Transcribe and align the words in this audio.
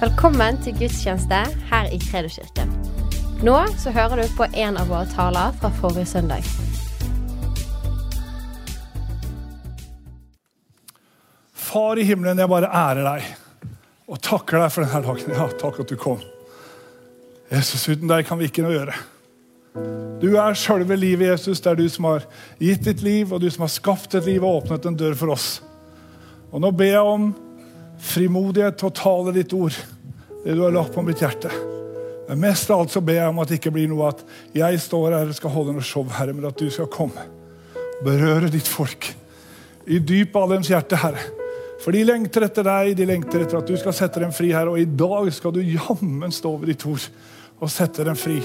Velkommen 0.00 0.56
til 0.64 0.72
gudstjeneste 0.78 1.38
her 1.68 1.88
i 1.92 1.98
Kredoskirken. 2.00 2.70
Nå 3.44 3.56
så 3.76 3.90
hører 3.92 4.22
du 4.22 4.30
på 4.32 4.46
en 4.48 4.78
av 4.80 4.88
våre 4.88 5.04
taler 5.12 5.52
fra 5.60 5.68
forrige 5.76 6.08
søndag. 6.08 6.46
Far 11.52 12.00
i 12.00 12.06
himmelen, 12.08 12.40
jeg 12.40 12.48
bare 12.48 12.70
ærer 12.72 13.04
deg 13.10 13.26
og 14.08 14.22
takker 14.24 14.62
deg 14.62 14.72
for 14.72 14.86
denne 14.86 15.02
dagen. 15.04 15.36
Ja, 15.36 15.50
takk 15.60 15.82
at 15.84 15.92
du 15.92 16.00
kom. 16.00 16.24
Jesus, 17.52 17.84
uten 17.92 18.08
deg 18.08 18.24
kan 18.24 18.40
vi 18.40 18.48
ikke 18.48 18.64
noe 18.64 18.78
gjøre. 18.78 18.96
Du 20.24 20.30
er 20.32 20.56
sjølve 20.56 20.96
livet, 20.96 21.34
Jesus. 21.34 21.60
Det 21.60 21.74
er 21.74 21.82
du 21.82 21.84
som 21.92 22.08
har 22.08 22.24
gitt 22.56 22.88
ditt 22.88 23.04
liv, 23.04 23.36
og 23.36 23.44
du 23.44 23.50
som 23.52 23.68
har 23.68 23.76
skapt 23.76 24.16
et 24.16 24.32
liv 24.32 24.40
og 24.40 24.62
åpnet 24.62 24.88
en 24.88 24.96
dør 24.96 25.20
for 25.26 25.36
oss. 25.36 25.52
Og 26.48 26.64
nå 26.64 26.72
ber 26.72 26.94
jeg 26.94 27.04
om 27.04 27.30
frimodighet 28.00 28.78
til 28.80 28.90
å 28.90 28.94
tale 28.96 29.34
ditt 29.36 29.52
ord, 29.56 29.76
det 30.44 30.56
du 30.56 30.64
har 30.64 30.74
lagt 30.74 30.94
på 30.94 31.04
mitt 31.04 31.20
hjerte. 31.22 31.50
Men 32.30 32.44
mest 32.44 32.70
av 32.70 32.84
alt 32.84 32.94
så 32.94 33.02
ber 33.02 33.18
jeg 33.18 33.32
om 33.32 33.40
at 33.42 33.50
det 33.50 33.58
ikke 33.58 33.72
blir 33.74 33.88
noe 33.90 34.12
at 34.12 34.20
jeg 34.54 34.78
står 34.84 35.16
her 35.16 35.32
og 35.32 35.36
skal 35.36 35.52
holde 35.54 35.74
noe 35.74 35.84
show, 35.84 36.06
Herre, 36.14 36.34
men 36.36 36.46
at 36.48 36.58
du 36.60 36.70
skal 36.70 36.90
komme 36.92 37.26
og 37.26 38.04
berøre 38.06 38.48
ditt 38.52 38.68
folk 38.70 39.10
i 39.90 39.98
dypet 39.98 40.38
av 40.38 40.52
deres 40.52 40.70
hjerte, 40.70 41.00
Herre. 41.02 41.24
For 41.80 41.96
de 41.96 42.04
lengter 42.04 42.44
etter 42.44 42.66
deg, 42.66 42.92
de 42.96 43.08
lengter 43.08 43.42
etter 43.42 43.58
at 43.58 43.68
du 43.68 43.76
skal 43.80 43.96
sette 43.96 44.20
dem 44.22 44.32
fri, 44.36 44.52
Herre. 44.52 44.74
Og 44.74 44.80
i 44.82 44.86
dag 44.86 45.30
skal 45.32 45.54
du 45.56 45.62
jammen 45.64 46.32
stå 46.32 46.52
over 46.54 46.70
ditt 46.70 46.84
ord 46.88 47.06
og 47.60 47.72
sette 47.72 48.04
dem 48.06 48.18
fri. 48.18 48.38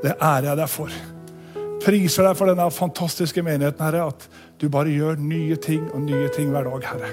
Det 0.00 0.14
ærer 0.16 0.52
jeg 0.52 0.60
deg 0.62 0.70
for. 0.70 1.00
Priser 1.80 2.28
deg 2.28 2.38
for 2.38 2.50
denne 2.50 2.70
fantastiske 2.72 3.44
menigheten, 3.44 3.84
Herre, 3.84 4.06
at 4.14 4.28
du 4.60 4.68
bare 4.72 4.92
gjør 4.92 5.20
nye 5.20 5.58
ting 5.60 5.88
og 5.90 6.06
nye 6.06 6.30
ting 6.32 6.54
hver 6.54 6.70
dag, 6.70 6.88
Herre. 6.94 7.10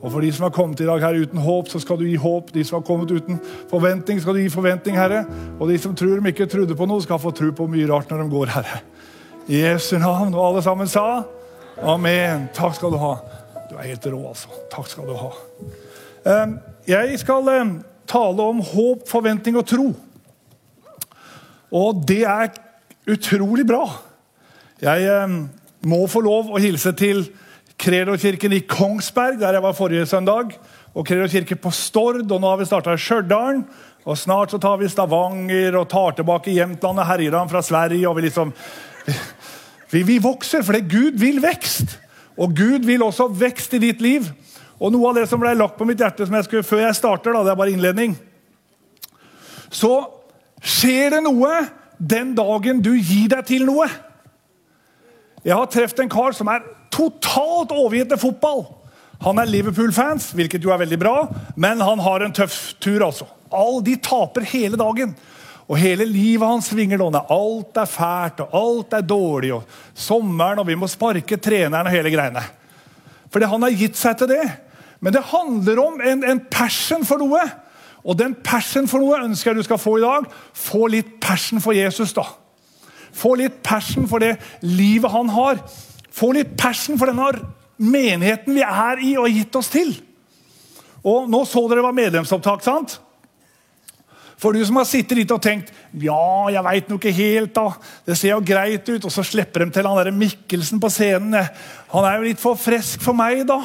Og 0.00 0.08
for 0.14 0.24
de 0.24 0.30
som 0.32 0.46
har 0.46 0.52
kommet 0.56 0.80
i 0.80 0.86
dag 0.88 1.02
her 1.04 1.18
uten 1.20 1.42
håp, 1.44 1.68
så 1.68 1.80
skal 1.82 1.98
du 2.00 2.06
gi 2.08 2.16
håp. 2.16 2.54
De 2.54 2.62
som 2.64 2.78
har 2.78 2.86
kommet 2.88 3.10
uten 3.12 3.36
forventning, 3.68 4.20
skal 4.20 4.36
du 4.36 4.40
gi 4.40 4.52
forventning, 4.52 4.96
Herre. 4.96 5.26
Og 5.58 5.68
de 5.68 5.76
som 5.78 5.92
tror 5.96 6.20
de 6.20 6.32
ikke 6.32 6.48
trodde 6.48 6.76
på 6.76 6.88
noe, 6.88 7.04
skal 7.04 7.20
få 7.20 7.34
tro 7.36 7.50
på 7.52 7.66
mye 7.68 7.88
rart 7.90 8.08
når 8.08 8.22
de 8.22 8.32
går, 8.32 8.52
Herre. 8.54 8.80
I 9.50 9.60
Jesu 9.60 9.98
navn. 10.00 10.32
Og 10.32 10.46
alle 10.46 10.62
sammen 10.64 10.88
sa 10.88 11.04
amen. 11.84 12.48
Takk 12.56 12.78
skal 12.78 12.94
du 12.94 12.98
ha. 13.02 13.12
Du 13.68 13.76
er 13.76 13.90
helt 13.90 14.08
rå, 14.08 14.22
altså. 14.32 14.48
Takk 14.72 14.88
skal 14.88 15.10
du 15.10 15.16
ha. 15.20 15.30
Jeg 16.88 17.20
skal 17.20 17.52
tale 18.10 18.48
om 18.54 18.64
håp, 18.64 19.04
forventning 19.08 19.60
og 19.60 19.68
tro. 19.68 19.90
Og 21.76 22.00
det 22.08 22.22
er 22.24 22.48
utrolig 23.10 23.68
bra. 23.68 23.84
Jeg 24.80 25.28
må 25.84 26.00
få 26.08 26.24
lov 26.24 26.50
å 26.50 26.60
hilse 26.62 26.92
til 26.96 27.26
Kredo-kirken 27.80 28.52
i 28.52 28.64
Kongsberg, 28.68 29.38
der 29.40 29.56
jeg 29.56 29.64
var 29.64 29.76
forrige 29.76 30.06
søndag. 30.06 30.52
Og 30.94 31.06
Kredo-kirke 31.06 31.56
på 31.56 31.70
Stord, 31.72 32.26
og 32.26 32.40
nå 32.40 32.50
har 32.50 32.60
vi 32.60 32.68
starta 32.68 32.92
i 32.92 33.00
Stjørdal. 33.00 33.62
Og 34.04 34.18
snart 34.18 34.52
så 34.52 34.60
tar 34.60 34.76
vi 34.80 34.88
Stavanger 34.88 35.76
og 35.80 35.88
tar 35.88 36.18
tilbake 36.18 36.52
Jämtland 36.52 37.00
og 37.00 37.06
Herjedalen 37.06 37.48
fra 37.48 37.62
Sverige. 37.62 38.08
og 38.08 38.16
vi 38.16 38.28
liksom... 38.28 38.52
Vi, 39.90 40.02
vi 40.06 40.18
vokser 40.22 40.62
fordi 40.62 40.80
Gud 40.86 41.18
vil 41.18 41.40
vekst. 41.42 41.96
Og 42.38 42.52
Gud 42.56 42.84
vil 42.86 43.02
også 43.02 43.26
vekst 43.26 43.74
i 43.74 43.82
ditt 43.82 44.00
liv. 44.00 44.28
Og 44.78 44.92
noe 44.92 45.08
av 45.10 45.16
det 45.18 45.26
som 45.28 45.40
ble 45.40 45.54
lagt 45.56 45.78
på 45.78 45.86
mitt 45.88 46.00
hjerte 46.00 46.26
som 46.26 46.36
jeg 46.36 46.46
skulle, 46.46 46.66
før 46.66 46.84
jeg 46.84 46.96
starter, 46.96 47.34
da, 47.34 47.42
det 47.44 47.52
er 47.52 47.58
bare 47.58 47.72
innledning 47.74 48.14
Så 49.68 49.90
skjer 50.62 51.16
det 51.16 51.24
noe 51.26 51.50
den 51.98 52.32
dagen 52.36 52.80
du 52.80 52.94
gir 52.94 53.28
deg 53.32 53.44
til 53.48 53.66
noe. 53.68 53.88
Jeg 55.44 55.56
har 55.56 55.68
truffet 55.72 56.04
en 56.04 56.12
kar 56.12 56.36
som 56.36 56.48
er 56.52 56.64
totalt 56.90 57.72
overgitt 57.74 58.10
til 58.12 58.20
fotball. 58.20 58.64
Han 59.24 59.38
er 59.38 59.50
Liverpool-fans, 59.50 60.30
hvilket 60.36 60.64
jo 60.64 60.72
er 60.72 60.80
veldig 60.80 60.98
bra, 61.00 61.16
men 61.60 61.82
han 61.84 62.00
har 62.00 62.24
en 62.24 62.32
tøff 62.32 62.74
tur. 62.80 63.04
altså. 63.04 63.26
All, 63.52 63.82
de 63.84 63.98
taper 64.00 64.46
hele 64.48 64.78
dagen. 64.80 65.12
Og 65.70 65.78
hele 65.78 66.06
livet 66.08 66.48
hans 66.48 66.70
svinger 66.72 66.98
nå. 66.98 67.10
Alt 67.30 67.76
er 67.78 67.86
fælt, 67.86 68.40
og 68.42 68.56
alt 68.58 68.96
er 68.96 69.06
dårlig. 69.06 69.52
og 69.54 69.62
Sommeren, 69.94 70.58
og 70.58 70.66
vi 70.66 70.74
må 70.74 70.88
sparke 70.90 71.36
treneren 71.36 71.86
og 71.86 71.94
hele 71.94 72.10
greiene. 72.10 72.42
Fordi 73.30 73.46
han 73.46 73.62
har 73.62 73.76
gitt 73.78 73.98
seg 73.98 74.16
til 74.18 74.32
det. 74.32 74.44
Men 75.00 75.14
det 75.14 75.28
handler 75.30 75.78
om 75.84 76.00
en, 76.00 76.24
en 76.24 76.40
passion 76.50 77.04
for 77.06 77.22
noe. 77.22 77.44
Og 78.02 78.16
den 78.18 78.34
passion 78.34 78.88
for 78.88 79.02
noe 79.02 79.20
ønsker 79.22 79.52
jeg 79.52 79.60
du 79.60 79.68
skal 79.68 79.78
få 79.78 79.98
i 80.00 80.04
dag. 80.04 80.26
Få 80.56 80.88
litt 80.90 81.18
passion 81.22 81.62
for 81.62 81.76
Jesus, 81.76 82.16
da. 82.16 82.24
Få 83.12 83.36
litt 83.38 83.60
passion 83.62 84.08
for 84.10 84.22
det 84.22 84.36
livet 84.64 85.12
han 85.12 85.30
har. 85.36 85.62
Få 86.14 86.32
litt 86.36 86.56
passion 86.58 86.98
for 86.98 87.10
denne 87.10 87.30
menigheten 87.80 88.56
vi 88.56 88.64
er 88.66 89.04
i 89.04 89.14
og 89.16 89.28
har 89.28 89.36
gitt 89.36 89.60
oss 89.60 89.70
til. 89.72 89.94
Og 91.06 91.30
Nå 91.30 91.44
så 91.48 91.62
dere 91.70 91.84
hva 91.84 91.94
medlemsopptak, 91.96 92.64
sant? 92.64 92.98
For 94.40 94.56
du 94.56 94.62
som 94.64 94.78
har 94.80 94.88
sittet 94.88 95.18
litt 95.18 95.32
og 95.34 95.42
tenkt 95.44 95.68
ja, 96.00 96.48
jeg 96.48 96.64
veit 96.64 96.88
nå 96.88 96.96
ikke 96.96 97.12
helt, 97.12 97.52
da. 97.56 97.74
Det 98.08 98.16
ser 98.16 98.32
jo 98.32 98.40
greit 98.44 98.88
ut. 98.88 99.04
Og 99.04 99.12
så 99.12 99.24
slipper 99.26 99.66
de 99.66 99.74
til 99.74 99.88
han 99.88 99.98
der 100.00 100.16
Mikkelsen 100.16 100.80
på 100.80 100.88
scenen. 100.92 101.36
Han 101.92 102.08
er 102.08 102.16
jo 102.16 102.28
litt 102.30 102.40
for 102.40 102.56
frisk 102.60 103.04
for 103.04 103.16
meg, 103.16 103.42
da. 103.48 103.58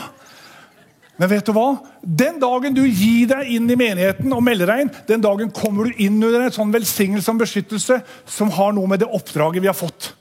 Men 1.15 1.31
vet 1.31 1.47
du 1.47 1.53
hva? 1.55 1.77
Den 2.03 2.41
dagen 2.41 2.75
du 2.75 2.81
gir 2.83 3.29
deg 3.31 3.53
inn 3.55 3.71
i 3.71 3.77
menigheten 3.79 4.33
og 4.35 4.43
melder 4.43 4.73
deg 4.73 4.83
inn, 4.83 4.91
den 5.07 5.23
dagen 5.23 5.53
kommer 5.55 5.87
du 5.87 6.03
inn 6.03 6.17
under 6.19 6.43
en 6.43 6.55
sånn 6.55 6.73
velsignelse 6.75 7.31
og 7.31 7.39
beskyttelse 7.45 8.01
som 8.27 8.51
har 8.57 8.75
noe 8.75 8.91
med 8.91 8.99
det 8.99 9.07
oppdraget 9.07 9.63
vi 9.63 9.71
har 9.71 9.77
fått. 9.77 10.11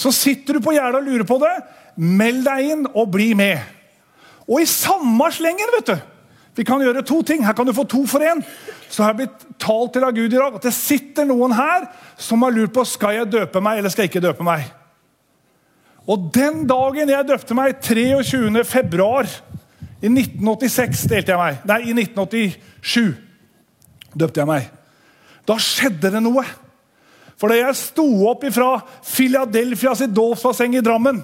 Så 0.00 0.12
sitter 0.16 0.56
du 0.56 0.64
på 0.64 0.72
gjerdet 0.72 1.02
og 1.02 1.08
lurer 1.08 1.26
på 1.28 1.36
det. 1.42 1.52
Meld 2.00 2.46
deg 2.46 2.70
inn 2.72 2.86
og 2.94 3.10
bli 3.12 3.34
med. 3.36 3.60
Og 4.48 4.62
i 4.62 4.68
samme 4.68 5.28
slengen, 5.34 5.74
vet 5.76 5.92
du 5.92 5.98
Vi 6.56 6.64
kan 6.66 6.80
gjøre 6.82 7.04
to 7.06 7.20
ting. 7.22 7.44
Her 7.46 7.54
kan 7.56 7.68
du 7.68 7.72
få 7.76 7.84
to 7.88 8.02
for 8.08 8.24
én. 8.24 8.40
Så 8.90 9.02
har 9.02 9.08
jeg 9.12 9.20
blitt 9.22 9.40
talt 9.60 9.92
til 9.94 10.04
av 10.04 10.14
Gud 10.16 10.32
i 10.32 10.36
dag 10.36 10.54
at 10.56 10.66
det 10.66 10.74
sitter 10.74 11.24
noen 11.28 11.52
her 11.54 11.86
som 12.18 12.42
har 12.42 12.52
lurt 12.52 12.72
på 12.74 12.84
skal 12.88 13.14
jeg 13.20 13.30
døpe 13.30 13.60
meg 13.62 13.78
eller 13.78 13.90
skal 13.92 14.02
jeg 14.04 14.10
ikke 14.10 14.24
døpe 14.24 14.44
meg. 14.44 14.60
Og 16.10 16.30
den 16.34 16.66
dagen 16.66 17.12
jeg 17.12 17.28
døpte 17.28 17.54
meg, 17.54 17.76
23. 17.84 18.64
februar 18.66 19.26
i 20.00 20.08
1986 20.08 21.04
delte 21.12 21.32
jeg 21.34 21.38
meg. 21.38 21.56
Nei, 21.68 21.80
i 21.86 21.92
1987 21.94 23.14
døpte 24.18 24.40
jeg 24.42 24.50
meg. 24.50 24.62
Da 25.46 25.54
skjedde 25.60 26.10
det 26.16 26.22
noe. 26.24 26.44
For 27.40 27.48
da 27.48 27.56
jeg 27.56 27.78
sto 27.80 28.06
opp 28.28 28.44
fra 28.52 28.74
Philadelphia 29.00 29.94
sitt 29.96 30.12
dåpsbasseng 30.12 30.76
i 30.76 30.84
Drammen 30.84 31.22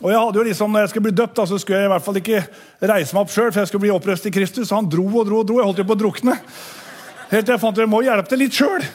og 0.00 0.08
jeg 0.08 0.20
hadde 0.20 0.40
jo 0.40 0.46
liksom, 0.48 0.72
når 0.72 0.86
jeg 0.86 0.92
skulle 0.94 1.08
bli 1.10 1.16
døpt, 1.16 1.36
da, 1.36 1.44
så 1.44 1.58
skulle 1.60 1.82
jeg 1.82 1.88
i 1.90 1.92
hvert 1.92 2.04
fall 2.04 2.18
ikke 2.20 2.38
reise 2.88 3.12
meg 3.12 3.26
opp 3.26 3.34
sjøl, 3.34 3.50
for 3.50 3.60
jeg 3.60 3.68
skulle 3.68 3.84
bli 3.84 3.92
opprøst 3.92 4.30
i 4.30 4.32
Kristus. 4.32 4.70
Så 4.70 4.78
han 4.78 4.88
dro 4.88 5.04
og 5.04 5.28
dro 5.28 5.42
og 5.42 5.50
dro. 5.50 5.58
Jeg 5.60 5.68
holdt 5.68 5.82
jo 5.82 5.88
på 5.90 5.96
å 5.96 6.00
drukne. 6.00 6.36
Helt 7.30 7.46
til 7.46 7.54
jeg 7.54 7.62
fant 7.62 7.76
ut 7.76 7.84
jeg 7.84 7.92
må 7.92 8.00
hjelpe 8.06 8.32
til 8.32 8.40
litt 8.40 8.56
sjøl. 8.56 8.86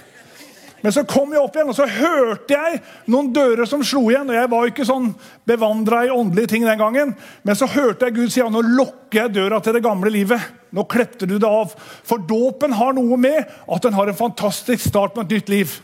Men 0.81 0.93
så 0.93 1.05
kom 1.09 1.31
jeg 1.33 1.41
opp 1.41 1.55
igjen, 1.57 1.69
og 1.69 1.77
så 1.77 1.85
hørte 1.89 2.57
jeg 2.57 2.81
noen 3.09 3.31
dører 3.33 3.69
som 3.69 3.85
slo 3.85 4.03
igjen. 4.09 4.29
og 4.29 4.37
Jeg 4.37 4.49
var 4.49 4.65
jo 4.65 4.73
ikke 4.73 4.89
sånn 4.89 5.07
bevandra 5.49 6.03
i 6.05 6.13
åndelige 6.13 6.51
ting 6.55 6.65
den 6.65 6.81
gangen. 6.81 7.15
Men 7.45 7.57
så 7.57 7.69
hørte 7.69 8.09
jeg 8.09 8.17
Gud 8.17 8.33
si 8.33 8.41
ja, 8.41 8.49
nå 8.49 8.65
lukker 8.65 9.23
jeg 9.23 9.37
døra 9.37 9.61
til 9.61 9.77
det 9.77 9.85
gamle 9.85 10.13
livet. 10.13 10.41
Nå 10.73 10.89
klepte 10.89 11.29
du 11.29 11.37
det 11.37 11.49
av. 11.49 11.73
For 12.05 12.21
dåpen 12.21 12.73
har 12.81 12.97
noe 12.97 13.17
med 13.17 13.45
at 13.45 13.85
den 13.85 13.97
har 13.97 14.09
en 14.09 14.23
fantastisk 14.25 14.89
start 14.89 15.13
på 15.13 15.25
et 15.25 15.37
nytt 15.37 15.53
liv. 15.53 15.81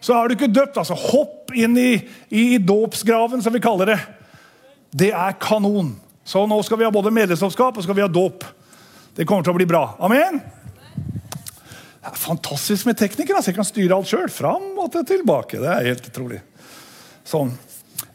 Så 0.00 0.14
er 0.14 0.28
du 0.28 0.36
ikke 0.36 0.52
døpt, 0.52 0.78
altså 0.80 0.96
hopp 0.98 1.54
inn 1.56 1.76
i, 1.80 1.92
i 2.28 2.58
dåpsgraven, 2.58 3.42
som 3.42 3.54
vi 3.54 3.62
kaller 3.64 3.94
det. 3.94 4.00
Det 4.96 5.10
er 5.12 5.38
kanon. 5.40 5.94
Så 6.26 6.42
nå 6.48 6.58
skal 6.66 6.80
vi 6.80 6.86
ha 6.86 6.92
både 6.94 7.12
medlemskap 7.14 7.76
og 7.76 7.84
skal 7.84 7.96
vi 7.96 8.04
ha 8.04 8.10
dåp. 8.10 8.44
Det 9.16 9.24
kommer 9.28 9.46
til 9.46 9.54
å 9.54 9.58
bli 9.58 9.68
bra. 9.68 9.84
Amen? 10.02 10.40
Det 12.06 12.12
er 12.12 12.18
fantastisk 12.18 12.86
med 12.86 12.98
teknikere. 12.98 13.38
Altså. 13.38 13.52
Jeg 13.52 13.58
kan 13.58 13.66
styre 13.66 13.96
alt 13.96 14.10
sjøl. 14.10 14.28
Fram 14.30 14.76
og 14.78 14.94
tilbake. 15.06 15.58
Det 15.62 15.70
er 15.70 15.88
helt 15.88 16.10
utrolig. 16.10 16.42
Sånn. 17.26 17.54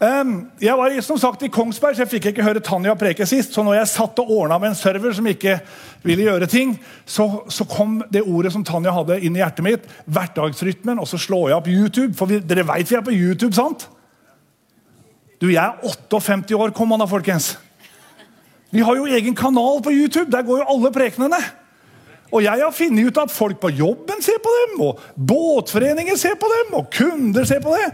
Jeg 0.02 0.74
var 0.80 0.96
som 1.06 1.18
sagt 1.22 1.44
i 1.46 1.50
Kongsberg, 1.54 1.94
så 1.94 2.02
jeg 2.02 2.10
fikk 2.10 2.32
ikke 2.32 2.46
høre 2.46 2.62
Tanja 2.66 2.96
preke 2.98 3.26
sist. 3.30 3.54
Så 3.54 3.62
når 3.62 3.76
jeg 3.78 3.92
satt 3.92 4.22
og 4.24 4.32
ordna 4.34 4.58
med 4.58 4.72
en 4.72 4.78
server 4.80 5.14
som 5.14 5.28
ikke 5.30 5.60
ville 6.02 6.26
gjøre 6.26 6.48
ting, 6.50 6.74
så, 7.06 7.28
så, 7.54 7.68
kom 7.70 8.00
det 8.10 8.24
ordet 8.26 8.50
som 8.56 8.64
Tanja 8.66 8.94
hadde, 8.96 9.20
inn 9.22 9.38
i 9.38 9.44
hjertet 9.44 9.66
mitt. 9.68 9.86
Hverdagsrytmen. 10.10 10.98
Og 10.98 11.06
så 11.10 11.22
slår 11.22 11.52
jeg 11.52 11.60
opp 11.60 11.70
YouTube. 11.70 12.16
For 12.18 12.32
vi, 12.32 12.40
dere 12.42 12.66
veit 12.66 12.90
vi 12.90 12.98
er 12.98 13.06
på 13.06 13.14
YouTube, 13.14 13.54
sant? 13.54 13.86
Du, 15.38 15.52
jeg 15.52 15.62
er 15.62 15.86
58 15.86 16.58
år, 16.58 16.74
kom 16.74 16.98
an 16.98 17.04
da, 17.04 17.10
folkens. 17.10 17.54
Vi 18.74 18.82
har 18.82 18.98
jo 18.98 19.06
egen 19.06 19.38
kanal 19.38 19.84
på 19.86 19.94
YouTube. 19.94 20.32
Der 20.34 20.48
går 20.48 20.64
jo 20.64 20.70
alle 20.74 20.94
prekenene. 20.98 21.44
Og 22.32 22.42
jeg 22.42 22.64
har 22.64 22.74
funnet 22.74 23.12
ut 23.12 23.22
at 23.22 23.34
folk 23.34 23.62
på 23.62 23.70
jobben 23.76 24.22
ser 24.24 24.42
på 24.42 24.52
dem, 24.56 24.76
og 24.88 25.00
båtforeninger 25.14 26.16
ser 26.18 26.38
på 26.40 26.48
dem, 26.48 26.78
og 26.80 26.88
kunder 26.96 27.46
ser 27.46 27.60
på 27.62 27.76
det. 27.76 27.90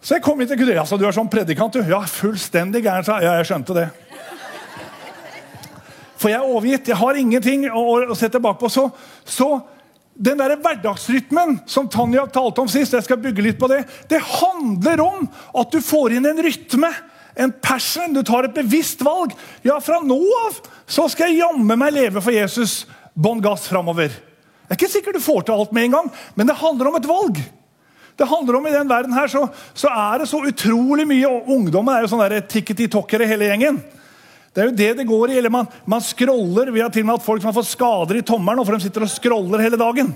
Så 0.00 0.16
jeg 0.16 0.24
kom 0.24 0.40
hit 0.40 0.48
til 0.48 0.62
Gud. 0.62 0.72
Altså, 0.72 0.96
du 0.96 1.04
er 1.04 1.14
sånn 1.16 1.28
predikant, 1.32 1.76
du. 1.76 1.84
Ja, 1.84 2.00
fullstendig 2.08 2.84
gæren, 2.86 3.04
sa 3.04 3.18
Ja, 3.20 3.36
jeg 3.40 3.50
skjønte 3.50 3.76
det. 3.76 3.88
For 6.20 6.32
jeg 6.32 6.40
er 6.40 6.48
overgitt. 6.48 6.88
Jeg 6.88 7.00
har 7.00 7.20
ingenting 7.20 7.68
å, 7.68 7.84
å 8.12 8.16
se 8.16 8.28
tilbake 8.32 8.60
på. 8.60 8.68
Så, 8.72 8.86
så 9.24 9.50
den 10.20 10.40
der 10.40 10.56
hverdagsrytmen 10.60 11.62
som 11.70 11.88
Tanja 11.92 12.26
talte 12.32 12.64
om 12.64 12.68
sist, 12.68 12.96
jeg 12.96 13.06
skal 13.06 13.20
bygge 13.20 13.44
litt 13.44 13.60
på 13.60 13.68
det, 13.72 13.84
det 14.08 14.20
handler 14.20 15.04
om 15.04 15.30
at 15.56 15.72
du 15.72 15.80
får 15.84 16.16
inn 16.18 16.28
en 16.28 16.42
rytme 16.44 16.90
en 17.40 17.52
passion, 17.62 18.12
du 18.12 18.22
tar 18.26 18.44
et 18.44 18.54
bevisst 18.54 19.00
valg. 19.06 19.32
Ja, 19.64 19.78
fra 19.80 20.00
nå 20.04 20.18
av 20.44 20.58
så 20.90 21.06
skal 21.08 21.30
jeg 21.30 21.44
jammen 21.44 21.78
meg 21.78 21.94
leve 21.94 22.20
for 22.20 22.34
Jesus 22.34 22.82
bånn 23.14 23.40
gass 23.44 23.68
framover. 23.70 24.10
Det 24.10 24.74
er 24.74 24.78
ikke 24.78 24.92
sikkert 24.92 25.18
du 25.18 25.24
får 25.24 25.46
til 25.46 25.56
alt 25.56 25.72
med 25.74 25.88
en 25.88 25.96
gang, 25.96 26.10
men 26.36 26.50
det 26.50 26.58
handler 26.60 26.90
om 26.90 26.98
et 26.98 27.08
valg. 27.08 27.40
Det 28.20 28.28
handler 28.28 28.58
om 28.58 28.66
I 28.68 28.74
den 28.74 28.88
verden 28.88 29.14
her 29.16 29.30
så, 29.32 29.46
så 29.72 29.88
er 29.88 30.20
det 30.20 30.28
så 30.28 30.42
utrolig 30.44 31.06
mye 31.08 31.28
og 31.30 31.46
Ungdommen 31.54 31.94
er 31.94 32.04
jo 32.04 32.10
sånn 32.12 32.36
tikketi-tokkere, 32.52 33.24
hele 33.24 33.48
gjengen. 33.48 33.78
Det 34.52 34.60
er 34.60 34.68
jo 34.68 34.74
det 34.76 34.88
det 34.98 35.06
går 35.08 35.32
i. 35.32 35.38
eller 35.38 35.52
Man, 35.54 35.68
man 35.88 36.02
scroller. 36.04 36.68
Vi 36.74 36.82
har 36.84 36.92
til 36.92 37.06
og 37.06 37.08
med 37.08 37.16
hatt 37.16 37.24
folk 37.24 37.40
som 37.40 37.48
har 37.48 37.56
fått 37.56 37.70
skader 37.70 38.18
i 38.20 38.26
tommelen 38.26 38.66
for 38.66 38.76
de 38.76 38.84
sitter 38.84 39.06
og 39.06 39.12
scroller 39.12 39.64
hele 39.64 39.80
dagen. 39.80 40.12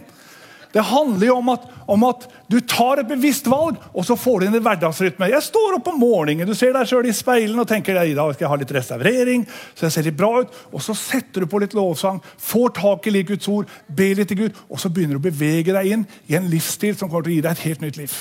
Det 0.75 0.83
handler 0.83 1.29
jo 1.29 1.37
om 1.39 1.51
at, 1.53 1.67
om 1.87 2.05
at, 2.09 2.25
du 2.51 2.57
tar 2.67 2.99
et 2.99 3.07
bevisst 3.09 3.47
valg, 3.47 3.79
og 3.95 4.03
så 4.07 4.17
får 4.19 4.41
du 4.41 4.47
inn 4.49 4.57
en 4.59 4.65
hverdagsrytme. 4.65 5.29
Jeg 5.31 5.47
står 5.47 5.77
opp 5.77 5.91
om 5.93 6.01
morgenen, 6.03 6.49
du 6.51 6.57
ser 6.59 6.75
deg 6.75 6.89
sjøl 6.91 7.07
i 7.07 7.15
speilene 7.15 7.63
og 7.63 7.71
tenker 7.71 7.95
i 8.03 8.17
dag 8.17 8.33
skal 8.35 8.47
jeg 8.47 8.51
ha 8.51 8.59
litt 8.59 8.75
restaurering, 8.75 9.47
så 9.79 9.87
jeg 9.87 9.95
ser 9.95 10.09
litt 10.09 10.19
bra 10.19 10.33
ut. 10.43 10.59
Og 10.75 10.83
så 10.83 10.97
setter 10.99 11.45
du 11.45 11.51
på 11.51 11.63
litt 11.63 11.77
lovsang, 11.79 12.19
får 12.43 12.75
tak 12.81 13.07
i 13.07 13.15
litt 13.15 13.31
Guds 13.31 13.51
ord, 13.55 13.71
ber 13.87 14.19
litt 14.19 14.33
til 14.33 14.43
Gud, 14.43 14.63
og 14.67 14.83
så 14.83 14.91
begynner 14.91 15.15
du 15.15 15.23
å 15.23 15.29
bevege 15.29 15.77
deg 15.77 15.95
inn 15.95 16.07
i 16.27 16.39
en 16.41 16.51
livsstil 16.51 16.99
som 16.99 17.07
kommer 17.07 17.29
til 17.29 17.37
å 17.37 17.39
gi 17.39 17.45
deg 17.47 17.55
et 17.55 17.67
helt 17.69 17.87
nytt 17.87 18.01
liv. 18.03 18.17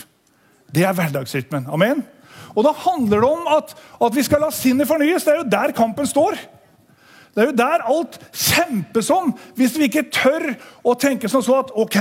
Det 0.73 0.85
er 0.85 0.97
hverdagsrytmen. 0.97 1.65
Amen? 1.73 2.05
Og 2.53 2.65
da 2.67 2.73
handler 2.85 3.23
det 3.23 3.29
om 3.33 3.49
at, 3.49 3.73
at 3.97 4.13
vi 4.13 4.25
skal 4.25 4.45
la 4.45 4.53
sinnet 4.53 4.89
fornyes. 4.89 5.25
Det 5.25 5.33
er 5.33 5.41
jo 5.41 5.49
der 5.49 5.73
kampen 5.73 6.05
står. 6.09 6.37
Det 7.33 7.41
er 7.41 7.49
jo 7.49 7.57
der 7.57 7.83
alt 7.89 8.19
kjempes 8.29 9.09
om. 9.13 9.33
Hvis 9.57 9.73
vi 9.79 9.89
ikke 9.89 10.05
tør 10.13 10.51
å 10.85 10.93
tenke 10.99 11.29
sånn 11.31 11.45
så 11.45 11.57
at 11.63 11.73
ok, 11.73 11.97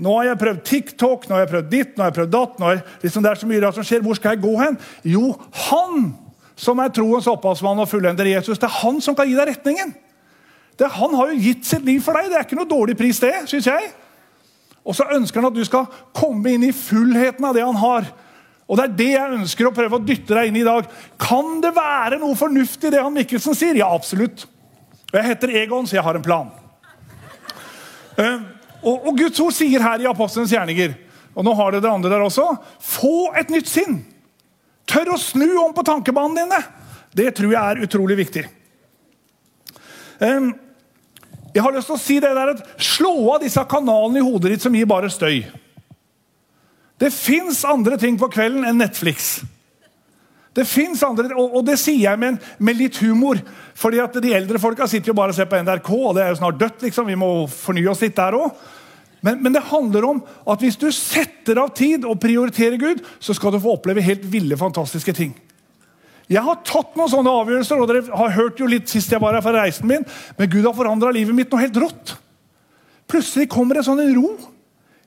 nå 0.00 0.14
har 0.16 0.30
jeg 0.30 0.40
prøvd 0.40 0.60
TikTok, 0.64 1.26
nå 1.28 1.36
har 1.36 1.44
jeg 1.44 1.52
prøvd 1.52 1.70
ditt, 1.72 1.92
nå 1.94 2.04
har 2.04 2.12
jeg 2.12 2.18
prøvd 2.22 2.32
datt. 2.32 2.58
nå 2.58 2.70
er 2.70 2.82
liksom 3.02 3.22
Det 3.22 3.30
er 3.30 3.40
så 3.42 3.48
mye 3.50 3.60
rart 3.60 3.76
som 3.76 3.84
skjer. 3.84 4.04
Hvor 4.04 4.16
skal 4.16 4.36
jeg 4.36 4.44
gå 4.46 4.54
hen? 4.56 4.78
Jo, 5.04 5.34
han 5.68 6.14
som 6.60 6.80
er 6.80 6.92
troens 6.92 7.28
opphavsmann 7.28 7.80
og 7.80 7.88
fullender 7.88 8.28
Jesus, 8.28 8.58
det 8.60 8.68
er 8.68 8.78
han 8.80 9.00
som 9.04 9.16
kan 9.16 9.28
gi 9.28 9.36
deg 9.36 9.48
retningen. 9.48 9.92
Det, 10.80 10.88
han 10.96 11.14
har 11.16 11.28
jo 11.28 11.42
gitt 11.44 11.66
sitt 11.68 11.84
liv 11.84 12.00
for 12.04 12.16
deg. 12.16 12.30
Det 12.30 12.38
er 12.38 12.46
ikke 12.46 12.56
noe 12.56 12.68
dårlig 12.68 12.96
pris, 12.96 13.20
det, 13.20 13.34
Synes 13.52 13.68
jeg. 13.68 13.90
Og 14.80 14.96
så 14.96 15.04
ønsker 15.12 15.42
han 15.42 15.50
at 15.50 15.56
du 15.58 15.64
skal 15.68 15.90
komme 16.16 16.54
inn 16.54 16.64
i 16.64 16.72
fullheten 16.72 17.44
av 17.44 17.52
det 17.56 17.66
han 17.66 17.76
har. 17.76 18.08
Og 18.70 18.78
Det 18.78 18.84
er 18.86 18.96
det 18.96 19.10
jeg 19.10 19.36
ønsker 19.40 19.68
å 19.68 19.74
prøve 19.76 19.98
å 19.98 20.04
dytte 20.04 20.32
deg 20.32 20.48
inn 20.48 20.56
i 20.56 20.62
i 20.62 20.68
dag. 20.68 20.88
Kan 21.20 21.58
det 21.60 21.74
være 21.76 22.20
noe 22.22 22.38
fornuftig 22.38 22.88
i 22.88 22.94
det 22.94 23.02
han 23.02 23.12
Mikkelsen 23.12 23.56
sier? 23.58 23.76
Ja, 23.76 23.90
absolutt. 23.92 24.46
Og 25.10 25.18
Jeg 25.18 25.26
heter 25.26 25.54
Egon, 25.62 25.86
så 25.86 25.98
jeg 25.98 26.06
har 26.06 26.16
en 26.16 26.24
plan. 26.24 26.50
Uh, 28.18 28.42
og, 28.82 29.06
og, 29.08 29.12
Guds 29.18 29.40
ord 29.42 29.54
sier 29.54 29.82
her 29.82 30.02
i 30.02 30.08
Apostelens 30.08 30.52
gjerninger, 30.54 30.94
og 31.34 31.46
nå 31.46 31.54
har 31.56 31.74
det 31.74 31.82
det 31.84 31.90
andre 31.90 32.10
der 32.12 32.24
også, 32.24 32.46
få 32.82 33.32
et 33.38 33.50
nytt 33.52 33.68
sinn. 33.70 34.00
Tør 34.90 35.14
å 35.14 35.20
snu 35.20 35.48
om 35.62 35.74
på 35.74 35.84
tankebanene 35.86 36.44
dine. 36.44 36.60
Det 37.14 37.30
tror 37.36 37.54
jeg 37.54 37.60
er 37.60 37.84
utrolig 37.86 38.16
viktig. 38.22 38.44
Um, 40.20 40.52
jeg 41.54 41.64
har 41.64 41.74
lyst 41.74 41.90
til 41.90 41.96
å 41.96 42.00
si 42.00 42.18
det 42.22 42.30
der 42.36 42.52
at 42.52 42.60
Slå 42.82 43.12
av 43.34 43.40
disse 43.42 43.62
kanalene 43.66 44.20
i 44.20 44.24
hodet 44.24 44.54
ditt 44.54 44.64
som 44.64 44.74
gir 44.76 44.88
bare 44.90 45.10
støy. 45.10 45.42
Det 47.00 47.08
fins 47.14 47.64
andre 47.64 47.96
ting 47.98 48.18
på 48.20 48.28
kvelden 48.30 48.66
enn 48.68 48.78
Netflix. 48.82 49.40
Det 50.56 50.66
fins 50.66 51.02
andre, 51.06 51.30
og, 51.38 51.60
det 51.62 51.76
sier 51.78 52.08
jeg 52.08 52.18
med, 52.18 52.40
med, 52.58 52.78
litt 52.78 52.98
humor. 53.04 53.38
fordi 53.78 54.00
at 54.02 54.16
De 54.18 54.32
eldre 54.34 54.58
folka 54.58 54.88
sitter 54.90 55.12
jo 55.12 55.18
bare 55.18 55.30
og 55.30 55.38
ser 55.38 55.46
på 55.50 55.60
NRK, 55.62 55.90
og 55.94 56.14
det 56.16 56.24
er 56.24 56.32
jo 56.32 56.40
snart 56.40 56.58
dødt. 56.58 56.82
liksom, 56.82 57.06
Vi 57.06 57.18
må 57.18 57.46
fornye 57.46 57.90
oss 57.90 58.02
litt 58.02 58.16
der 58.18 58.34
òg. 58.38 58.50
Men, 59.22 59.42
men, 59.42 59.52
det 59.52 59.68
handler 59.68 60.06
om 60.08 60.22
at 60.48 60.62
hvis 60.64 60.78
du 60.80 60.88
setter 60.96 61.60
av 61.60 61.74
tid 61.76 62.06
og 62.08 62.18
prioriterer 62.22 62.80
Gud, 62.80 63.04
så 63.20 63.36
skal 63.36 63.52
du 63.52 63.60
få 63.60 63.76
oppleve 63.76 64.02
helt 64.02 64.24
ville, 64.32 64.56
fantastiske 64.56 65.12
ting. 65.14 65.34
Jeg 66.30 66.42
har 66.46 66.62
tatt 66.66 66.96
noen 66.96 67.10
sånne 67.10 67.34
avgjørelser, 67.42 67.82
og 67.82 67.90
dere 67.90 68.16
har 68.16 68.34
hørt 68.38 68.62
jo 68.62 68.68
litt 68.70 68.88
sist 68.90 69.12
jeg 69.12 69.20
var 69.22 69.36
her 69.36 69.44
fra 69.44 69.54
reisen 69.54 69.88
min, 69.90 70.06
men 70.38 70.50
Gud 70.50 70.64
har 70.64 70.76
forandra 70.76 71.12
livet 71.14 71.36
mitt 71.36 71.52
noe 71.52 71.62
helt 71.62 71.78
rått. 71.82 72.14
Plutselig 73.10 73.50
kommer 73.50 73.76
det 73.76 73.84
sånn 73.86 74.00
en 74.02 74.14
ro. 74.16 74.30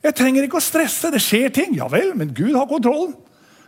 Jeg 0.04 0.16
trenger 0.19 0.46
ikke 0.46 0.60
å 0.60 0.63
stresse. 0.63 1.12
Det 1.13 1.22
skjer 1.24 1.54
ting. 1.56 1.78
Ja 1.80 1.88
vel, 1.92 2.12
men 2.19 2.34
Gud 2.36 2.51
har 2.57 2.68
kontrollen. 2.68 3.16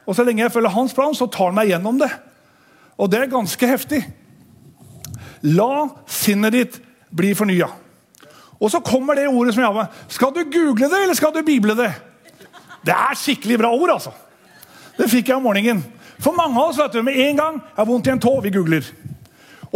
Og 0.05 0.15
så 0.15 0.25
lenge 0.25 0.43
jeg 0.43 0.53
følger 0.53 0.73
hans 0.73 0.93
plan, 0.93 1.15
så 1.17 1.27
tar 1.31 1.49
han 1.49 1.57
meg 1.57 1.71
gjennom 1.71 1.97
det. 2.01 2.11
Og 3.01 3.09
det 3.11 3.21
er 3.21 3.31
ganske 3.31 3.69
heftig. 3.69 4.03
La 5.45 5.87
sinnet 6.07 6.55
ditt 6.55 6.77
bli 7.15 7.33
fornya. 7.37 7.67
Og 8.55 8.71
så 8.71 8.79
kommer 8.85 9.17
det 9.17 9.27
ordet 9.27 9.53
som 9.55 9.63
jeg 9.63 9.71
har 9.71 9.77
med. 9.77 9.97
Skal 10.11 10.31
du 10.35 10.43
google 10.47 10.89
det, 10.89 11.01
eller 11.03 11.17
skal 11.17 11.33
du 11.35 11.41
bible 11.45 11.75
det? 11.77 11.91
Det 12.85 12.93
er 12.93 13.17
skikkelig 13.17 13.59
bra 13.59 13.73
ord, 13.73 13.97
altså. 13.97 14.13
Det 14.95 15.09
fikk 15.11 15.29
jeg 15.29 15.39
om 15.39 15.43
morgenen. 15.49 15.83
For 16.21 16.35
mange 16.37 16.55
av 16.55 16.71
oss 16.71 16.79
vet 16.79 16.95
du, 16.95 17.01
med 17.03 17.17
en 17.19 17.41
gang 17.41 17.57
har 17.75 17.87
vondt 17.87 18.07
i 18.07 18.13
en 18.13 18.21
tå, 18.21 18.37
vi 18.45 18.53
googler. 18.55 18.85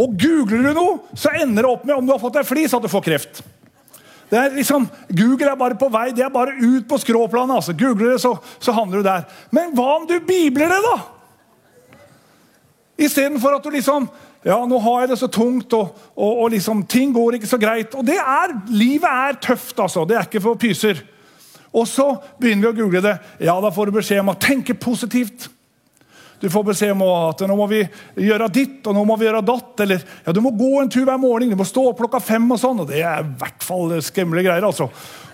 Og 0.00 0.14
googler 0.16 0.70
du 0.70 0.76
noe, 0.78 0.98
så 1.18 1.34
ender 1.36 1.66
det 1.66 1.70
opp 1.70 1.84
med 1.84 1.98
om 1.98 2.06
du 2.06 2.14
har 2.14 2.22
fått 2.22 2.38
deg 2.38 2.48
flis, 2.48 2.72
at 2.72 2.84
du 2.84 2.88
får 2.88 3.04
kreft. 3.04 3.42
Det 4.30 4.38
er 4.38 4.52
liksom, 4.54 4.86
Google 5.10 5.50
er 5.50 5.58
bare 5.58 5.78
på 5.78 5.88
vei, 5.90 6.10
det 6.14 6.22
er 6.22 6.32
bare 6.32 6.54
ut 6.54 6.86
på 6.88 6.98
skråplanet. 7.02 7.56
altså. 7.56 7.74
Googler 7.74 8.14
det, 8.14 8.20
så, 8.22 8.36
så 8.62 8.72
havner 8.72 9.00
du 9.00 9.06
der. 9.06 9.24
Men 9.50 9.74
hva 9.74 9.96
om 9.98 10.06
du 10.06 10.16
bibler 10.22 10.70
det, 10.70 10.80
da? 10.86 10.96
Istedenfor 13.00 13.56
at 13.56 13.64
du 13.64 13.72
liksom 13.74 14.10
ja, 14.44 14.56
nå 14.64 14.78
har 14.80 15.02
jeg 15.02 15.10
det 15.10 15.18
så 15.20 15.28
tungt, 15.28 15.74
og, 15.76 15.96
og, 16.16 16.30
og, 16.30 16.46
liksom, 16.54 16.86
ting 16.88 17.10
går 17.12 17.36
ikke 17.36 17.50
så 17.50 17.58
greit. 17.60 17.92
Og 17.92 18.06
det 18.08 18.16
er, 18.16 18.54
Livet 18.72 19.10
er 19.10 19.40
tøft, 19.50 19.76
altså. 19.76 20.06
Det 20.08 20.16
er 20.16 20.28
ikke 20.28 20.40
for 20.40 20.60
pyser. 20.60 21.02
Og 21.76 21.84
så 21.86 22.14
begynner 22.40 22.70
vi 22.70 22.70
å 22.70 22.78
google 22.78 23.02
det. 23.04 23.16
Ja, 23.44 23.58
Da 23.60 23.70
får 23.74 23.90
du 23.90 23.98
beskjed 23.98 24.22
om 24.22 24.32
å 24.32 24.38
tenke 24.40 24.74
positivt. 24.74 25.50
Du 26.40 26.48
får 26.50 26.64
beskjed 26.70 26.94
om 26.94 27.02
at 27.04 27.42
nå 27.44 27.56
må 27.58 27.66
vi 27.68 27.82
gjøre 28.24 28.48
ditt 28.52 28.86
og 28.88 28.96
nå 28.96 29.04
må 29.04 29.16
vi 29.20 29.26
gjøre 29.28 29.42
datt. 29.44 29.82
Eller 29.84 30.04
ja, 30.24 30.32
du 30.32 30.40
må 30.44 30.54
gå 30.56 30.70
en 30.80 30.90
tur 30.92 31.04
hver 31.04 31.20
morgen, 31.20 31.52
du 31.52 31.58
må 31.58 31.68
stå 31.68 31.90
opp 31.90 32.00
klokka 32.00 32.22
fem. 32.24 32.46
og 32.48 32.60
sånn, 32.60 32.80
og 32.80 32.88
Det 32.88 33.02
er 33.04 33.24
i 33.24 33.32
hvert 33.42 33.66
fall 33.66 33.92
skremmelige 34.04 34.48
greier. 34.48 34.66
altså. 34.66 34.88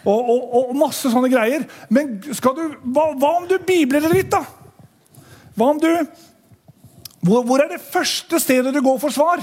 Og, 0.06 0.30
og, 0.30 0.42
og, 0.60 0.72
masse 0.78 1.10
sånne 1.10 1.30
greier. 1.30 1.66
Men 1.94 2.18
skal 2.34 2.56
du, 2.58 2.64
hva, 2.94 3.10
hva 3.18 3.36
om 3.40 3.46
du 3.50 3.58
bibler 3.58 4.02
det 4.02 4.12
litt, 4.14 4.34
da? 4.34 4.42
Hva 5.56 5.70
om 5.72 5.82
du 5.82 5.90
hvor, 7.26 7.42
hvor, 7.42 7.58
er 7.58 7.72
det 7.72 7.82
første 7.82 8.38
stedet 8.38 8.74
du 8.74 8.82
går 8.84 9.00
for 9.02 9.14
svar? 9.14 9.42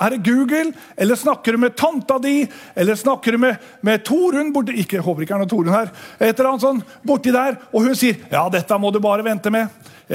Er 0.00 0.14
det 0.14 0.22
Google, 0.24 0.72
eller 0.96 1.18
snakker 1.18 1.52
du 1.52 1.60
med 1.60 1.76
tanta 1.76 2.16
di, 2.22 2.46
eller 2.74 2.96
snakker 2.96 3.36
du 3.36 3.42
med, 3.42 3.58
med 3.84 4.04
Torunn 4.06 4.52
borti, 4.54 4.78
ikke, 4.80 5.02
håper 5.04 5.26
ikke 5.26 5.36
er 5.36 5.42
noe 5.42 5.50
Torunn 5.50 5.74
her, 5.74 5.90
et 6.16 6.32
eller 6.32 6.54
annet 6.54 6.64
sånn, 6.64 6.80
borti 7.04 7.34
der, 7.34 7.58
og 7.68 7.84
hun 7.84 7.98
sier 7.98 8.22
ja, 8.32 8.46
dette 8.52 8.78
må 8.80 8.92
du 8.94 9.00
bare 9.04 9.26
vente 9.26 9.52
med. 9.52 9.68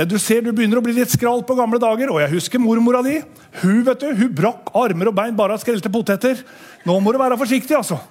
Du 0.10 0.18
ser 0.20 0.42
du 0.44 0.50
begynner 0.52 0.82
å 0.82 0.84
bli 0.84 0.96
litt 0.98 1.14
skral 1.14 1.46
på 1.48 1.56
gamle 1.56 1.80
dager, 1.80 2.10
og 2.12 2.20
jeg 2.24 2.34
husker 2.34 2.60
mormora 2.60 3.04
di. 3.06 3.20
Hun 3.62 3.84
vet 3.86 4.02
du, 4.02 4.10
hun 4.18 4.34
brakk 4.36 4.74
armer 4.76 5.12
og 5.12 5.16
bein 5.16 5.38
bare 5.38 5.56
av 5.56 5.62
skrelte 5.62 5.92
poteter. 5.94 6.42
Nå 6.84 6.98
må 7.00 7.14
du 7.14 7.22
være 7.22 7.38
forsiktig, 7.40 7.78
altså. 7.78 8.02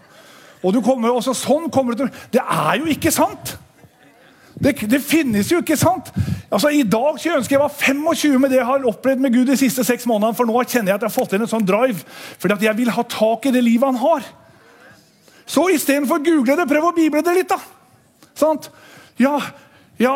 Og 0.65 0.73
du 0.73 0.81
kommer, 0.81 1.13
også 1.13 1.35
sånn 1.37 1.69
kommer 1.73 1.93
du 1.93 2.05
til 2.05 2.15
Det 2.33 2.41
er 2.41 2.81
jo 2.81 2.89
ikke 2.89 3.13
sant! 3.13 3.59
Det, 4.55 4.75
det, 4.87 5.01
finnes 5.03 5.49
jo 5.51 5.59
ikke, 5.63 5.77
sant? 5.79 6.13
Altså, 6.47 6.71
I 6.71 6.85
dag 6.87 7.17
skulle 7.19 7.33
jeg 7.33 7.41
ønske 7.43 7.57
jeg 7.57 7.63
var 7.63 7.75
25 7.75 8.39
med 8.39 8.53
det 8.53 8.61
jeg 8.61 8.69
har 8.69 8.87
opplevd 8.87 9.25
med 9.25 9.35
Gud 9.35 9.51
de 9.51 9.57
siste 9.59 9.83
seks 9.87 10.07
månedene. 10.07 10.37
For 10.39 10.47
nå 10.47 10.63
kjenner 10.63 10.93
jeg 10.93 11.01
at 11.01 11.07
jeg 11.07 11.11
har 11.11 11.17
fått 11.17 11.35
inn 11.35 11.45
en 11.47 11.51
sånn 11.51 11.67
drive. 11.67 12.07
Fordi 12.39 12.57
at 12.57 12.67
jeg 12.69 12.79
vil 12.79 12.93
ha 12.95 13.07
tak 13.11 13.49
i 13.51 13.55
det 13.55 13.65
livet 13.67 13.91
han 13.91 14.03
har. 14.03 14.29
Så 15.45 15.67
istedenfor 15.75 16.23
å 16.23 16.25
google 16.25 16.57
det, 16.61 16.69
prøv 16.71 16.89
å 16.89 16.95
bible 16.97 17.25
det 17.27 17.35
litt, 17.41 17.51
da. 17.51 17.59
Sant? 18.39 18.71
Ja, 19.21 19.37
ja 20.01 20.15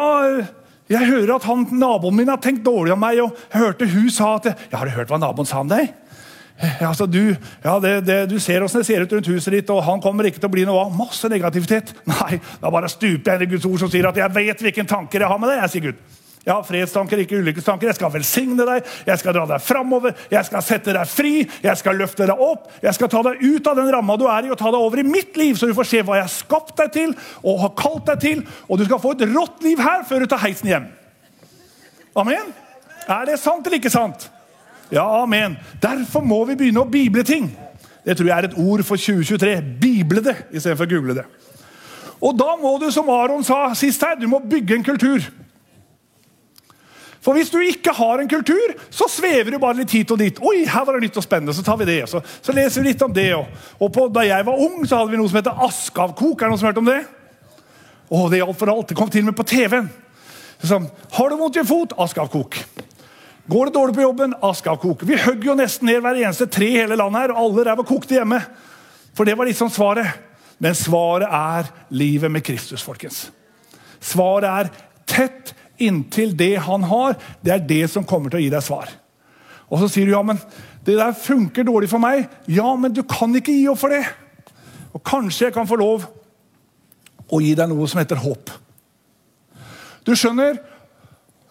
jeg 0.88 1.11
hører 1.11 1.35
at 1.35 1.45
han, 1.45 1.66
naboen 1.76 2.16
min 2.16 2.30
har 2.33 2.40
tenkt 2.40 2.64
dårlig 2.64 2.95
om 2.95 3.02
meg. 3.02 3.21
og 3.21 3.35
jeg 3.52 3.61
hørte 3.61 3.90
hun 3.92 4.09
sa 4.11 4.37
at, 4.38 4.52
ja, 4.71 4.78
Har 4.78 4.87
du 4.87 4.95
hørt 4.95 5.11
hva 5.11 5.18
naboen 5.21 5.49
sa 5.49 5.61
om 5.61 5.68
deg? 5.68 5.90
Altså, 6.59 7.07
du, 7.07 7.37
ja, 7.62 7.79
det, 7.79 7.93
det, 8.07 8.19
du 8.31 8.38
ser 8.43 8.65
åssen 8.67 8.83
det 8.83 8.88
ser 8.88 9.05
ut 9.05 9.12
rundt 9.15 9.31
huset 9.31 9.55
ditt, 9.55 9.71
og 9.71 9.85
han 9.87 10.03
kommer 10.03 10.27
ikke 10.27 10.41
til 10.43 10.50
å 10.50 10.55
bli 10.57 10.65
noe 10.67 10.87
av. 10.87 10.95
Masse 10.97 11.31
negativitet. 11.31 11.95
Nei, 12.11 12.41
da 12.62 12.73
bare 12.75 12.91
stuper 12.91 13.35
jeg 13.35 13.38
inn 13.38 13.47
i 13.47 13.53
Guds 13.55 13.69
ord 13.69 13.85
som 13.85 13.93
sier 13.93 14.09
at 14.11 14.19
jeg 14.19 14.35
vet 14.35 14.65
hvilke 14.67 14.87
tanker 14.88 15.23
jeg 15.23 15.31
har 15.31 15.38
med 15.38 15.53
deg. 15.53 15.62
Jeg 15.62 15.75
sier 15.75 15.87
Gud. 15.91 16.00
Jeg 16.49 16.55
har 16.55 16.65
fredstanker, 16.65 17.21
ikke 17.21 17.38
ulykkestanker. 17.43 17.91
Jeg 17.91 17.99
skal 17.99 18.12
velsigne 18.15 18.65
deg, 18.65 18.87
jeg 19.05 19.21
skal 19.21 19.35
dra 19.37 19.43
deg 19.50 19.61
framover, 19.61 20.15
jeg 20.33 20.49
skal 20.49 20.62
sette 20.65 20.95
deg 20.97 21.11
fri, 21.11 21.33
jeg 21.45 21.77
skal 21.77 21.99
løfte 22.00 22.25
deg 22.31 22.41
opp. 22.41 22.71
Jeg 22.81 22.97
skal 22.97 23.11
ta 23.12 23.21
deg 23.27 23.43
ut 23.43 23.69
av 23.69 23.77
den 23.77 23.91
ramma 23.93 24.17
du 24.17 24.25
er 24.33 24.49
i, 24.49 24.53
og 24.55 24.57
ta 24.59 24.73
deg 24.73 24.87
over 24.87 25.03
i 25.03 25.05
mitt 25.05 25.37
liv, 25.37 25.59
så 25.59 25.69
du 25.69 25.77
får 25.77 25.91
se 25.91 26.00
hva 26.00 26.17
jeg 26.17 26.25
har 26.25 26.33
skapt 26.33 26.73
deg 26.81 26.95
til 26.95 27.12
og 27.43 27.61
har 27.67 27.75
kalt 27.79 28.09
deg 28.09 28.25
til. 28.25 28.43
Og 28.67 28.81
du 28.81 28.87
skal 28.88 29.03
få 29.03 29.12
et 29.15 29.27
rått 29.29 29.61
liv 29.67 29.83
her 29.85 30.09
før 30.09 30.25
du 30.25 30.31
tar 30.33 30.43
heisen 30.47 30.73
hjem. 30.73 30.88
Amen? 32.19 32.50
Er 33.05 33.29
det 33.29 33.38
sant 33.43 33.67
eller 33.67 33.83
ikke 33.83 33.93
sant? 33.93 34.31
Ja, 34.92 35.23
amen. 35.23 35.57
Derfor 35.83 36.25
må 36.25 36.40
vi 36.49 36.57
begynne 36.57 36.85
å 36.85 36.88
bible 36.88 37.25
ting. 37.26 37.50
Det 38.04 38.16
tror 38.16 38.30
jeg 38.30 38.38
er 38.38 38.49
et 38.49 38.57
ord 38.57 38.83
for 38.88 38.97
2023. 38.97 39.59
Bible 39.80 40.23
det 40.25 40.37
istedenfor 40.49 40.88
google 40.88 41.18
det. 41.21 41.26
Og 42.25 42.33
da 42.38 42.54
må 42.59 42.73
du, 42.80 42.88
som 42.90 43.11
Aron 43.12 43.45
sa 43.47 43.68
sist 43.78 44.02
her, 44.02 44.16
du 44.18 44.26
må 44.30 44.40
bygge 44.42 44.78
en 44.78 44.87
kultur. 44.87 45.26
For 47.23 47.37
hvis 47.37 47.50
du 47.52 47.59
ikke 47.61 47.92
har 47.92 48.23
en 48.23 48.30
kultur, 48.30 48.73
så 48.95 49.04
svever 49.11 49.52
du 49.52 49.59
bare 49.61 49.83
litt 49.83 49.92
hit 49.92 50.11
og 50.14 50.21
dit. 50.23 50.40
Oi, 50.40 50.62
her 50.64 50.87
var 50.87 50.97
det 50.97 51.09
nytt 51.09 51.21
og 51.21 51.26
spennende, 51.26 51.54
Så 51.54 51.62
tar 51.66 51.76
vi 51.76 51.85
det. 51.85 52.00
Så, 52.09 52.23
så 52.42 52.54
leser 52.57 52.80
vi 52.80 52.88
litt 52.88 53.02
om 53.04 53.12
det. 53.12 53.28
Og, 53.37 53.47
og 53.78 53.92
på, 53.92 54.09
da 54.14 54.25
jeg 54.25 54.47
var 54.47 54.64
ung, 54.64 54.80
så 54.87 55.02
hadde 55.02 55.12
vi 55.12 55.21
noe 55.21 55.28
som 55.28 55.40
heter 55.42 55.64
Askavkok. 55.66 56.40
Er 56.40 56.47
det 56.47 56.52
noen 56.54 56.62
som 56.62 56.71
har 56.71 56.73
hørt 56.73 56.83
om 56.83 56.88
det? 56.88 57.00
Å, 58.09 58.28
det 58.33 58.40
gjaldt 58.40 58.61
for 58.62 58.73
alt. 58.73 58.88
Det 58.88 58.97
kom 58.97 59.11
til 59.12 59.26
og 59.26 59.33
med 59.33 59.38
på 59.38 59.49
TV-en. 59.50 59.90
Sånn, 60.64 60.88
har 61.18 61.28
du 61.28 61.37
vondt 61.38 61.59
i 61.59 61.62
en 61.62 61.68
fot? 61.68 61.92
Askavkok. 62.00 62.57
Går 63.49 63.67
det 63.67 63.75
dårlig 63.75 63.95
på 63.97 64.05
jobben? 64.05 64.35
Askavkok. 64.45 65.02
Vi 65.09 65.17
hogg 65.23 65.45
jo 65.47 65.55
nesten 65.57 65.88
ned 65.88 66.02
hver 66.05 66.19
eneste 66.21 66.47
tre 66.52 66.67
i 66.69 66.81
hele 66.83 66.99
landet 67.00 67.23
her, 67.23 67.33
og 67.33 67.47
alle 67.47 67.64
ræva 67.71 67.85
kokte 67.88 68.19
hjemme. 68.19 68.43
For 69.17 69.25
det 69.25 69.38
var 69.38 69.49
liksom 69.49 69.71
svaret. 69.73 70.11
Men 70.61 70.76
svaret 70.76 71.31
er 71.33 71.71
livet 71.95 72.33
med 72.35 72.45
Kristus, 72.45 72.85
folkens. 72.85 73.28
Svaret 74.05 74.49
er 74.50 74.71
tett 75.09 75.55
inntil 75.81 76.35
det 76.37 76.57
han 76.67 76.85
har. 76.90 77.17
Det 77.40 77.55
er 77.55 77.64
det 77.64 77.85
som 77.90 78.05
kommer 78.05 78.28
til 78.28 78.43
å 78.43 78.45
gi 78.45 78.52
deg 78.52 78.67
svar. 78.67 78.93
Og 79.69 79.81
så 79.81 79.88
sier 79.93 80.09
du 80.09 80.12
ja, 80.12 80.23
men 80.26 80.40
det 80.85 80.99
der 80.99 81.17
funker 81.17 81.64
dårlig 81.64 81.88
for 81.88 82.02
meg. 82.02 82.28
Ja, 82.52 82.69
men 82.76 82.93
du 82.93 83.02
kan 83.09 83.33
ikke 83.37 83.55
gi 83.55 83.64
opp 83.71 83.81
for 83.81 83.95
det. 83.95 84.05
Og 84.93 85.00
kanskje 85.07 85.49
jeg 85.49 85.57
kan 85.57 85.69
få 85.69 85.78
lov 85.81 86.05
å 87.28 87.40
gi 87.45 87.55
deg 87.57 87.71
noe 87.71 87.88
som 87.88 88.00
heter 88.00 88.21
håp. 88.21 88.52
Du 90.05 90.14
skjønner, 90.17 90.57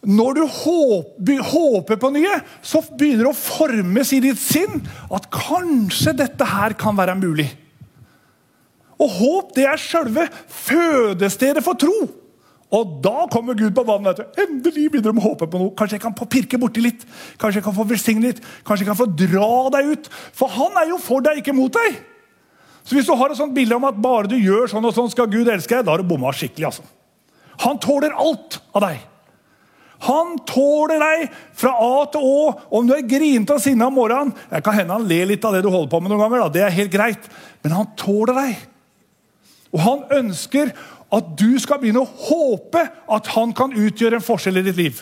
når 0.08 0.38
du 0.38 0.44
håper, 0.48 1.98
på 2.00 2.12
nye, 2.16 2.40
så 2.64 2.80
begynner 2.96 3.26
det 3.28 3.32
å 3.34 3.38
formes 3.38 4.14
i 4.16 4.22
ditt 4.24 4.40
sinn 4.40 4.80
at 5.12 5.28
kanskje 5.34 6.16
dette 6.16 6.48
her 6.48 6.78
kan 6.80 6.96
være 6.96 7.18
mulig. 7.20 7.50
Og 8.98 9.12
håp 9.18 9.52
det 9.58 9.68
er 9.68 9.82
selve 9.82 10.24
fødestedet 10.48 11.64
for 11.66 11.78
tro. 11.80 12.08
Og 12.74 12.98
da 13.04 13.28
kommer 13.32 13.56
Gud 13.56 13.72
på 13.76 13.84
banen. 13.88 14.08
vet 14.10 14.20
du. 14.20 14.42
Endelig 14.44 14.90
begynner 14.92 15.14
de 15.14 15.22
å 15.22 15.28
håpe 15.30 15.48
på 15.48 15.60
noe. 15.60 15.76
Kanskje 15.78 16.00
jeg 16.00 16.04
kan 16.04 16.16
pirke 16.18 16.60
borti 16.60 16.84
litt. 16.84 17.06
Kanskje 17.40 17.62
jeg 17.62 17.68
kan 17.68 17.76
få 17.76 17.86
velsigne 17.88 18.26
litt. 18.26 18.42
Kanskje 18.68 18.84
jeg 18.84 18.90
kan 18.90 19.00
få 19.00 19.08
dra 19.12 19.52
deg 19.78 19.92
ut. 19.94 20.10
For 20.36 20.52
han 20.52 20.76
er 20.82 20.92
jo 20.92 20.98
for 21.04 21.24
deg, 21.24 21.40
ikke 21.40 21.56
mot 21.56 21.72
deg. 21.72 22.00
Så 22.88 22.96
hvis 22.96 23.08
du 23.08 23.14
har 23.20 23.32
et 23.32 23.40
sånt 23.40 23.56
bilde 23.56 23.76
om 23.76 23.88
at 23.88 24.00
bare 24.00 24.32
du 24.32 24.36
gjør 24.40 24.68
sånn 24.72 24.88
og 24.88 24.96
sånn, 24.96 25.12
skal 25.12 25.30
Gud 25.32 25.48
elske 25.52 25.78
deg, 25.78 25.86
da 25.88 25.94
har 25.94 26.04
du 26.04 26.08
bomma 26.08 26.32
skikkelig. 26.36 26.72
altså. 26.72 26.84
Han 27.64 27.80
tåler 27.84 28.16
alt 28.16 28.60
av 28.76 28.84
deg. 28.88 29.00
Han 30.06 30.36
tåler 30.46 31.01
deg 31.01 31.36
fra 31.58 31.72
A 31.82 32.06
til 32.13 32.22
Å. 32.22 32.42
Om 32.77 32.89
du 32.89 32.94
er 32.94 33.08
grinete 33.10 33.56
og 33.56 33.63
sinna 33.63 33.88
om 33.89 33.96
morgenen 33.98 34.34
Jeg 34.51 34.66
kan 34.66 34.75
hende 34.77 34.94
han 34.94 35.08
ler 35.10 35.25
litt 35.32 35.46
av 35.48 35.56
det 35.58 35.63
du 35.66 35.72
holder 35.74 35.89
på 35.89 36.01
med 36.04 36.13
noen 36.13 36.22
ganger. 36.22 36.44
da, 36.44 36.50
det 36.54 36.66
er 36.68 36.75
helt 36.75 36.94
greit. 36.94 37.30
Men 37.66 37.77
han 37.80 37.89
tåler 37.98 38.38
deg. 38.38 38.62
Og 39.74 39.82
han 39.84 40.06
ønsker 40.20 40.72
at 41.18 41.34
du 41.39 41.58
skal 41.63 41.82
begynne 41.82 42.04
å 42.04 42.13
håpe 42.27 42.84
at 42.84 43.34
han 43.34 43.54
kan 43.58 43.74
utgjøre 43.74 44.20
en 44.20 44.25
forskjell 44.25 44.62
i 44.62 44.66
ditt 44.68 44.80
liv. 44.80 45.01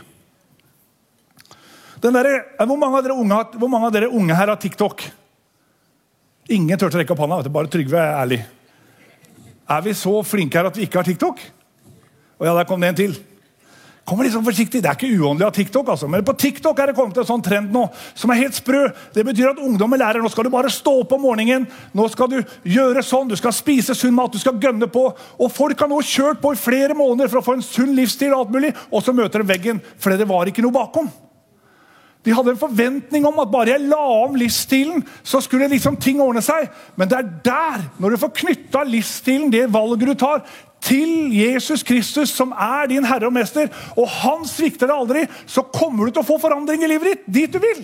Der, 2.05 2.65
hvor, 2.65 2.77
mange 2.77 3.01
unge, 3.11 3.37
hvor, 3.57 3.69
mange 3.71 3.87
av 3.87 3.93
dere 3.95 4.11
unge 4.13 4.35
her 4.37 4.51
har 4.51 4.59
TikTok? 4.61 5.07
Ingen 6.53 6.77
turte 6.77 6.99
å 6.99 7.01
rekke 7.01 7.15
opp 7.15 7.23
hånda. 7.23 7.41
Bare 7.49 7.71
Trygve 7.71 7.97
er 7.97 8.19
ærlig. 8.19 8.41
Er 9.65 9.81
vi 9.81 9.95
så 9.97 10.19
flinke 10.21 10.59
her 10.59 10.69
at 10.69 10.77
vi 10.77 10.85
ikke 10.85 11.01
har 11.01 11.07
TikTok? 11.07 11.41
Og 12.37 12.45
ja, 12.45 12.53
der 12.53 12.67
kom 12.69 12.83
det 12.83 12.91
en 12.93 12.99
til 12.99 13.15
kommer 14.05 14.29
sånn 14.29 14.45
forsiktig. 14.45 14.83
Det 14.83 14.89
er 14.89 14.97
ikke 14.99 15.17
uåndelig 15.17 15.47
av 15.47 15.55
TikTok, 15.55 15.89
altså. 15.95 16.07
men 16.11 16.25
på 16.25 16.35
TikTok 16.37 16.79
er 16.79 16.91
det 16.91 16.97
kommet 16.97 17.17
en 17.17 17.27
sånn 17.27 17.43
trend 17.45 17.73
nå 17.73 17.87
som 18.13 18.31
er 18.31 18.43
helt 18.43 18.57
sprø. 18.57 18.83
Det 19.15 19.25
betyr 19.25 19.51
at 19.51 19.61
ungdommer 19.65 20.01
lærer 20.01 20.21
nå 20.21 20.29
skal 20.31 20.47
du 20.47 20.53
bare 20.53 20.71
stå 20.73 20.93
opp 21.01 21.15
om 21.17 21.25
morgenen. 21.25 21.65
Nå 21.97 22.07
skal 22.13 22.29
du 22.31 22.37
gjøre 22.69 23.03
sånn, 23.05 23.31
du 23.31 23.37
skal 23.39 23.55
spise 23.55 23.97
sunn 23.97 24.15
mat, 24.15 24.33
du 24.33 24.41
skal 24.41 24.61
gønne 24.61 24.89
på. 24.93 25.07
Og 25.41 25.53
Folk 25.55 25.81
har 25.81 25.89
nå 25.89 26.01
kjørt 26.05 26.41
på 26.43 26.53
i 26.53 26.59
flere 26.59 26.97
måneder 26.97 27.31
for 27.31 27.41
å 27.41 27.45
få 27.45 27.57
en 27.57 27.65
sunn 27.65 27.95
livsstil, 27.97 28.33
og 28.35 28.45
alt 28.45 28.57
mulig, 28.57 28.73
og 28.91 29.01
så 29.05 29.15
møter 29.15 29.41
de 29.41 29.53
veggen 29.55 29.81
fordi 29.97 30.21
det 30.21 30.29
var 30.29 30.51
ikke 30.51 30.65
noe 30.65 30.75
bakom. 30.75 31.09
De 32.25 32.33
hadde 32.33 32.55
en 32.55 32.57
forventning 32.59 33.25
om 33.29 33.37
at 33.43 33.51
bare 33.53 33.75
jeg 33.75 33.85
la 33.85 34.01
om 34.23 34.37
livsstilen, 34.37 35.03
så 35.21 35.37
skulle 35.45 35.67
liksom 35.69 35.99
ting 36.01 36.21
ordne 36.23 36.41
seg. 36.41 36.71
Men 36.97 37.09
det 37.11 37.19
er 37.19 37.27
der, 37.45 37.83
når 38.01 38.15
du 38.15 38.21
får 38.23 38.31
knytta 38.39 38.81
livsstilen, 38.89 39.51
det 39.53 39.67
valget 39.73 40.09
du 40.09 40.15
tar, 40.17 40.41
til 40.85 41.33
Jesus 41.33 41.83
Kristus, 41.85 42.33
som 42.35 42.53
er 42.53 42.89
din 42.91 43.05
herre 43.07 43.29
og 43.29 43.33
mester, 43.33 43.71
og 43.97 44.09
han 44.21 44.45
svikter 44.49 44.89
deg 44.89 44.95
aldri, 44.95 45.23
så 45.49 45.65
kommer 45.73 46.05
du 46.05 46.15
til 46.15 46.23
å 46.23 46.27
få 46.27 46.37
forandring 46.41 46.85
i 46.85 46.89
livet 46.91 47.25
ditt 47.25 47.31
dit 47.39 47.55
du 47.55 47.61
vil. 47.63 47.81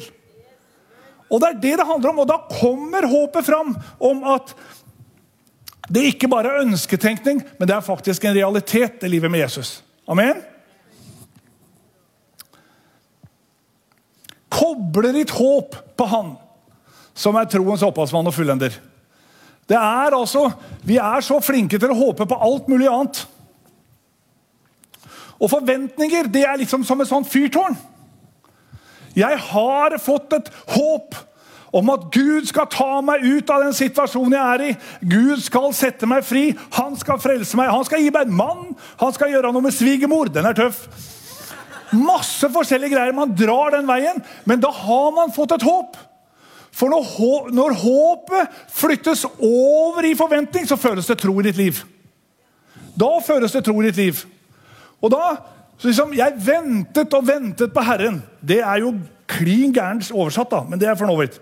Og 1.31 1.39
Det 1.39 1.47
er 1.47 1.59
det 1.63 1.73
det 1.79 1.87
handler 1.87 2.11
om, 2.11 2.21
og 2.21 2.29
da 2.29 2.37
kommer 2.59 3.07
håpet 3.07 3.47
fram 3.47 3.73
om 4.03 4.23
at 4.35 4.53
det 5.91 6.03
ikke 6.11 6.29
bare 6.31 6.51
er 6.51 6.65
ønsketenkning, 6.65 7.41
men 7.57 7.67
det 7.67 7.75
er 7.75 7.83
faktisk 7.83 8.23
en 8.25 8.35
realitet, 8.35 9.03
i 9.03 9.11
livet 9.11 9.31
med 9.31 9.41
Jesus. 9.43 9.81
Amen? 10.07 10.43
Koble 14.51 15.11
ditt 15.15 15.31
håp 15.35 15.75
på 15.97 16.07
Han 16.11 16.35
som 17.15 17.35
er 17.39 17.49
troens 17.49 17.83
opphavsmann 17.83 18.27
og 18.27 18.35
fullender. 18.35 18.75
Det 19.71 19.77
er 19.79 20.15
altså, 20.17 20.49
Vi 20.83 20.97
er 20.97 21.23
så 21.23 21.39
flinke 21.39 21.79
til 21.79 21.93
å 21.93 21.95
håpe 21.97 22.27
på 22.27 22.39
alt 22.43 22.67
mulig 22.67 22.89
annet. 22.91 23.23
Og 25.41 25.49
forventninger 25.49 26.27
det 26.29 26.43
er 26.45 26.59
liksom 26.59 26.83
som 26.85 27.01
et 27.01 27.09
sånt 27.09 27.29
fyrtårn. 27.31 27.77
Jeg 29.15 29.37
har 29.51 29.95
fått 29.99 30.33
et 30.35 30.49
håp 30.75 31.15
om 31.71 31.89
at 31.93 32.09
Gud 32.11 32.49
skal 32.49 32.67
ta 32.71 32.99
meg 33.05 33.23
ut 33.23 33.49
av 33.51 33.63
den 33.63 33.75
situasjonen 33.75 34.35
jeg 34.35 34.55
er 34.55 34.65
i. 34.67 34.75
Gud 35.07 35.41
skal 35.43 35.71
sette 35.75 36.09
meg 36.09 36.25
fri. 36.27 36.49
Han 36.75 36.97
skal 36.99 37.21
frelse 37.23 37.57
meg. 37.59 37.71
Han 37.71 37.87
skal 37.87 38.03
gi 38.03 38.11
meg 38.11 38.27
en 38.27 38.37
mann. 38.37 38.69
Han 38.99 39.15
skal 39.15 39.31
gjøre 39.31 39.53
noe 39.55 39.65
med 39.65 39.75
svigermor. 39.75 40.31
Den 40.31 40.51
er 40.51 40.57
tøff. 40.57 40.83
Masse 41.95 42.47
forskjellige 42.51 42.95
greier. 42.95 43.15
Man 43.15 43.33
drar 43.35 43.75
den 43.75 43.87
veien, 43.87 44.19
men 44.47 44.63
da 44.63 44.71
har 44.75 45.11
man 45.15 45.33
fått 45.35 45.55
et 45.55 45.67
håp. 45.67 45.95
For 46.71 46.91
når, 46.91 47.51
når, 47.51 47.73
håpet 47.81 48.59
flyttes 48.71 49.25
over 49.37 50.05
i 50.07 50.15
forventning, 50.15 50.67
så 50.67 50.79
føles 50.79 51.07
det 51.07 51.19
tro 51.19 51.33
i 51.39 51.47
ditt 51.49 51.59
liv. 51.59 51.81
Da 52.95 53.09
føles 53.25 53.51
det 53.51 53.65
tro 53.65 53.75
i 53.81 53.89
ditt 53.89 53.99
liv. 53.99 54.23
Og 55.01 55.11
da 55.11 55.23
så 55.81 55.89
liksom, 55.89 56.11
Jeg 56.13 56.33
ventet 56.37 57.13
og 57.17 57.27
ventet 57.27 57.71
på 57.73 57.81
Herren. 57.81 58.19
Det 58.37 58.59
er 58.61 58.83
jo 58.83 58.93
klin 59.25 59.73
gærent 59.73 60.11
oversatt, 60.13 60.51
da, 60.51 60.59
men 60.69 60.79
det 60.79 60.87
er 60.87 60.99
for 60.99 61.09
nå 61.09 61.15
vidt. 61.17 61.39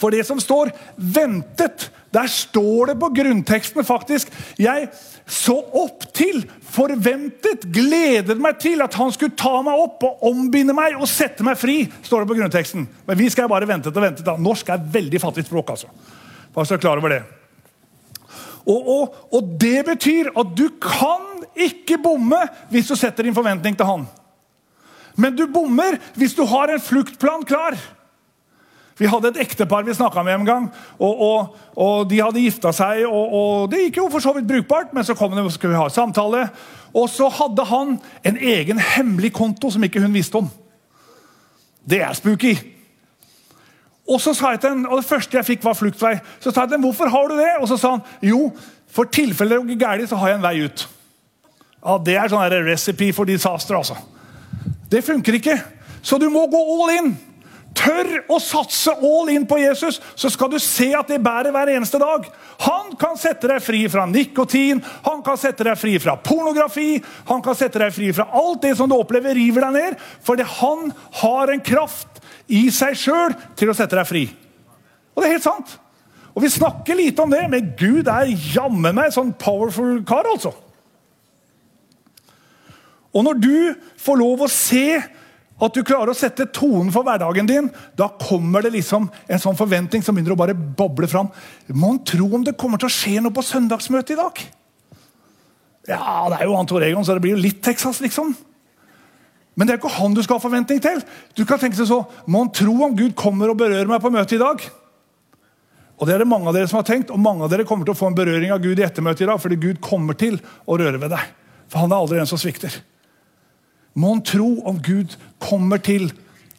For 0.00 0.14
det 0.14 0.22
som 0.26 0.40
står 0.40 0.70
'ventet', 0.96 1.90
der 2.14 2.26
står 2.26 2.86
det 2.86 3.00
på 3.00 3.10
grunnteksten 3.16 3.84
faktisk 3.84 4.30
'Jeg 4.58 4.88
så 5.30 5.54
opp 5.78 6.08
til, 6.16 6.42
forventet, 6.74 7.68
gledet 7.70 8.34
meg 8.42 8.58
til 8.62 8.82
at 8.82 8.96
han 8.98 9.12
skulle 9.14 9.36
ta 9.38 9.60
meg 9.62 9.78
opp 9.78 10.02
og 10.08 10.24
ombinde 10.26 10.74
meg 10.74 10.96
og 10.98 11.06
sette 11.10 11.46
meg 11.46 11.58
fri', 11.58 11.84
står 12.02 12.24
det 12.24 12.30
på 12.32 12.38
grunnteksten. 12.40 12.88
Men 13.06 13.18
vi 13.18 13.28
skal 13.30 13.48
bare 13.50 13.68
vente 13.68 13.92
og 13.92 14.02
vente. 14.02 14.26
da. 14.26 14.34
Norsk 14.36 14.68
er 14.68 14.82
veldig 14.82 15.20
fattig 15.22 15.46
språk, 15.46 15.70
altså. 15.70 15.86
Bare 16.54 16.66
så 16.66 16.78
klar 16.82 16.98
over 16.98 17.14
det. 17.14 17.22
Og, 18.66 18.88
og, 18.88 19.14
og 19.32 19.54
det 19.60 19.84
betyr 19.86 20.32
at 20.34 20.50
du 20.56 20.66
kan 20.82 21.44
ikke 21.54 21.98
bomme 22.02 22.40
hvis 22.70 22.90
du 22.90 22.96
setter 22.98 23.22
din 23.22 23.34
forventning 23.34 23.76
til 23.78 23.86
han. 23.86 24.08
Men 25.16 25.36
du 25.36 25.46
bommer 25.46 25.98
hvis 26.18 26.34
du 26.34 26.42
har 26.48 26.70
en 26.70 26.82
fluktplan 26.82 27.46
klar. 27.46 27.78
Vi 29.00 29.08
hadde 29.08 29.30
et 29.32 29.40
ektepar 29.40 29.86
vi 29.86 29.94
snakka 29.96 30.22
med 30.22 30.34
en 30.34 30.44
gang. 30.44 30.66
og, 30.98 31.20
og, 31.24 31.54
og 31.76 32.10
De 32.10 32.18
hadde 32.20 32.42
gifta 32.42 32.72
seg, 32.76 33.06
og, 33.08 33.32
og, 33.32 33.70
det 33.72 33.86
gikk 33.86 34.02
jo 34.02 34.10
for 34.12 34.20
så 34.20 34.34
vidt 34.36 34.48
brukbart. 34.48 34.92
Men 34.92 35.06
så 35.08 35.16
kom 35.16 35.32
det, 35.32 35.46
skulle 35.54 35.72
vi 35.72 35.80
ha 35.80 35.88
samtale, 35.88 36.48
og 36.92 37.08
så 37.08 37.30
hadde 37.32 37.64
han 37.64 37.96
en 38.26 38.36
egen 38.36 38.78
hemmelig 38.78 39.32
konto 39.32 39.70
som 39.72 39.84
ikke 39.86 40.02
hun 40.04 40.12
visste 40.14 40.36
om. 40.36 40.50
Det 41.80 42.02
er 42.04 42.12
spooky. 42.12 42.52
Og 44.10 44.20
så 44.20 44.34
sa 44.34 44.52
jeg 44.52 44.60
til 44.60 44.74
henne, 44.74 44.88
og 44.88 45.00
Det 45.00 45.08
første 45.08 45.38
jeg 45.38 45.48
fikk, 45.48 45.64
var 45.64 45.78
fluktvei. 45.78 46.18
Så 46.40 46.50
sa 46.50 46.66
jeg 46.66 46.68
til 46.68 46.76
henne, 46.76 46.86
hvorfor 46.90 47.08
har 47.08 47.28
du 47.30 47.38
det? 47.38 47.50
Og 47.60 47.68
så 47.70 47.80
sa 47.80 47.94
han 47.96 48.04
jo, 48.22 48.50
for 48.90 49.08
tilfelle 49.08 49.56
det 49.56 49.78
går 49.78 49.80
galt, 49.80 50.08
så 50.10 50.18
har 50.20 50.28
jeg 50.28 50.40
en 50.40 50.44
vei 50.44 50.64
ut. 50.64 50.88
Ja, 51.80 51.98
Det 51.98 52.16
er 52.16 52.28
sånn 52.28 52.64
recipe 52.66 53.12
for 53.16 53.24
disaster, 53.24 53.78
altså. 53.78 53.96
Det 54.90 55.04
funker 55.06 55.38
ikke. 55.38 55.56
Så 56.02 56.18
du 56.18 56.28
må 56.28 56.44
gå 56.50 56.60
all 56.60 56.96
in 56.98 57.12
tør 57.80 58.10
å 58.30 58.38
satse 58.42 58.92
all 58.92 59.30
in 59.32 59.46
på 59.48 59.58
Jesus, 59.60 60.00
så 60.14 60.30
skal 60.32 60.52
du 60.52 60.58
se 60.62 60.90
at 60.96 61.08
det 61.10 61.20
bærer 61.24 61.54
hver 61.54 61.72
eneste 61.72 62.00
dag. 62.00 62.26
Han 62.66 62.92
kan 63.00 63.18
sette 63.20 63.48
deg 63.48 63.62
fri 63.64 63.82
fra 63.90 64.04
nikotin, 64.08 64.82
han 65.06 65.24
kan 65.26 65.40
sette 65.40 65.64
deg 65.66 65.78
fri 65.80 65.96
fra 66.02 66.18
pornografi, 66.20 66.98
han 67.30 67.42
kan 67.44 67.56
sette 67.58 67.80
deg 67.82 67.94
fri 67.96 68.10
fra 68.16 68.28
alt 68.36 68.62
det 68.66 68.74
som 68.78 68.90
du 68.90 68.96
opplever 68.98 69.36
river 69.38 69.66
deg 69.66 69.78
ned, 69.78 70.00
fordi 70.26 70.46
han 70.60 70.90
har 71.22 71.52
en 71.52 71.64
kraft 71.64 72.20
i 72.50 72.66
seg 72.74 72.98
sjøl 72.98 73.36
til 73.58 73.72
å 73.72 73.76
sette 73.76 73.96
deg 73.96 74.08
fri. 74.08 74.24
Og 75.14 75.22
det 75.22 75.30
er 75.30 75.38
helt 75.38 75.48
sant. 75.48 75.78
Og 76.34 76.44
Vi 76.44 76.50
snakker 76.52 76.94
lite 76.94 77.22
om 77.24 77.32
det, 77.32 77.42
men 77.50 77.72
Gud 77.78 78.08
er 78.08 78.30
jammen 78.54 78.94
meg 78.96 79.14
sånn 79.14 79.32
powerful 79.38 79.98
kar, 80.06 80.28
altså. 80.30 80.52
Og 83.10 83.24
når 83.26 83.40
du 83.42 83.56
får 83.98 84.20
lov 84.20 84.44
å 84.46 84.50
se 84.50 85.00
at 85.60 85.76
du 85.76 85.82
klarer 85.84 86.12
å 86.12 86.16
sette 86.16 86.48
tonen 86.56 86.90
for 86.94 87.04
hverdagen 87.06 87.48
din. 87.48 87.68
Da 87.98 88.08
kommer 88.20 88.64
det 88.64 88.72
liksom 88.78 89.08
en 89.10 89.42
sånn 89.42 89.58
forventning 89.58 90.04
som 90.04 90.16
begynner 90.16 90.34
å 90.34 90.40
bare 90.40 90.56
boble 90.56 91.08
fram. 91.10 91.28
Mon 91.76 92.00
tro 92.06 92.28
om 92.38 92.44
det 92.46 92.56
kommer 92.60 92.80
til 92.80 92.88
å 92.88 92.94
skje 92.94 93.20
noe 93.20 93.34
på 93.34 93.44
søndagsmøtet 93.44 94.14
i 94.16 94.20
dag? 94.20 94.44
Ja, 95.90 96.28
det 96.30 96.40
er 96.40 96.48
jo 96.48 96.56
han 96.56 96.68
Tor 96.68 96.84
Egon, 96.84 97.04
så 97.04 97.16
det 97.16 97.24
blir 97.24 97.36
jo 97.36 97.42
litt 97.42 97.60
Texas, 97.64 98.00
liksom. 98.04 98.32
Men 99.58 99.66
det 99.66 99.74
er 99.74 99.80
ikke 99.80 99.92
han 99.92 100.14
du 100.16 100.22
skal 100.24 100.38
ha 100.38 100.44
forventning 100.44 100.80
til. 100.80 101.00
Du 101.36 101.42
kan 101.48 101.60
tenke 101.60 101.76
seg 101.76 101.88
så, 101.90 102.04
Mon 102.30 102.48
tro 102.54 102.76
om 102.86 102.94
Gud 102.96 103.16
kommer 103.18 103.50
og 103.52 103.58
berører 103.60 103.90
meg 103.90 104.00
på 104.00 104.12
møtet 104.12 104.38
i 104.38 104.42
dag? 104.42 104.62
Og 106.00 106.06
Det 106.08 106.14
er 106.14 106.22
det 106.22 106.30
mange 106.30 106.48
av 106.48 106.56
dere 106.56 106.68
som 106.70 106.78
har 106.78 106.86
tenkt, 106.88 107.10
og 107.12 107.20
mange 107.20 107.44
av 107.44 107.50
dere 107.52 107.66
kommer 107.68 107.84
til 107.84 107.92
å 107.92 107.98
få 107.98 108.08
en 108.08 108.16
berøring 108.16 108.54
av 108.54 108.62
Gud 108.64 108.78
i 108.80 108.86
ettermøtet 108.86 109.26
i 109.26 109.28
dag, 109.28 109.40
fordi 109.42 109.58
Gud 109.60 109.82
kommer 109.84 110.16
til 110.16 110.38
å 110.64 110.78
røre 110.80 110.96
ved 110.96 111.12
deg. 111.12 111.26
For 111.68 111.82
han 111.82 111.92
er 111.92 112.00
aldri 112.00 112.16
den 112.16 112.30
som 112.30 112.40
svikter. 112.40 112.78
Mon 114.00 114.22
tro 114.24 114.54
om 114.68 114.80
Gud 114.80 115.16
kommer 115.42 115.82
til 115.84 116.08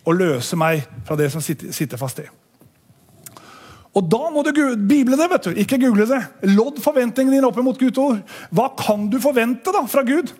å 0.05 0.13
løse 0.13 0.57
meg 0.60 0.86
fra 1.07 1.17
det 1.17 1.31
som 1.33 1.41
sitter 1.41 2.00
fast 2.00 2.21
i. 2.21 2.27
Og 3.91 4.05
da 4.07 4.29
må 4.31 4.43
du 4.45 4.53
bible 4.88 5.17
det, 5.19 5.27
vet 5.33 5.50
du. 5.50 5.57
ikke 5.60 5.79
google 5.81 6.07
det. 6.07 6.21
Lodd 6.53 6.79
forventningene 6.83 7.36
dine 7.36 7.50
opp 7.50 7.60
mot 7.60 7.79
Guds 7.79 8.00
ord. 8.00 8.21
Hva 8.55 8.69
kan 8.79 9.10
du 9.12 9.19
forvente 9.24 9.74
da 9.75 9.83
fra 9.91 10.05
Gud? 10.07 10.31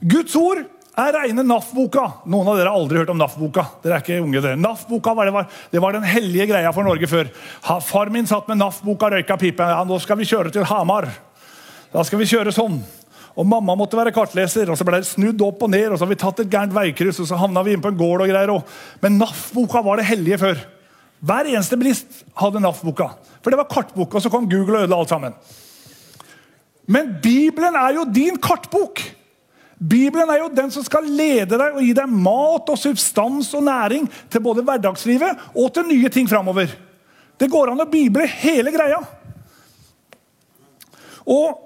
Guds 0.00 0.36
ord 0.40 0.62
er 0.96 1.12
reine 1.12 1.44
NAF-boka. 1.44 2.06
Noen 2.24 2.48
av 2.48 2.56
dere 2.56 2.72
har 2.72 2.80
aldri 2.80 3.02
hørt 3.02 3.12
om 3.12 3.20
NAF-boka. 3.20 3.66
Dere 3.82 3.98
er 3.98 4.04
ikke 4.04 4.22
unge. 4.24 4.54
NAF-boka 4.56 5.12
var, 5.18 5.32
det 5.72 5.82
var 5.84 5.96
den 5.96 6.08
hellige 6.08 6.48
greia 6.54 6.72
for 6.72 6.88
Norge 6.88 7.10
før. 7.10 7.28
Far 7.84 8.12
min 8.12 8.28
satt 8.28 8.48
med 8.48 8.62
NAF-boka 8.62 9.10
og 9.10 9.18
røyka 9.18 9.36
pipe. 9.40 9.68
Ja, 9.68 9.82
nå 9.84 10.00
skal 10.00 10.20
vi 10.20 10.28
kjøre 10.28 10.54
til 10.54 10.64
Hamar. 10.70 11.10
Da 11.92 12.04
skal 12.08 12.22
vi 12.22 12.30
kjøre 12.30 12.56
sånn. 12.56 12.80
Og 13.36 13.44
Mamma 13.44 13.74
måtte 13.76 13.98
være 13.98 14.14
kartleser, 14.16 14.70
og 14.72 14.78
så 14.80 14.84
ble 14.88 15.02
det 15.02 15.10
snudd 15.10 15.42
opp 15.44 15.66
og 15.66 15.72
ned. 15.72 15.90
og 15.90 15.98
Så 15.98 16.06
har 16.06 16.12
vi 16.14 16.20
tatt 16.22 16.40
et 16.40 16.52
gærent 16.52 16.72
veikryss, 16.72 17.20
og 17.20 17.28
så 17.28 17.36
havna 17.40 17.64
vi 17.66 17.74
inn 17.76 17.82
på 17.84 17.92
en 17.92 17.98
gård 17.98 18.24
og 18.24 18.30
greier. 18.30 18.52
Men 19.02 19.18
NAF-boka 19.20 19.82
var 19.84 20.00
det 20.00 20.08
hellige 20.08 20.40
før. 20.40 20.62
Hver 21.26 21.50
eneste 21.50 21.76
bilist 21.76 22.22
hadde 22.40 22.62
NAF-boka. 22.64 23.10
For 23.44 23.52
det 23.52 23.60
var 23.60 23.68
kartboka, 23.68 24.16
og 24.16 24.24
så 24.24 24.32
kom 24.32 24.48
Google 24.48 24.80
og 24.80 24.86
ødela 24.86 25.00
alt 25.02 25.12
sammen. 25.12 25.36
Men 26.86 27.12
Bibelen 27.22 27.76
er 27.76 27.98
jo 27.98 28.06
din 28.08 28.40
kartbok. 28.40 29.02
Bibelen 29.76 30.30
er 30.32 30.40
jo 30.40 30.48
den 30.56 30.72
som 30.72 30.84
skal 30.86 31.04
lede 31.04 31.58
deg 31.58 31.76
og 31.76 31.84
gi 31.84 31.92
deg 31.96 32.08
mat 32.08 32.70
og 32.72 32.80
substans 32.80 33.52
og 33.58 33.66
næring 33.66 34.06
til 34.32 34.40
både 34.40 34.64
hverdagslivet 34.64 35.50
og 35.52 35.68
til 35.74 35.88
nye 35.90 36.08
ting 36.12 36.30
framover. 36.30 36.70
Det 37.36 37.50
går 37.52 37.74
an 37.74 37.84
å 37.84 37.90
bible 37.90 38.24
hele 38.40 38.72
greia. 38.72 39.02
Og 41.26 41.65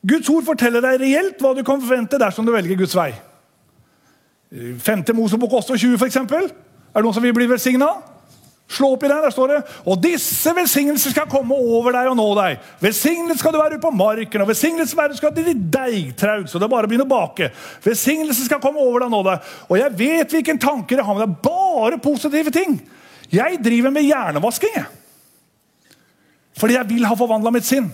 Guds 0.00 0.30
ord 0.32 0.46
forteller 0.46 0.84
deg 0.84 1.02
reelt 1.02 1.42
hva 1.42 1.52
du 1.56 1.64
kan 1.66 1.80
forvente 1.82 2.20
dersom 2.20 2.46
du 2.46 2.54
velger 2.54 2.78
Guds 2.80 2.96
vei. 2.96 3.10
5. 4.50 5.04
Mosebok 5.14 5.52
28, 5.60 5.94
f.eks. 6.00 6.16
Er 6.16 6.48
det 6.48 7.04
noen 7.04 7.14
som 7.14 7.22
vil 7.22 7.36
bli 7.36 7.46
velsigna? 7.50 7.90
Slå 8.70 8.92
opp 8.94 9.02
i 9.02 9.08
den, 9.10 9.18
der 9.18 9.32
står 9.34 9.50
det 9.50 9.56
Og 9.90 9.96
disse 9.98 10.52
velsignelser 10.54 11.10
skal 11.10 11.26
komme 11.30 11.56
over 11.58 11.90
deg 11.94 12.06
og 12.12 12.14
nå 12.18 12.26
deg. 12.38 12.60
Velsignet 12.82 13.40
skal 13.40 13.54
du 13.54 13.58
være 13.58 13.76
ute 13.78 13.82
på 13.82 13.90
marken, 13.94 14.44
og 14.44 14.50
velsignet 14.50 14.90
skal 14.90 15.10
du 15.10 15.16
være 15.24 15.34
til 15.40 15.48
ditt 15.48 15.64
deigtraug, 15.74 16.46
så 16.46 16.58
det 16.58 16.68
er 16.68 16.72
bare 16.74 16.86
å 16.86 16.90
begynne 16.90 17.06
å 17.08 17.10
bake. 17.10 17.50
Velsignelse 17.82 18.46
skal 18.46 18.62
komme 18.62 18.82
over 18.82 19.02
deg 19.02 19.10
og 19.10 19.16
nå 19.16 19.22
deg. 19.26 19.50
Og 19.68 19.80
jeg 19.80 19.96
vet 19.98 20.36
hvilken 20.36 20.62
tanker 20.62 21.02
jeg 21.02 21.06
har 21.08 21.18
med 21.18 21.26
deg. 21.26 21.40
Bare 21.50 21.98
positive 22.02 22.54
ting. 22.54 22.78
Jeg 23.30 23.58
driver 23.62 23.94
med 23.94 24.06
hjernevasking, 24.06 24.78
jeg. 24.78 24.86
Fordi 26.60 26.76
jeg 26.76 26.90
vil 26.90 27.06
ha 27.08 27.18
forvandla 27.18 27.52
mitt 27.54 27.66
sinn. 27.66 27.90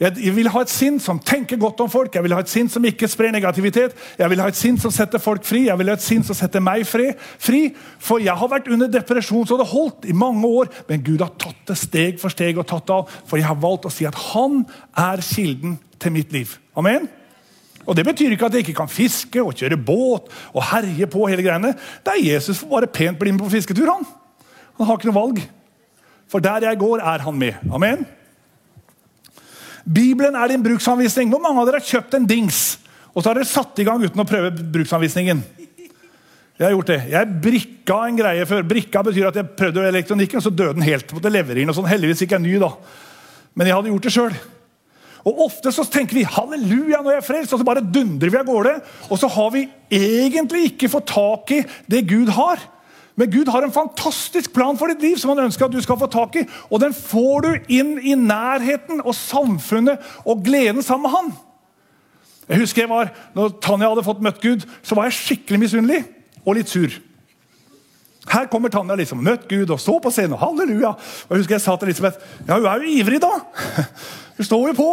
Jeg 0.00 0.32
vil 0.34 0.48
ha 0.50 0.60
et 0.64 0.72
sinn 0.72 0.96
som 0.98 1.20
tenker 1.22 1.58
godt 1.60 1.78
om 1.84 1.90
folk, 1.90 2.14
jeg 2.16 2.24
vil 2.24 2.34
ha 2.34 2.40
et 2.42 2.50
sinn 2.50 2.66
som 2.70 2.82
ikke 2.84 3.06
sprer 3.10 3.30
negativitet. 3.34 3.94
Jeg 4.18 4.30
vil 4.30 4.40
ha 4.42 4.48
et 4.50 4.58
sinn 4.58 4.78
som 4.80 4.90
setter 4.90 5.22
folk 5.22 5.44
fri, 5.46 5.68
jeg 5.68 5.78
vil 5.78 5.92
ha 5.92 5.94
et 5.94 6.02
sinn 6.02 6.24
som 6.26 6.34
setter 6.34 6.62
meg 6.64 6.82
fri. 6.86 7.12
for 7.98 8.18
jeg 8.18 8.34
har 8.34 8.48
vært 8.48 8.68
under 8.68 8.88
depresjon 8.88 9.46
så 9.46 9.56
det 9.56 9.70
holdt 9.70 10.04
i 10.04 10.12
mange 10.12 10.46
år, 10.46 10.66
men 10.88 11.02
Gud 11.02 11.20
har 11.20 11.30
tatt 11.38 11.66
det 11.66 11.76
steg 11.78 12.18
for 12.18 12.28
steg 12.28 12.58
og 12.58 12.66
tatt 12.66 12.86
det 12.86 12.94
av. 12.94 13.10
For 13.26 13.38
jeg 13.38 13.46
har 13.46 13.54
valgt 13.54 13.86
å 13.86 13.92
si 13.92 14.04
at 14.04 14.14
han 14.34 14.66
er 14.96 15.22
kilden 15.22 15.78
til 15.98 16.12
mitt 16.12 16.32
liv. 16.32 16.58
Amen? 16.76 17.08
Og 17.86 17.96
Det 17.96 18.04
betyr 18.04 18.32
ikke 18.32 18.46
at 18.46 18.54
jeg 18.54 18.64
ikke 18.64 18.80
kan 18.80 18.88
fiske 18.88 19.42
og 19.42 19.54
kjøre 19.54 19.76
båt 19.76 20.30
og 20.52 20.62
herje 20.72 21.06
på. 21.06 21.26
hele 21.26 21.42
greiene. 21.42 21.74
Det 22.02 22.12
er 22.12 22.34
Jesus 22.34 22.58
som 22.58 22.70
bare 22.70 22.86
pent 22.86 23.18
blir 23.18 23.32
med 23.32 23.40
på 23.40 23.50
fisketur. 23.50 23.92
Han 23.92 24.06
Han 24.78 24.86
har 24.86 24.96
ikke 24.96 25.12
noe 25.12 25.22
valg. 25.22 25.40
For 26.26 26.40
der 26.40 26.66
jeg 26.66 26.78
går, 26.78 26.98
er 26.98 27.18
han 27.18 27.38
med. 27.38 27.54
Amen? 27.70 28.06
Bibelen 29.84 30.36
er 30.38 30.48
din 30.48 30.64
bruksanvisning. 30.64 31.28
Hvor 31.32 31.42
mange 31.44 31.60
av 31.60 31.68
dere 31.68 31.82
har 31.82 31.92
kjøpt 31.92 32.16
en 32.18 32.28
dings 32.28 32.62
og 33.14 33.22
så 33.22 33.30
har 33.30 33.38
dere 33.38 33.46
satt 33.46 33.78
i 33.78 33.84
gang 33.86 34.02
uten 34.02 34.20
å 34.20 34.26
prøve 34.26 34.50
bruksanvisningen? 34.74 35.42
Jeg 36.54 36.66
har 36.66 36.72
gjort 36.74 36.90
det. 36.90 37.00
Jeg 37.10 37.36
brikka 37.42 37.96
en 38.08 38.18
greie 38.18 38.46
før. 38.46 38.66
Brikka 38.66 39.02
betyr 39.06 39.28
at 39.30 39.38
jeg 39.38 39.54
prøvde 39.58 39.86
elektronikken, 39.88 40.38
og 40.38 40.44
så 40.44 40.52
døde 40.54 40.76
den 40.76 40.86
helt. 40.86 41.10
Måtte 41.14 41.32
levere 41.32 41.62
inn 41.62 41.70
og 41.70 41.78
sånn. 41.78 41.88
Heldigvis 41.90 42.24
ikke 42.26 42.38
en 42.38 42.46
ny, 42.46 42.56
da. 42.62 42.70
Men 43.58 43.70
jeg 43.70 43.74
hadde 43.74 43.90
gjort 43.90 44.06
det 44.06 44.12
sjøl. 44.14 44.36
Og 45.24 45.40
Ofte 45.46 45.72
så 45.72 45.86
tenker 45.88 46.18
vi 46.18 46.26
halleluja, 46.28 47.00
jeg 47.00 47.18
er 47.18 47.26
frelst, 47.26 47.54
og 47.54 47.62
så 47.62 47.66
bare 47.66 47.82
dundrer 47.82 48.30
vi 48.30 48.38
av 48.38 48.46
gårde. 48.46 48.74
Og 49.08 49.18
så 49.18 49.30
har 49.34 49.50
vi 49.54 49.64
egentlig 49.94 50.68
ikke 50.72 50.90
fått 50.92 51.10
tak 51.10 51.54
i 51.56 51.60
det 51.90 52.04
Gud 52.10 52.30
har. 52.36 52.62
Men 53.14 53.30
Gud 53.30 53.48
har 53.52 53.62
en 53.62 53.72
fantastisk 53.72 54.52
plan 54.54 54.78
for 54.78 54.90
ditt 54.90 55.02
liv 55.04 55.18
som 55.20 55.30
han 55.30 55.44
ønsker 55.46 55.68
at 55.68 55.74
du 55.74 55.80
skal 55.82 55.98
få 56.00 56.08
tak 56.10 56.38
i. 56.40 56.44
Og 56.70 56.80
den 56.82 56.94
får 56.96 57.46
du 57.46 57.74
inn 57.76 57.94
i 58.02 58.16
nærheten 58.18 59.04
og 59.04 59.14
samfunnet 59.14 60.02
og 60.24 60.42
gleden 60.46 60.82
sammen 60.82 61.06
med 61.06 61.14
han. 61.14 61.32
Jeg 62.48 62.60
husker 62.60 62.82
jeg 62.82 62.90
var, 62.90 63.12
når 63.36 63.54
Tanja 63.62 63.88
hadde 63.88 64.04
fått 64.04 64.24
møtt 64.24 64.42
Gud, 64.42 64.66
så 64.84 64.98
var 64.98 65.08
jeg 65.08 65.16
skikkelig 65.16 65.62
misunnelig 65.62 66.02
og 66.44 66.58
litt 66.58 66.72
sur. 66.72 66.98
Her 68.28 68.48
kommer 68.52 68.72
Tanja 68.72 68.96
liksom, 68.98 69.22
møtt 69.24 69.46
Gud 69.48 69.70
og 69.70 69.80
så 69.80 69.94
på 70.02 70.12
scenen. 70.12 70.36
Halleluja! 70.40 70.94
Og 70.96 71.36
jeg 71.36 71.44
husker 71.44 71.56
jeg 71.56 71.64
sa 71.64 71.76
til 71.78 71.92
Elisabeth 71.92 72.18
ja, 72.48 72.58
hun 72.58 72.68
er 72.68 72.82
jo 72.82 72.98
ivrig, 72.98 73.22
da. 73.22 73.32
Hun 74.34 74.46
står 74.48 74.72
jo 74.72 74.74
på. 74.74 74.86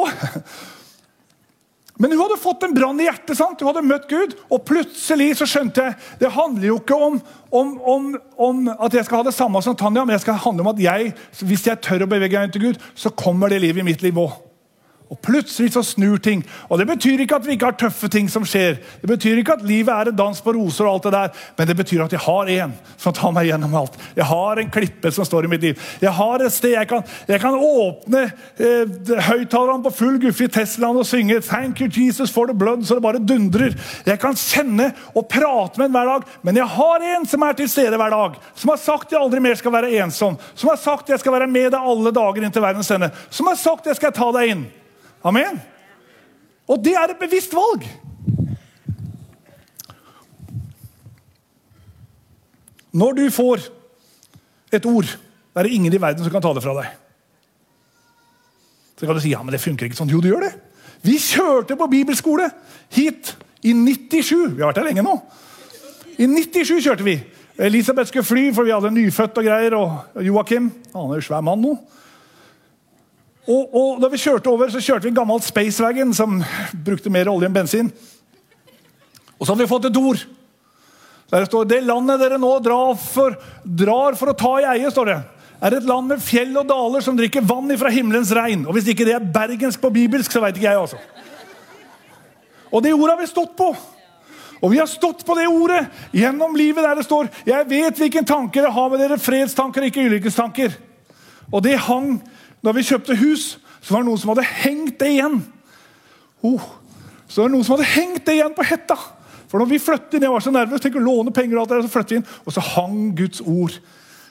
Men 2.02 2.16
hun 2.16 2.24
hadde 2.24 2.40
fått 2.42 2.64
en 2.66 2.74
brann 2.74 3.00
i 3.00 3.06
hjertet. 3.06 3.38
sant? 3.38 3.62
Hun 3.62 3.70
hadde 3.70 3.86
møtt 3.86 4.08
Gud, 4.10 4.34
og 4.50 4.64
plutselig 4.66 5.36
så 5.38 5.46
skjønte 5.50 5.86
jeg 5.86 5.98
det 6.22 6.32
handler 6.34 6.72
jo 6.72 6.78
ikke 6.80 6.98
om, 6.98 7.20
om, 7.54 7.76
om, 7.94 8.08
om 8.42 8.64
at 8.74 8.98
jeg 8.98 9.06
skal 9.06 9.22
ha 9.22 9.28
det 9.30 9.38
samme 9.38 9.62
som 9.62 9.78
Tanja, 9.78 10.06
men 10.06 10.16
det 10.16 10.24
skal 10.24 10.40
handle 10.42 10.66
om 10.66 10.72
at 10.74 10.82
jeg, 10.82 11.12
hvis 11.46 11.68
jeg 11.70 11.82
tør 11.86 12.08
å 12.08 12.10
bevege 12.10 12.40
meg 12.40 12.50
inn 12.50 12.56
til 12.56 12.72
Gud, 12.72 12.88
så 12.98 13.14
kommer 13.14 13.54
det 13.54 13.62
livet 13.62 13.84
i 13.84 13.92
mitt 13.92 14.02
liv 14.06 14.18
òg. 14.18 14.51
Og 15.12 15.20
plutselig 15.20 15.74
så 15.74 15.84
snur 15.84 16.22
ting. 16.24 16.40
Og 16.70 16.80
Det 16.80 16.88
betyr 16.88 17.20
ikke 17.20 17.36
at 17.36 17.46
vi 17.46 17.58
ikke 17.58 17.68
har 17.68 17.76
tøffe 17.76 18.08
ting 18.08 18.30
som 18.32 18.46
skjer. 18.48 18.78
Det 19.02 19.10
betyr 19.10 19.42
ikke 19.42 19.58
at 19.58 19.66
livet 19.68 19.92
er 19.92 20.10
en 20.10 20.16
dans 20.16 20.42
på 20.42 20.54
roser, 20.56 20.88
og 20.88 20.94
alt 20.94 21.04
det 21.04 21.12
der, 21.12 21.42
men 21.58 21.68
det 21.68 21.76
betyr 21.78 22.06
at 22.06 22.16
jeg 22.16 22.24
har 22.24 22.52
en 22.56 22.74
som 22.98 23.14
tar 23.14 23.34
meg 23.36 23.50
gjennom 23.50 23.76
alt. 23.76 23.98
Jeg 24.16 24.26
har 24.26 24.62
en 24.62 24.72
klippe 24.72 25.12
som 25.12 25.28
står 25.28 25.46
i 25.46 25.52
mitt 25.52 25.66
liv. 25.68 25.84
Jeg 26.02 26.16
har 26.16 26.42
et 26.42 26.56
sted 26.56 26.78
jeg 26.78 26.88
kan, 26.88 27.04
jeg 27.28 27.42
kan 27.44 27.60
åpne 27.60 28.24
eh, 28.24 29.22
høyttalerne 29.28 29.84
på 29.84 29.94
full 30.00 30.18
guffe 30.24 30.48
i 30.48 30.52
Teslaen 30.52 30.98
og 30.98 31.06
synge 31.06 31.42
'Thank 31.42 31.82
you 31.82 31.90
Jesus 31.92 32.32
for 32.32 32.48
the 32.48 32.56
blood', 32.56 32.86
så 32.86 32.96
det 32.96 33.04
bare 33.04 33.20
dundrer. 33.20 33.76
Jeg 34.06 34.20
kan 34.20 34.36
kjenne 34.36 34.94
og 35.16 35.28
prate 35.28 35.78
med 35.78 35.86
en 35.86 35.92
hver 35.92 36.08
dag, 36.08 36.28
men 36.42 36.56
jeg 36.56 36.66
har 36.66 37.08
en 37.18 37.26
som 37.26 37.42
er 37.42 37.54
til 37.54 37.70
stede 37.70 37.98
hver 37.98 38.10
dag. 38.10 38.40
Som 38.56 38.70
har 38.70 38.78
sagt 38.78 39.12
jeg 39.12 39.20
aldri 39.20 39.40
mer 39.40 39.56
skal 39.56 39.72
være 39.72 39.92
ensom. 40.00 40.38
Som 40.56 40.70
har 40.70 40.78
sagt 40.78 41.10
jeg 41.10 41.20
skal 41.20 41.34
være 41.34 41.48
med 41.48 41.72
deg 41.72 41.82
alle 41.82 42.12
dager 42.12 42.44
inntil 42.44 42.64
verdens 42.64 42.92
ende. 42.92 43.12
Som 43.30 43.48
har 43.48 43.56
sagt 43.60 43.86
jeg 43.86 44.00
skal 44.00 44.16
ta 44.16 44.32
deg 44.32 44.56
inn. 44.56 44.70
Amen. 45.24 45.60
Og 46.72 46.80
det 46.84 46.96
er 46.98 47.12
et 47.12 47.22
bevisst 47.22 47.54
valg. 47.54 47.86
Når 52.92 53.12
du 53.18 53.24
får 53.32 53.68
et 54.76 54.86
ord, 54.86 55.08
er 55.56 55.64
det 55.64 55.72
ingen 55.76 55.94
i 55.94 56.02
verden 56.02 56.24
som 56.24 56.34
kan 56.34 56.44
ta 56.44 56.52
det 56.56 56.64
fra 56.64 56.76
deg. 56.80 56.98
Så 59.00 59.08
kan 59.08 59.16
du 59.18 59.24
si 59.24 59.32
ja, 59.32 59.42
men 59.44 59.54
det 59.56 59.62
funker 59.64 59.88
ikke 59.88 59.98
sånn. 59.98 60.12
Jo, 60.12 60.20
det 60.22 60.32
gjør 60.32 60.44
det. 60.46 60.52
Vi 61.02 61.16
kjørte 61.18 61.78
på 61.80 61.90
bibelskole 61.90 62.52
hit 62.94 63.34
i 63.66 63.74
97. 63.74 64.52
Vi 64.54 64.62
har 64.62 64.70
vært 64.70 64.82
her 64.84 64.90
lenge 64.92 65.06
nå. 65.06 65.16
I 66.22 66.28
97 66.30 66.84
kjørte 66.84 67.08
vi. 67.08 67.16
Elisabeth 67.62 68.12
skulle 68.12 68.28
fly, 68.28 68.44
for 68.54 68.68
vi 68.68 68.74
hadde 68.74 68.94
nyfødt 68.94 69.40
og 69.42 69.48
greier. 69.48 69.76
Og 69.78 70.22
Joakim 70.26 70.70
han 70.94 71.10
er 71.10 71.22
jo 71.22 71.26
svær 71.26 71.44
mann 71.46 71.64
nå. 71.64 71.74
Og, 73.50 73.74
og, 73.74 74.02
da 74.02 74.10
vi 74.12 74.20
kjørte 74.22 74.52
over, 74.52 74.70
så 74.70 74.82
kjørte 74.84 75.08
vi 75.08 75.12
en 75.14 75.18
gammel 75.18 75.42
Spacewagon 75.42 76.14
som 76.14 76.42
brukte 76.86 77.10
mer 77.14 77.30
olje 77.32 77.50
enn 77.50 77.56
bensin. 77.56 77.90
Og 79.40 79.46
så 79.46 79.54
hadde 79.54 79.64
vi 79.64 79.72
fått 79.72 79.88
et 79.90 79.98
ord. 79.98 80.22
Der 81.32 81.42
det 81.42 81.48
står 81.50 81.70
det 81.70 81.80
landet 81.88 82.20
dere 82.22 82.38
nå 82.42 82.52
drar 82.62 82.98
for, 83.00 83.38
drar 83.64 84.18
for 84.20 84.30
å 84.30 84.38
ta 84.38 84.52
i 84.60 84.68
eie, 84.76 84.92
står 84.92 85.10
det, 85.10 85.20
er 85.62 85.78
et 85.78 85.88
land 85.88 86.10
med 86.10 86.22
fjell 86.22 86.54
og 86.60 86.68
daler 86.70 87.06
som 87.06 87.18
drikker 87.18 87.46
vann 87.48 87.72
ifra 87.74 87.90
himmelens 87.94 88.34
regn. 88.36 88.66
Og 88.68 88.76
Hvis 88.78 88.92
ikke 88.94 89.08
det 89.08 89.16
er 89.18 89.32
bergensk 89.34 89.82
på 89.82 89.94
bibelsk, 89.94 90.34
så 90.34 90.42
veit 90.44 90.58
ikke 90.58 90.70
jeg. 90.70 90.78
altså. 90.78 91.00
Og 92.72 92.84
det 92.84 92.94
ordet 92.94 93.16
har 93.16 93.22
vi 93.22 93.30
stått 93.32 93.56
på. 93.58 93.72
Og 94.62 94.70
vi 94.70 94.78
har 94.78 94.90
stått 94.90 95.26
på 95.26 95.36
det 95.38 95.48
ordet 95.50 95.82
gjennom 96.14 96.54
livet 96.56 96.84
der 96.86 96.96
det 96.96 97.06
står 97.06 97.30
'Jeg 97.46 97.70
vet 97.70 97.98
hvilken 97.98 98.26
tanker 98.26 98.62
jeg 98.62 98.72
har 98.72 98.90
med 98.90 99.00
dere, 99.00 99.18
fredstanker, 99.18 99.82
ikke 99.82 100.06
ulykkestanker'. 100.06 100.78
Og 101.52 101.64
det 101.64 101.78
hang 101.78 102.22
da 102.62 102.74
vi 102.76 102.86
kjøpte 102.86 103.18
hus, 103.18 103.56
så 103.82 103.96
var 103.96 104.04
det 104.04 104.10
noen 104.12 104.22
som 104.22 104.32
hadde 104.34 104.46
hengt 104.46 105.00
det 105.02 105.10
igjen. 105.16 105.40
Oh, 106.46 106.68
så 107.28 107.42
var 107.42 107.50
det 107.50 107.56
noen 107.56 107.66
som 107.66 107.78
hadde 107.78 107.90
hengt 107.94 108.26
det 108.28 108.38
igjen 108.38 108.56
på 108.58 108.66
hetta. 108.68 108.98
For 109.52 109.60
når 109.60 109.72
vi 109.74 109.82
flyttet 109.84 110.14
inn, 110.16 110.24
Jeg 110.24 110.32
var 110.32 110.44
så 110.44 110.54
nervøs, 110.54 110.82
tenkte 110.82 111.02
å 111.02 111.04
låne 111.04 111.34
penger, 111.36 111.58
og 111.58 111.64
alt 111.64 111.74
det, 111.74 111.90
så 111.90 111.96
flyttet 111.96 112.12
vi 112.12 112.20
inn, 112.22 112.30
og 112.46 112.54
så 112.54 112.64
hang 112.64 113.00
Guds 113.18 113.42
ord 113.42 113.80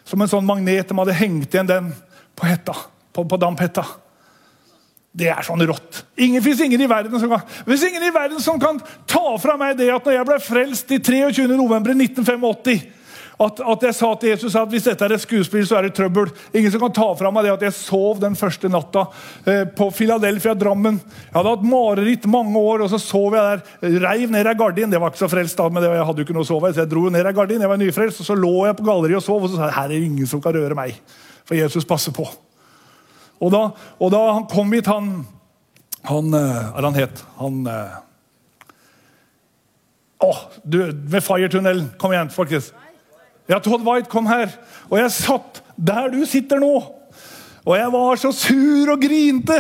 som 0.05 0.23
en 0.23 0.31
sånn 0.31 0.47
magnet. 0.47 0.89
De 0.89 0.97
hadde 0.97 1.19
hengt 1.19 1.53
igjen 1.53 1.69
den 1.69 1.91
på 2.39 2.47
hetta, 2.49 2.77
på, 3.13 3.27
på 3.29 3.41
damphetta. 3.41 3.85
Det 5.11 5.27
er 5.29 5.43
sånn 5.43 5.67
rått. 5.67 6.05
Ingen, 6.23 6.45
ingen 6.65 6.81
i 6.81 6.87
verden 6.87 7.19
som 7.19 7.33
kan 7.33 7.43
Hvis 7.67 7.83
ingen 7.83 8.05
i 8.07 8.13
verden 8.15 8.39
som 8.41 8.61
kan 8.63 8.79
ta 9.11 9.25
fra 9.43 9.57
meg 9.59 9.75
det 9.81 9.89
at 9.91 10.07
når 10.07 10.15
jeg 10.15 10.29
ble 10.29 10.39
frelst 10.39 10.93
i 10.95 11.01
23. 11.03 12.79
november 13.41 13.47
1985 13.47 13.47
At, 13.47 13.61
at 13.65 13.85
jeg 13.87 13.97
sa 13.97 14.09
til 14.21 14.35
Jesus 14.35 14.55
at 14.59 14.69
hvis 14.69 14.85
dette 14.85 15.07
er 15.07 15.15
et 15.15 15.23
skuespill, 15.23 15.63
så 15.65 15.79
er 15.79 15.87
det 15.87 15.95
trøbbel. 15.97 16.29
Ingen 16.53 16.73
som 16.75 16.83
kan 16.83 16.93
ta 16.93 17.07
fra 17.17 17.31
meg 17.33 17.47
det 17.47 17.55
at 17.55 17.63
jeg 17.65 17.77
sov 17.79 18.19
den 18.21 18.35
første 18.37 18.69
natta 18.69 19.07
eh, 19.49 19.63
på 19.65 19.87
Philadelphia, 19.97 20.53
Drammen. 20.53 20.99
Jeg 21.01 21.33
hadde 21.39 21.55
hatt 21.55 21.65
mareritt 21.65 22.27
mange 22.29 22.61
år, 22.61 22.85
og 22.85 22.91
så 22.93 22.99
sov 23.01 23.37
jeg 23.39 23.63
der. 23.81 24.03
Reiv 24.05 24.35
ned 24.35 24.51
ei 24.51 24.53
gardin. 24.61 24.93
Det 24.93 25.01
var 25.01 25.15
ikke 25.15 25.23
så 25.23 25.31
frelst 25.33 25.57
da, 25.57 25.71
men 25.73 25.81
det, 25.81 25.89
jeg 25.95 26.05
hadde 26.11 26.21
jo 26.21 26.29
ikke 26.29 26.37
noe 26.37 26.45
å 26.45 26.51
sove 26.51 26.69
i, 26.69 26.77
så 26.77 26.85
jeg 26.85 26.91
dro 26.91 27.07
ned 27.09 27.31
ei 27.31 27.33
gardin. 27.39 27.65
Jeg 27.65 27.73
var 27.73 27.81
nyfrelst, 27.81 28.21
og 28.21 28.29
så 28.29 28.37
lå 28.37 28.53
jeg 28.69 28.77
på 28.77 28.87
galleriet 28.91 29.23
og 29.23 29.25
sov, 29.25 29.47
og 29.47 29.55
så 29.55 29.57
sa 29.57 29.71
jeg 29.71 29.77
her 29.79 29.89
er 29.89 29.95
det 29.95 30.11
ingen 30.11 30.29
som 30.29 30.45
kan 30.45 30.57
røre 30.59 30.77
meg. 30.77 31.01
For 31.49 31.57
Jesus 31.57 31.89
passer 31.89 32.13
på. 32.13 32.27
Og 33.41 33.55
da, 33.57 33.63
og 33.97 34.13
da 34.13 34.21
han 34.35 34.45
kom 34.53 34.77
hit, 34.77 34.91
han 34.91 35.25
Han 36.11 36.35
eh, 36.37 36.77
er 36.77 36.85
han 36.91 36.97
het? 36.97 37.25
Han 37.41 37.65
eh, 37.69 37.97
Å, 40.29 40.31
du, 40.65 40.79
med 41.09 41.25
Fire-tunnelen. 41.25 41.89
Kom 42.01 42.13
igjen, 42.13 42.29
folkens. 42.33 42.75
Ja, 43.51 43.59
Todd 43.59 43.83
White 43.83 44.11
kom 44.11 44.29
her. 44.31 44.53
Og 44.89 45.01
jeg 45.01 45.11
satt 45.15 45.61
der 45.75 46.11
du 46.13 46.23
sitter 46.29 46.61
nå. 46.63 46.75
Og 47.67 47.75
jeg 47.77 47.93
var 47.93 48.21
så 48.21 48.31
sur 48.33 48.95
og 48.95 49.03
grinte, 49.03 49.59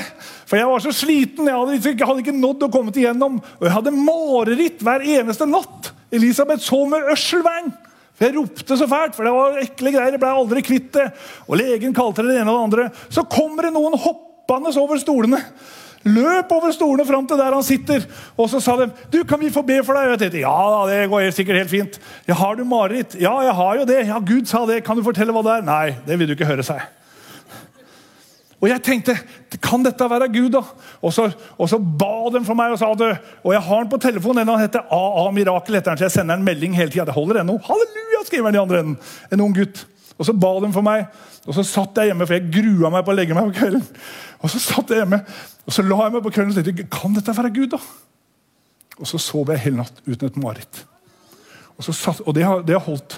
for 0.48 0.57
jeg 0.57 0.68
var 0.70 0.83
så 0.83 0.92
sliten. 0.94 1.48
Jeg 1.50 1.57
hadde, 1.57 1.74
liksom 1.74 1.94
ikke, 1.94 2.07
hadde 2.09 2.22
ikke 2.24 2.37
nådd 2.38 2.64
å 2.66 2.70
komme 2.72 2.94
igjennom. 2.94 3.37
Og 3.59 3.66
jeg 3.66 3.74
hadde 3.74 3.92
mareritt 3.96 4.85
hver 4.87 5.05
eneste 5.18 5.48
natt. 5.48 5.90
Elisabeth 6.14 6.64
så 6.64 6.81
med 6.88 7.11
ørselvern. 7.12 7.70
For 8.16 8.29
Jeg 8.29 8.37
ropte 8.37 8.76
så 8.76 8.88
fælt, 8.88 9.14
for 9.16 9.26
det 9.26 9.35
var 9.37 9.61
ekle 9.62 9.92
greier. 9.94 10.14
Jeg 10.16 10.22
ble 10.22 10.33
aldri 10.38 10.64
kvitt 10.64 10.90
det. 10.96 11.07
Og 11.48 11.61
legen 11.61 11.94
kalte 11.96 12.24
det 12.24 12.35
det 12.35 12.40
ene 12.40 12.53
og 12.53 12.59
det 12.59 12.64
andre. 12.68 12.88
Så 13.12 13.26
kommer 13.29 13.68
det 13.68 13.74
noen 13.76 13.98
hoppende 14.00 14.72
over 14.81 15.00
stolene. 15.00 15.42
Løp 16.09 16.53
over 16.57 16.73
stolene 16.73 17.05
fram 17.05 17.27
til 17.29 17.37
der 17.37 17.53
han 17.53 17.65
sitter. 17.67 18.07
Og 18.41 18.49
så 18.49 18.61
sa 18.65 18.77
de 18.81 18.87
du, 19.13 19.19
kan 19.29 19.41
vi 19.41 19.51
få 19.53 19.63
be 19.67 19.83
for 19.85 19.99
deg. 19.99 20.15
Jeg 20.15 20.23
tenkte, 20.23 20.45
ja, 20.47 20.87
det 20.89 21.03
går 21.13 21.27
sikkert 21.37 21.61
helt 21.61 21.73
fint. 21.73 21.99
Ja, 22.29 22.39
har 22.41 22.57
du 22.57 22.65
mareritt? 22.65 23.19
Ja, 23.21 23.35
jeg 23.45 23.53
har 23.59 23.83
jo 23.83 23.85
det. 23.89 24.01
Ja, 24.09 24.23
Gud 24.25 24.49
sa 24.49 24.65
det. 24.71 24.81
Kan 24.87 24.97
du 24.97 25.05
fortelle 25.05 25.35
hva 25.37 25.45
det 25.45 25.59
er? 25.59 25.69
Nei, 25.69 25.85
det 26.07 26.17
vil 26.17 26.31
du 26.31 26.37
ikke 26.39 26.49
høre, 26.49 26.65
seg. 26.65 26.81
Og 28.61 28.69
jeg 28.69 28.83
tenkte 28.85 29.15
kan 29.65 29.85
dette 29.85 30.09
være 30.09 30.29
Gud, 30.33 30.51
da? 30.53 30.61
Og 31.05 31.13
så, 31.17 31.31
og 31.57 31.69
så 31.69 31.79
ba 31.81 32.29
de 32.33 32.43
for 32.45 32.57
meg 32.57 32.75
og 32.75 32.81
sa 32.81 32.91
det. 32.97 33.15
Og 33.45 33.55
jeg 33.55 33.65
har 33.69 33.81
den 33.81 33.93
på 33.93 34.01
telefonen. 34.01 34.49
Han 34.49 34.61
heter 34.61 34.85
AA 34.93 35.31
Mirakel. 35.37 35.81
han, 35.85 35.97
så 35.99 36.09
Jeg 36.09 36.17
sender 36.17 36.37
en 36.37 36.45
melding 36.45 36.77
hele 36.77 36.93
tida. 36.93 37.07
Det 37.09 37.17
holder 37.17 37.41
ennå. 37.41 37.57
Halleluja, 37.65 38.25
skriver 38.27 38.51
han 38.51 38.59
i 38.59 38.63
andre 38.63 38.85
enden. 38.85 38.99
En 39.33 39.41
ung 39.41 39.57
gutt. 39.57 39.85
Og 40.20 40.26
så 40.28 40.35
ba 40.37 40.50
de 40.61 40.68
for 40.74 40.85
meg, 40.85 41.06
og 41.48 41.56
så 41.56 41.64
satt 41.64 41.96
jeg 41.96 42.11
hjemme, 42.11 42.26
for 42.28 42.37
jeg 42.37 42.50
grua 42.52 42.90
meg 42.92 43.06
på 43.06 43.14
å 43.14 43.16
legge 43.16 43.37
meg 43.37 43.48
på 43.48 43.62
kvelden. 43.62 43.87
Og 44.44 44.52
så 44.52 44.61
satt 44.61 44.92
jeg 44.92 45.00
hjemme, 45.00 45.22
og 45.64 45.72
så 45.72 45.85
la 45.87 46.02
jeg 46.04 46.14
meg 46.16 46.26
på 46.26 46.33
kvelden 46.35 46.52
og 46.52 46.68
tenkte 46.68 46.88
kan 46.92 47.16
dette 47.16 47.35
være 47.38 47.52
Gud. 47.56 47.72
da? 47.72 47.80
Og 49.00 49.09
så 49.09 49.20
sov 49.22 49.48
jeg 49.48 49.64
hele 49.64 49.80
natt 49.80 50.02
uten 50.04 50.28
et 50.28 50.38
mareritt. 50.42 50.83
Og, 51.78 51.87
satt, 51.88 52.20
og 52.26 52.37
det 52.37 52.44
har, 52.44 52.61
det 52.68 52.76
har 52.76 52.85
holdt. 52.85 53.16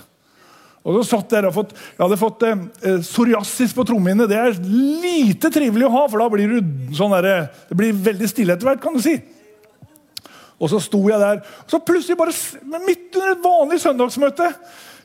Og 0.83 0.99
så 0.99 1.03
satt 1.13 1.35
Jeg, 1.35 1.47
og 1.47 1.55
fått, 1.55 1.75
jeg 1.75 2.03
hadde 2.03 2.19
fått 2.19 2.45
eh, 2.47 2.63
psoriasis 3.03 3.75
på 3.75 3.85
trommehinnene. 3.87 4.31
Det 4.31 4.39
er 4.39 4.57
lite 5.03 5.51
trivelig 5.55 5.87
å 5.89 5.95
ha, 5.95 6.07
for 6.11 6.23
da 6.23 6.31
blir 6.31 6.55
du 6.55 6.95
sånn 6.95 7.15
der, 7.19 7.49
det 7.69 7.79
blir 7.79 7.99
veldig 8.11 8.31
stille 8.31 8.55
etter 8.55 8.71
hvert. 8.71 8.83
kan 8.83 8.95
du 8.95 9.03
si. 9.03 9.15
Og 10.63 10.71
så 10.71 10.79
sto 10.83 11.01
jeg 11.11 11.19
der, 11.19 11.43
og 11.43 11.71
så 11.71 11.83
plutselig 11.83 12.19
bare 12.19 12.83
midt 12.87 13.15
under 13.19 13.33
et 13.35 13.43
vanlig 13.43 13.81
søndagsmøte 13.83 14.51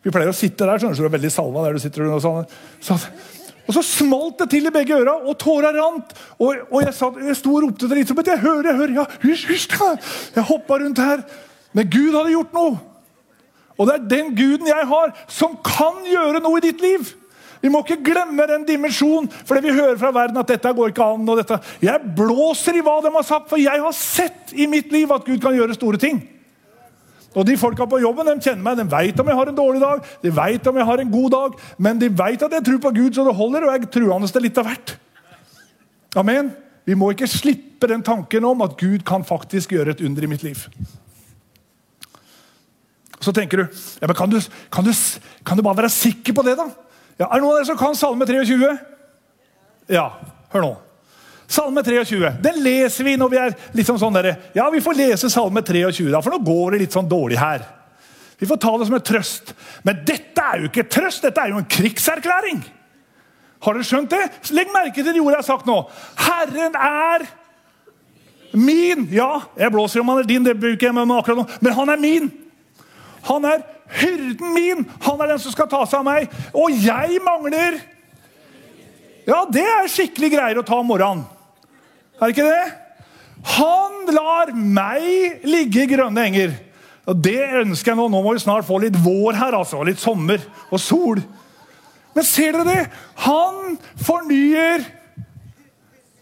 Vi 0.08 0.12
pleier 0.16 0.32
å 0.32 0.36
sitte 0.36 0.64
der, 0.64 0.80
skjønner 0.80 0.96
du, 0.96 1.04
du 1.04 1.08
er 1.10 1.16
veldig 1.18 1.30
salva 1.34 1.66
der 1.66 1.76
du 1.76 1.82
sitter. 1.84 2.06
Og, 2.08 2.22
sånn, 2.24 2.46
så, 2.80 2.96
og 3.68 3.76
så 3.76 3.82
smalt 3.84 4.38
det 4.40 4.46
til 4.54 4.70
i 4.70 4.72
begge 4.72 4.96
øra, 5.02 5.18
og 5.28 5.36
tåra 5.42 5.74
rant. 5.76 6.14
Og, 6.38 6.62
og 6.70 6.86
jeg, 6.86 6.94
satt, 6.96 7.18
jeg 7.28 7.36
sto 7.36 7.58
og 7.58 7.66
ropte 7.66 7.84
til 7.84 7.98
Elisabeth. 7.98 8.32
Jeg 8.32 8.40
hører, 8.46 8.70
jeg 8.70 8.80
hører. 8.80 8.94
ja, 9.02 9.04
hysj, 9.26 9.44
hysj. 9.50 9.76
Jeg 10.38 10.46
hoppa 10.48 10.78
rundt 10.80 11.02
her. 11.04 11.26
Men 11.76 11.90
Gud 11.92 12.16
hadde 12.16 12.32
gjort 12.32 12.56
noe. 12.56 12.78
Og 13.76 13.90
det 13.90 13.98
er 13.98 14.08
den 14.14 14.32
guden 14.38 14.72
jeg 14.72 14.88
har, 14.94 15.12
som 15.28 15.60
kan 15.66 16.00
gjøre 16.08 16.40
noe 16.46 16.62
i 16.62 16.66
ditt 16.70 16.80
liv. 16.82 17.12
Vi 17.60 17.74
må 17.74 17.84
ikke 17.84 18.00
glemme 18.08 18.48
den 18.48 18.64
dimensjonen, 18.64 19.28
for 19.44 19.58
det 19.58 19.66
vi 19.66 19.76
hører 19.76 20.00
fra 20.00 20.14
verden 20.16 20.40
at 20.40 20.56
dette 20.56 20.72
går 20.78 20.94
ikke 20.94 21.04
an. 21.04 21.28
og. 21.28 21.54
Jeg 21.84 22.16
blåser 22.16 22.80
i 22.80 22.86
hva 22.86 23.02
de 23.04 23.12
har 23.12 23.28
sagt, 23.28 23.52
for 23.52 23.60
jeg 23.60 23.84
har 23.84 24.00
sett 24.00 24.56
i 24.56 24.72
mitt 24.72 24.88
liv 24.96 25.12
at 25.12 25.28
Gud 25.28 25.44
kan 25.44 25.58
gjøre 25.58 25.76
store 25.76 26.00
ting. 26.00 26.24
Og 27.38 27.46
De 27.46 27.58
folka 27.60 27.86
på 27.86 28.00
jobben 28.02 28.32
de 28.32 28.40
kjenner 28.42 28.66
meg, 28.66 28.80
de 28.80 28.88
vet 28.90 29.20
om 29.22 29.28
jeg 29.30 29.38
har 29.38 29.50
en 29.52 29.58
dårlig 29.58 29.82
dag, 29.84 30.06
de 30.24 30.32
vet 30.34 30.70
om 30.70 30.80
jeg 30.80 30.88
har 30.90 31.02
en 31.04 31.12
god 31.12 31.34
dag, 31.36 31.60
men 31.78 32.00
de 32.02 32.10
vet 32.10 32.46
at 32.48 32.56
jeg 32.58 32.66
tror 32.66 32.80
på 32.88 32.94
Gud 32.96 33.14
så 33.14 33.26
det 33.28 33.36
holder, 33.38 33.68
og 33.68 33.76
jeg 33.76 33.92
tror 33.94 34.26
til 34.26 34.46
litt 34.48 34.58
av 34.58 34.72
hvert. 34.72 34.96
Amen. 36.18 36.50
Vi 36.88 36.96
må 36.98 37.12
ikke 37.14 37.28
slippe 37.30 37.90
den 37.92 38.02
tanken 38.02 38.48
om 38.48 38.64
at 38.66 38.78
Gud 38.80 39.04
kan 39.06 39.26
faktisk 39.28 39.76
gjøre 39.76 39.94
et 39.94 40.02
under 40.02 40.24
i 40.24 40.32
mitt 40.32 40.44
liv. 40.46 40.64
Så 43.22 43.34
tenker 43.36 43.62
du 43.62 43.64
ja, 43.68 44.08
kan 44.16 44.32
du, 44.32 44.40
kan 44.72 44.86
du, 44.86 44.94
kan 45.46 45.58
du 45.58 45.66
bare 45.66 45.84
være 45.84 45.94
sikker 45.94 46.34
på 46.34 46.46
det, 46.48 46.56
da? 46.58 46.70
Ja, 47.20 47.28
er 47.28 47.38
det 47.38 47.44
noen 47.44 47.54
av 47.54 47.60
dere 47.60 47.70
som 47.70 47.80
kan 47.80 47.98
Salme 47.98 48.26
23? 48.30 48.74
Ja, 49.94 50.10
hør 50.54 50.64
nå. 50.64 50.74
Salme 51.48 51.84
23 51.84 52.34
den 52.44 52.60
leser 52.64 53.08
vi 53.08 53.16
når 53.20 53.30
vi 53.32 53.40
er 53.40 53.54
litt 53.78 53.88
sånn, 53.88 54.16
der, 54.18 54.34
Ja, 54.56 54.68
vi 54.74 54.84
får 54.84 54.98
lese 55.00 55.30
Salme 55.32 55.64
23, 55.64 56.10
da, 56.12 56.22
for 56.22 56.36
nå 56.36 56.42
går 56.44 56.76
det 56.76 56.82
litt 56.84 56.96
sånn 56.98 57.08
dårlig 57.08 57.40
her. 57.40 57.64
Vi 58.38 58.46
får 58.50 58.60
ta 58.62 58.74
det 58.78 58.88
som 58.90 58.98
en 58.98 59.06
trøst. 59.06 59.54
Men 59.88 60.04
dette 60.06 60.44
er 60.44 60.62
jo 60.62 60.70
ikke 60.70 60.86
trøst, 60.92 61.24
dette 61.26 61.42
er 61.42 61.54
jo 61.54 61.62
en 61.62 61.70
krigserklæring. 61.72 62.60
Har 63.66 63.74
dere 63.74 63.88
skjønt 63.88 64.12
det? 64.14 64.26
Legg 64.54 64.70
merke 64.74 65.02
til 65.02 65.10
det 65.10 65.22
ordet 65.24 65.40
jeg 65.40 65.42
har 65.42 65.48
sagt 65.48 65.70
nå. 65.70 65.78
Herren 66.22 66.76
er 66.78 67.26
min. 68.54 69.08
Ja, 69.12 69.48
jeg 69.58 69.74
blåser 69.74 70.04
om 70.04 70.12
han 70.14 70.22
er 70.22 70.30
din, 70.30 70.46
det 70.46 70.60
bruker 70.60 70.90
jeg 70.90 70.96
med 70.96 71.16
akkurat 71.16 71.42
nå, 71.42 71.48
men 71.66 71.78
han 71.80 71.94
er 71.94 72.04
min. 72.04 72.30
Han 73.28 73.48
er 73.48 73.64
hyrden 73.98 74.54
min! 74.54 74.86
Han 75.04 75.22
er 75.22 75.34
den 75.34 75.42
som 75.42 75.52
skal 75.52 75.70
ta 75.72 75.82
seg 75.88 76.00
av 76.00 76.06
meg. 76.08 76.36
Og 76.56 76.72
jeg 76.72 77.22
mangler 77.26 77.80
Ja, 79.28 79.42
det 79.52 79.66
er 79.66 79.90
skikkelig 79.92 80.30
greier 80.32 80.62
å 80.62 80.68
ta 80.68 80.78
om 80.80 80.88
morgenen. 80.88 81.26
Er 82.18 82.26
det 82.26 82.38
ikke 82.38 82.50
det? 82.50 82.74
Han 83.58 84.08
lar 84.10 84.52
meg 84.54 85.46
ligge 85.46 85.84
i 85.84 85.92
grønne 85.92 86.24
enger. 86.26 86.56
Og 87.08 87.24
Det 87.24 87.40
ønsker 87.62 87.92
jeg 87.92 88.00
nå. 88.00 88.08
Nå 88.10 88.22
må 88.22 88.34
vi 88.34 88.44
snart 88.44 88.68
få 88.68 88.80
litt 88.84 88.98
vår 89.04 89.38
her, 89.38 89.56
altså. 89.56 89.84
Litt 89.86 90.02
sommer 90.02 90.42
og 90.72 90.82
sol. 90.82 91.22
Men 92.16 92.26
ser 92.26 92.58
dere 92.58 92.66
det? 92.66 92.84
Han 93.28 93.78
fornyer 94.02 94.84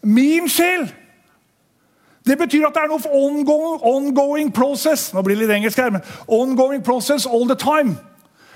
min 0.05 0.49
sjel. 0.51 0.85
Det 2.25 2.37
betyr 2.37 2.67
at 2.67 2.75
det 2.75 2.83
er 2.83 2.89
noe 2.89 3.11
ongoing, 3.13 3.81
ongoing 3.85 4.47
process 4.53 5.11
Nå 5.13 5.21
blir 5.21 5.37
det 5.37 5.45
litt 5.45 5.53
engelsk 5.59 5.77
her, 5.77 5.91
men 5.93 6.01
ongoing 6.25 6.81
process 6.83 7.27
all 7.29 7.45
the 7.45 7.57
time. 7.57 7.93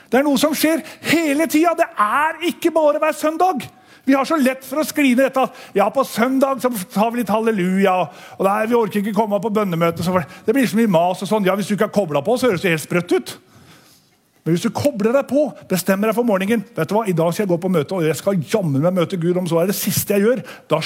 Det 0.09 0.19
er 0.19 0.25
noe 0.25 0.41
som 0.41 0.55
skjer 0.57 0.81
hele 1.05 1.45
tida. 1.45 1.75
Det 1.77 1.85
er 1.93 2.47
ikke 2.49 2.73
bare 2.73 3.01
hver 3.01 3.13
søndag. 3.13 3.67
Vi 4.09 4.15
har 4.17 4.25
så 4.25 4.39
lett 4.41 4.63
for 4.65 4.81
å 4.81 4.87
skline 4.87 5.21
dette 5.21 5.43
ja, 5.77 5.85
på 5.93 6.01
søndag 6.07 6.63
så 6.63 6.71
tar 6.89 7.11
vi 7.13 7.19
litt 7.21 7.29
halleluja. 7.29 7.91
og 8.39 8.47
nei, 8.47 8.63
Vi 8.71 8.77
orker 8.79 9.03
ikke 9.03 9.13
komme 9.13 9.37
på 9.43 9.51
bønnemøte. 9.53 10.01
Det 10.47 10.55
blir 10.55 10.65
så 10.65 10.79
mye 10.79 10.89
mas. 10.89 11.21
og 11.21 11.29
sånn. 11.29 11.45
Ja, 11.45 11.53
Hvis 11.53 11.69
du 11.69 11.75
ikke 11.75 11.91
har 11.91 11.93
kobla 11.93 12.23
på, 12.25 12.33
så 12.33 12.49
høres 12.49 12.65
det 12.65 12.73
helt 12.73 12.81
sprøtt 12.87 13.13
ut. 13.13 13.35
Men 14.41 14.55
hvis 14.55 14.65
du 14.65 14.71
kobler 14.73 15.13
deg 15.13 15.27
på, 15.29 15.43
bestemmer 15.69 16.09
deg 16.09 16.17
for 16.17 16.25
morgenen 16.25 16.63
vet 16.73 16.89
du 16.89 16.95
hva, 16.95 17.03
I 17.05 17.13
dag 17.13 17.35
skal 17.35 17.43
jeg 17.43 17.51
gå 17.51 17.59
på 17.61 17.69
møte, 17.69 17.99
og 17.99 18.07
jeg 18.07 18.17
skal 18.17 18.41
jammen 18.49 18.81
meg 18.81 18.95
møte 18.97 19.19
Gud. 19.21 19.37
om 19.37 19.45
så 19.45 19.61
er 19.61 19.69
det 19.69 19.77
siste 19.77 20.17
jeg 20.17 20.25
gjør, 20.25 20.41
Da, 20.73 20.81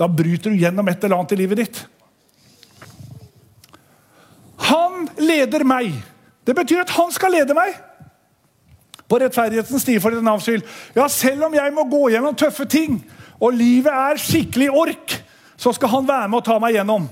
da 0.00 0.08
bryter 0.10 0.50
du 0.50 0.58
gjennom 0.58 0.88
et 0.90 1.04
eller 1.04 1.20
annet 1.20 1.36
i 1.36 1.38
livet 1.44 1.62
ditt. 1.62 1.84
Han 4.66 5.06
leder 5.22 5.62
meg. 5.62 5.94
Det 6.42 6.56
betyr 6.58 6.82
at 6.82 6.90
han 6.98 7.14
skal 7.14 7.38
lede 7.38 7.54
meg. 7.54 7.78
På 9.08 9.18
rettferdighetens 9.20 9.84
sti 9.84 9.98
for 10.00 10.14
ditt 10.14 10.24
navns 10.24 10.46
skyld. 10.46 10.64
Ja, 10.96 11.08
selv 11.12 11.48
om 11.48 11.54
jeg 11.54 11.74
må 11.76 11.84
gå 11.90 12.08
gjennom 12.14 12.36
tøffe 12.38 12.64
ting, 12.70 13.02
og 13.40 13.56
livet 13.56 13.92
er 13.92 14.20
skikkelig 14.20 14.70
ork, 14.72 15.18
så 15.56 15.74
skal 15.76 15.92
han 15.92 16.08
være 16.08 16.30
med 16.30 16.40
og 16.40 16.46
ta 16.46 16.56
meg 16.62 16.78
gjennom. 16.78 17.08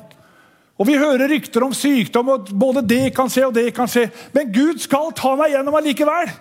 Og 0.81 0.89
Vi 0.89 0.97
hører 0.99 1.29
rykter 1.31 1.63
om 1.63 1.75
sykdom, 1.77 2.29
og 2.33 2.49
både 2.59 2.83
det 2.89 3.13
kan 3.15 3.29
skje 3.31 3.45
og 3.47 3.55
det 3.55 3.69
kan 3.77 3.91
skje. 3.91 4.09
Men 4.35 4.51
Gud 4.55 4.81
skal 4.83 5.13
ta 5.15 5.37
meg 5.39 5.53
gjennom 5.53 5.77
allikevel. 5.79 6.33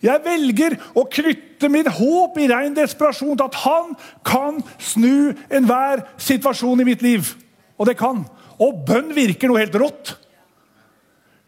Jeg 0.00 0.24
velger 0.24 0.78
å 0.96 1.04
knytte 1.12 1.68
mitt 1.68 1.90
håp 1.92 2.38
i 2.40 2.48
ren 2.48 2.74
desperasjon 2.74 3.36
til 3.36 3.46
at 3.46 3.58
han 3.66 3.92
kan 4.24 4.62
snu 4.80 5.36
enhver 5.52 6.06
situasjon 6.16 6.80
i 6.80 6.88
mitt 6.88 7.04
liv. 7.04 7.34
Og 7.76 7.86
det 7.86 7.98
kan. 8.00 8.24
Og 8.60 8.80
bønn 8.88 9.12
virker 9.16 9.52
noe 9.52 9.60
helt 9.60 9.76
rått. 9.76 10.14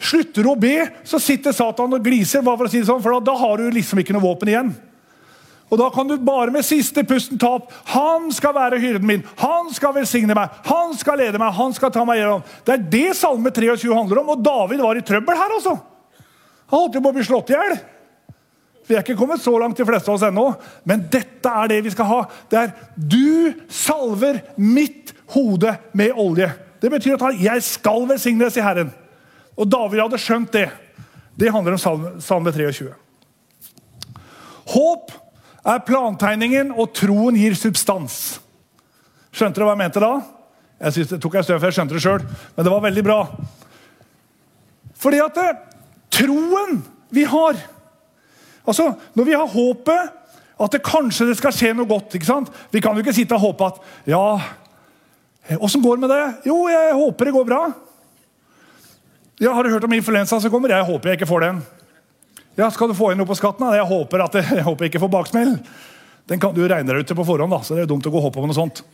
Slutter 0.03 0.43
du 0.43 0.51
å 0.51 0.59
be, 0.59 0.89
så 1.07 1.21
sitter 1.23 1.55
Satan 1.55 1.93
og 1.95 2.03
gliser, 2.03 2.43
bare 2.43 2.59
for, 2.59 2.67
å 2.67 2.73
si 2.73 2.81
det 2.81 2.89
sånn, 2.89 3.03
for 3.05 3.23
da, 3.23 3.35
har 3.39 3.61
du 3.61 3.69
liksom 3.71 4.01
ikke 4.03 4.17
noe 4.17 4.25
våpen 4.25 4.51
igjen. 4.51 4.73
Og 5.73 5.79
Da 5.81 5.87
kan 5.89 6.09
du 6.09 6.19
bare 6.21 6.53
med 6.53 6.67
siste 6.69 7.01
pusten 7.09 7.39
ta 7.41 7.55
opp 7.57 7.71
Han 7.95 8.27
skal 8.37 8.53
være 8.53 8.77
hyrden 8.77 9.07
min, 9.09 9.23
han 9.41 9.71
skal 9.73 9.95
velsigne 9.97 10.35
meg, 10.37 10.51
han 10.69 10.93
skal 11.01 11.17
lede 11.17 11.41
meg, 11.41 11.55
han 11.57 11.73
skal 11.73 11.93
ta 11.95 12.05
meg 12.05 12.21
gjennom. 12.21 12.43
Det 12.67 12.75
er 12.75 12.85
det 12.93 13.17
Salme 13.17 13.49
23 13.55 13.89
handler 13.95 14.21
om, 14.21 14.35
og 14.35 14.45
David 14.45 14.85
var 14.85 15.01
i 15.01 15.07
trøbbel 15.07 15.39
her. 15.39 15.57
altså. 15.57 15.79
Han 16.69 16.85
holdt 16.85 16.99
jo 16.99 17.05
på 17.05 17.13
å 17.13 17.17
bli 17.17 17.25
slått 17.25 17.55
i 17.55 17.57
hjel. 17.57 17.79
Vi 18.89 18.97
er 18.99 19.05
ikke 19.05 19.17
kommet 19.17 19.41
så 19.41 19.55
langt, 19.57 19.79
de 19.79 19.87
fleste 19.87 20.11
av 20.11 20.19
oss 20.19 20.27
ennå, 20.27 20.45
men 20.85 21.07
dette 21.09 21.49
er 21.49 21.71
det 21.71 21.81
vi 21.87 21.93
skal 21.95 22.11
ha. 22.11 22.21
Det 22.51 22.59
er 22.59 22.73
du 22.97 23.55
salver 23.73 24.43
mitt 24.59 25.15
hode 25.33 25.77
med 25.97 26.13
olje. 26.19 26.51
Det 26.83 26.91
betyr 26.93 27.17
at 27.17 27.41
jeg 27.41 27.65
skal 27.65 28.05
velsignes 28.11 28.59
i 28.59 28.65
Herren. 28.67 28.91
Og 29.59 29.69
David 29.69 30.05
hadde 30.05 30.21
skjønt 30.21 30.53
det. 30.55 30.69
Det 31.39 31.51
handler 31.53 31.77
om 31.77 31.81
salme, 31.81 32.13
salme 32.25 32.53
23. 32.53 32.93
Håp 34.73 35.13
er 35.69 35.83
plantegningen, 35.87 36.73
og 36.75 36.93
troen 36.97 37.37
gir 37.39 37.57
substans. 37.59 38.39
Skjønte 39.33 39.61
dere 39.61 39.69
hva 39.69 39.75
jeg 39.77 39.83
mente 39.85 40.03
da? 40.03 40.13
Jeg 40.83 40.97
synes, 40.97 41.11
det 41.13 41.21
tok 41.23 41.37
en 41.39 41.45
stund 41.47 41.61
før 41.61 41.71
jeg 41.71 41.79
skjønte 41.79 41.97
det 41.97 42.03
sjøl, 42.05 42.25
men 42.57 42.67
det 42.67 42.73
var 42.73 42.83
veldig 42.85 43.05
bra. 43.07 43.19
Fordi 45.03 45.21
at 45.23 45.39
det, 45.39 45.53
troen 46.15 46.83
vi 47.13 47.27
har 47.29 47.61
Altså, 48.63 48.93
Når 49.19 49.25
vi 49.27 49.33
har 49.35 49.49
håpet 49.51 50.13
at 50.63 50.71
det 50.71 50.85
kanskje 50.87 51.27
det 51.27 51.35
skal 51.35 51.51
skje 51.51 51.73
noe 51.75 51.89
godt 51.91 52.15
ikke 52.15 52.29
sant? 52.29 52.51
Vi 52.71 52.79
kan 52.79 52.95
jo 52.95 53.03
ikke 53.03 53.15
sitte 53.17 53.35
og 53.35 53.43
håpe 53.43 53.67
at 53.67 53.81
Ja, 54.07 54.39
åssen 55.59 55.83
går 55.83 55.99
det 55.99 56.05
med 56.05 56.13
det? 56.13 56.27
Jo, 56.47 56.69
jeg 56.71 56.93
håper 56.95 57.27
det 57.27 57.35
går 57.35 57.49
bra. 57.49 57.63
Ja, 59.41 59.53
Har 59.53 59.65
du 59.65 59.71
hørt 59.71 59.85
om 59.85 59.93
influensa 59.93 60.41
som 60.41 60.51
kommer? 60.51 60.69
Jeg 60.75 60.85
håper 60.85 61.09
jeg 61.13 61.21
ikke 61.21 61.31
får 61.31 61.47
den. 61.47 61.63
Ja, 62.57 62.71
Skal 62.71 62.91
du 62.91 62.95
få 62.95 63.13
inn 63.13 63.21
noe 63.21 63.29
på 63.29 63.37
skatten? 63.39 63.65
Jeg 63.75 63.89
håper 63.89 64.27
at 64.27 64.35
jeg, 64.39 64.49
jeg 64.59 64.67
håper 64.67 64.85
jeg 64.85 64.93
ikke 64.93 65.05
får 65.05 65.13
baksmell. 65.13 65.55
Den 66.31 66.41
kan 66.41 66.55
du 66.55 66.63
regne 66.69 66.93
deg 66.93 67.03
ut 67.03 67.09
til 67.11 67.19
på 67.19 67.27
forhånd, 67.27 67.51
da, 67.51 67.63
så 67.65 67.75
det 67.75 67.85
er 67.85 67.91
dumt 67.91 68.07
å 68.07 68.13
gå 68.13 68.21
og 68.21 68.29
håpe 68.29 68.39
på 68.39 68.47
noe 68.47 68.57
sånt. 68.57 68.85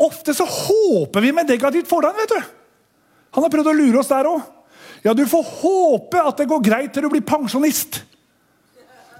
Ofte 0.00 0.32
så 0.36 0.46
håper 0.48 1.24
vi 1.24 1.32
med 1.34 1.50
negativt 1.50 1.88
fortegn. 1.90 2.16
vet 2.22 2.32
du. 2.36 2.52
Han 3.36 3.44
har 3.44 3.52
prøvd 3.52 3.72
å 3.72 3.76
lure 3.76 4.00
oss 4.00 4.10
der 4.10 4.28
òg. 4.30 4.44
Ja, 5.04 5.14
du 5.16 5.24
får 5.28 5.44
håpe 5.62 6.22
at 6.22 6.38
det 6.40 6.48
går 6.48 6.62
greit 6.64 6.92
til 6.94 7.04
du 7.04 7.10
blir 7.12 7.24
pensjonist. 7.26 8.02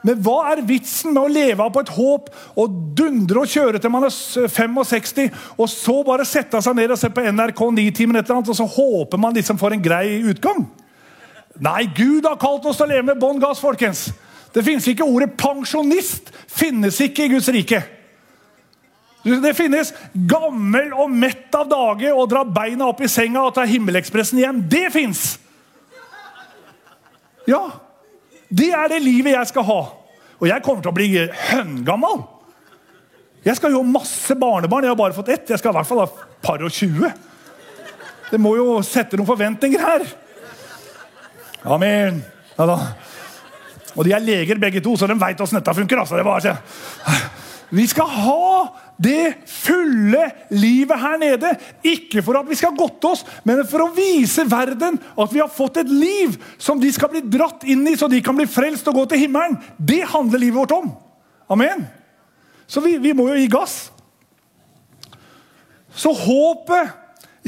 Men 0.07 0.21
hva 0.25 0.39
er 0.55 0.63
vitsen 0.65 1.13
med 1.13 1.23
å 1.23 1.33
leve 1.33 1.65
av 1.65 1.73
på 1.75 1.83
et 1.85 1.93
håp 1.93 2.31
og 2.59 2.77
dundre 2.97 3.43
og 3.43 3.53
kjøre 3.53 3.81
til 3.83 3.93
man 3.93 4.07
er 4.09 4.15
65, 4.49 5.29
og 5.61 5.69
så 5.69 5.97
bare 6.07 6.29
sette 6.29 6.63
seg 6.65 6.79
ned 6.79 6.95
og 6.95 7.01
se 7.01 7.11
på 7.13 7.25
NRK 7.29 7.61
Nitimen, 7.77 8.17
et 8.17 8.25
eller 8.25 8.41
annet, 8.41 8.53
og 8.53 8.57
så 8.57 8.69
håper 8.69 9.21
man 9.21 9.37
liksom 9.37 9.61
får 9.61 9.77
en 9.77 9.85
grei 9.85 10.21
utgang? 10.33 10.65
Nei, 11.61 11.85
Gud 11.93 12.25
har 12.25 12.41
kalt 12.41 12.65
oss 12.65 12.81
til 12.81 12.89
å 12.89 12.93
leve 12.95 13.11
med 13.11 13.21
bånn 13.21 13.43
gass, 13.43 13.61
folkens. 13.61 14.09
Det 14.55 14.65
finnes 14.67 14.87
ikke 14.91 15.07
Ordet 15.07 15.35
pensjonist 15.39 16.33
finnes 16.51 16.97
ikke 17.05 17.27
i 17.27 17.35
Guds 17.35 17.51
rike. 17.53 17.83
Det 19.21 19.53
finnes 19.53 19.93
gammel 20.15 20.95
og 20.97 21.13
mett 21.13 21.53
av 21.55 21.69
dage 21.69 22.09
og 22.15 22.31
dra 22.31 22.41
beina 22.49 22.89
opp 22.89 23.03
i 23.05 23.11
senga 23.11 23.43
og 23.45 23.53
ta 23.59 23.67
Himmelekspressen 23.69 24.41
hjem. 24.41 24.65
Det 24.71 24.87
fins! 24.95 25.35
Ja, 27.49 27.67
det 28.51 28.71
er 28.75 28.91
det 28.91 29.01
livet 29.05 29.37
jeg 29.37 29.51
skal 29.53 29.67
ha. 29.69 29.81
Og 30.41 30.49
jeg 30.49 30.63
kommer 30.65 30.83
til 30.83 30.91
å 30.91 30.97
bli 30.97 31.09
høngammal. 31.51 32.23
Jeg 33.45 33.57
skal 33.57 33.73
jo 33.73 33.83
ha 33.83 33.93
masse 33.97 34.35
barnebarn. 34.37 34.85
Jeg 34.85 34.93
har 34.93 34.99
bare 34.99 35.17
fått 35.17 35.31
ett. 35.33 35.53
Jeg 35.53 35.61
skal 35.61 35.73
i 35.73 35.79
hvert 35.79 35.89
fall 35.89 36.03
ha 36.03 36.09
par 36.43 36.65
og 36.65 36.73
tjue. 36.75 37.13
Det 38.31 38.41
må 38.41 38.55
jo 38.59 38.81
sette 38.87 39.19
noen 39.19 39.29
forventninger 39.29 39.85
her. 39.85 40.05
Amen. 41.69 42.21
Ja 42.57 42.67
da. 42.69 42.79
Og 43.97 44.07
de 44.07 44.15
er 44.15 44.23
leger 44.23 44.61
begge 44.63 44.83
to, 44.85 44.95
så 44.97 45.09
de 45.11 45.17
veit 45.19 45.41
åssen 45.43 45.59
dette 45.59 45.75
funker. 45.77 46.03
Altså. 46.03 46.19
Det 46.19 46.27
bare, 46.27 46.57
vi 47.75 47.87
skal 47.91 48.11
ha 48.11 48.45
det 49.01 49.49
fulle 49.49 50.27
livet 50.53 51.01
her 51.01 51.17
nede. 51.21 51.53
Ikke 51.87 52.21
for 52.25 52.37
at 52.41 52.49
vi 52.49 52.59
skal 52.59 52.77
godte 52.77 53.15
oss, 53.15 53.23
men 53.49 53.63
for 53.69 53.87
å 53.87 53.93
vise 53.97 54.45
verden 54.49 54.99
at 55.01 55.33
vi 55.33 55.41
har 55.41 55.53
fått 55.53 55.81
et 55.81 55.93
liv 55.93 56.37
som 56.61 56.81
de 56.81 56.91
skal 56.93 57.13
bli 57.13 57.23
dratt 57.25 57.65
inn 57.65 57.87
i, 57.89 57.97
så 57.97 58.11
de 58.13 58.21
kan 58.25 58.37
bli 58.37 58.49
frelst 58.51 58.89
og 58.93 58.99
gå 59.01 59.07
til 59.11 59.25
himmelen. 59.25 59.57
Det 59.79 60.03
handler 60.13 60.43
livet 60.43 60.61
vårt 60.61 60.77
om. 60.77 60.91
Amen. 61.51 61.87
Så 62.69 62.83
vi, 62.85 62.99
vi 63.03 63.15
må 63.17 63.31
jo 63.31 63.39
gi 63.41 63.49
gass. 63.51 63.79
Så 65.97 66.13
håpet 66.15 66.93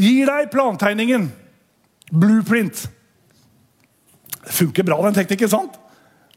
gir 0.00 0.26
deg 0.26 0.48
plantegningen. 0.50 1.28
Blueprint. 2.12 2.86
Det 4.42 4.56
funker 4.56 4.88
bra, 4.88 4.98
den 5.04 5.20
teknikken, 5.20 5.52
sant? 5.52 5.76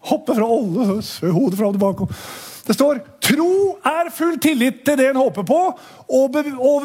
Hoppe 0.05 0.35
fra 0.37 0.45
alle, 0.45 0.99
hodet 1.33 1.57
fra 1.57 1.71
tilbake. 1.71 2.09
Det 2.65 2.73
står 2.73 3.01
tro 3.21 3.75
er 3.85 4.09
full 4.13 4.39
tillit 4.41 4.79
til 4.85 4.97
det 4.97 5.11
en 5.11 5.19
håper 5.19 5.45
på, 5.45 5.59
og, 6.05 6.31
be 6.33 6.41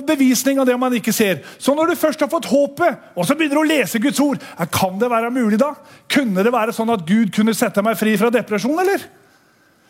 bevisning 0.08 0.60
av 0.60 0.68
det 0.68 0.76
man 0.80 0.94
ikke 0.96 1.14
ser. 1.16 1.40
Så 1.58 1.74
når 1.76 1.92
du 1.92 2.00
først 2.00 2.20
har 2.20 2.30
fått 2.32 2.50
håpet, 2.50 3.00
og 3.16 3.26
så 3.26 3.36
begynner 3.36 3.60
du 3.60 3.62
å 3.62 3.70
lese 3.70 4.00
Guds 4.02 4.20
ord, 4.20 4.44
kan 4.72 5.00
det 5.00 5.10
være 5.12 5.32
mulig 5.32 5.60
da? 5.60 5.72
Kunne 6.10 6.44
det 6.44 6.52
være 6.52 6.76
sånn 6.76 6.92
at 6.92 7.06
Gud 7.08 7.32
kunne 7.36 7.56
sette 7.56 7.84
meg 7.84 7.98
fri 8.00 8.16
fra 8.20 8.32
depresjon, 8.34 8.76
eller? 8.80 9.08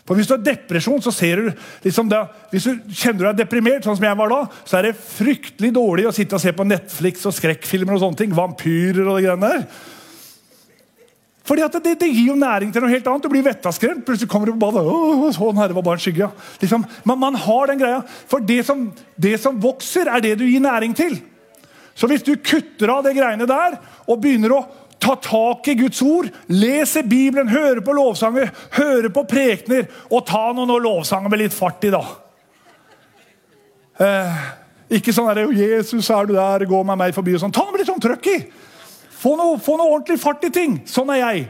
For 0.06 0.18
Hvis 0.18 0.26
du 0.26 0.34
har 0.34 0.42
depresjon, 0.42 1.02
så 1.02 1.12
ser 1.14 1.38
du 1.38 1.50
liksom 1.84 2.08
det, 2.10 2.18
Hvis 2.50 2.64
du 2.66 2.94
kjenner 2.98 3.20
du 3.20 3.26
deg 3.28 3.44
deprimert, 3.44 3.84
sånn 3.86 3.98
som 3.98 4.06
jeg 4.08 4.18
var 4.18 4.32
da, 4.32 4.40
så 4.66 4.78
er 4.78 4.88
det 4.88 4.98
fryktelig 4.98 5.70
dårlig 5.76 6.08
å 6.08 6.14
sitte 6.14 6.34
og 6.34 6.42
se 6.42 6.50
på 6.56 6.66
Netflix 6.66 7.26
og 7.30 7.36
skrekkfilmer 7.36 7.94
og 7.94 8.02
sånne 8.02 8.18
ting. 8.18 8.34
Vampyrer 8.34 9.04
og 9.04 9.18
det 9.18 9.28
greiene 9.28 9.50
der. 9.52 9.66
Fordi 11.50 11.66
det, 11.82 11.96
det, 11.98 12.06
gir 12.06 12.28
jo 12.28 12.36
næring 12.38 12.70
til 12.70 12.84
noe 12.84 12.92
helt 12.92 13.08
annet. 13.10 13.24
Du 13.24 13.32
blir 13.32 13.42
vettaskremt. 13.42 14.04
Plutselig 14.06 14.30
kommer 14.30 14.46
du 14.46 14.54
på 14.54 14.68
badet. 14.68 14.84
Åh, 14.86 15.24
sånn 15.34 15.58
her, 15.58 15.72
det 15.72 15.74
var 15.74 15.82
bare 15.88 15.98
en 15.98 16.04
skygge. 16.04 16.28
Liksom, 16.62 16.84
man, 17.10 17.18
man, 17.18 17.38
har 17.42 17.72
den 17.72 17.80
greia. 17.80 18.04
For 18.30 18.44
det 18.46 18.60
som, 18.68 18.84
det 19.18 19.32
som, 19.42 19.58
vokser, 19.58 20.06
er 20.06 20.22
det 20.22 20.36
du 20.38 20.44
gir 20.46 20.62
næring 20.62 20.94
til. 20.94 21.18
Så 21.98 22.06
hvis 22.06 22.22
du 22.22 22.36
kutter 22.38 22.94
av 22.94 23.02
de 23.02 23.16
greiene 23.16 23.50
der 23.50 23.80
og 24.06 24.22
begynner 24.22 24.54
å 24.54 24.60
ta 25.02 25.16
tak 25.18 25.66
i 25.72 25.74
Guds 25.80 25.98
ord, 26.06 26.30
lese 26.54 27.02
Bibelen, 27.02 27.50
høre 27.50 27.82
på 27.82 27.98
lovsanger, 27.98 28.54
høre 28.78 29.10
på 29.10 29.26
prekener 29.26 29.90
og 30.06 30.22
ta 30.30 30.46
noen 30.54 30.70
lovsanger 30.86 31.34
med 31.34 31.42
litt 31.42 31.56
fart 31.56 31.82
i, 31.88 31.90
da. 31.90 32.04
Eh, 34.06 34.42
ikke 35.00 35.12
sånn 35.12 35.26
herre 35.32 35.50
'Jesus, 35.50 36.14
er 36.14 36.30
du 36.30 36.34
der? 36.38 36.68
Gå 36.68 36.86
med 36.86 36.98
meg 36.98 37.14
forbi.' 37.16 37.34
og 37.34 37.42
sånn. 37.42 37.58
Ta 37.58 37.66
med 37.72 37.82
litt 37.82 37.90
sånn 37.90 38.06
trøkk 38.06 38.30
i! 38.30 38.38
Få 39.20 39.34
noe, 39.36 39.58
få 39.60 39.76
noe 39.76 39.90
ordentlig 39.92 40.20
fart 40.22 40.44
i 40.48 40.52
ting. 40.54 40.78
Sånn 40.88 41.12
er 41.12 41.20
jeg. 41.20 41.46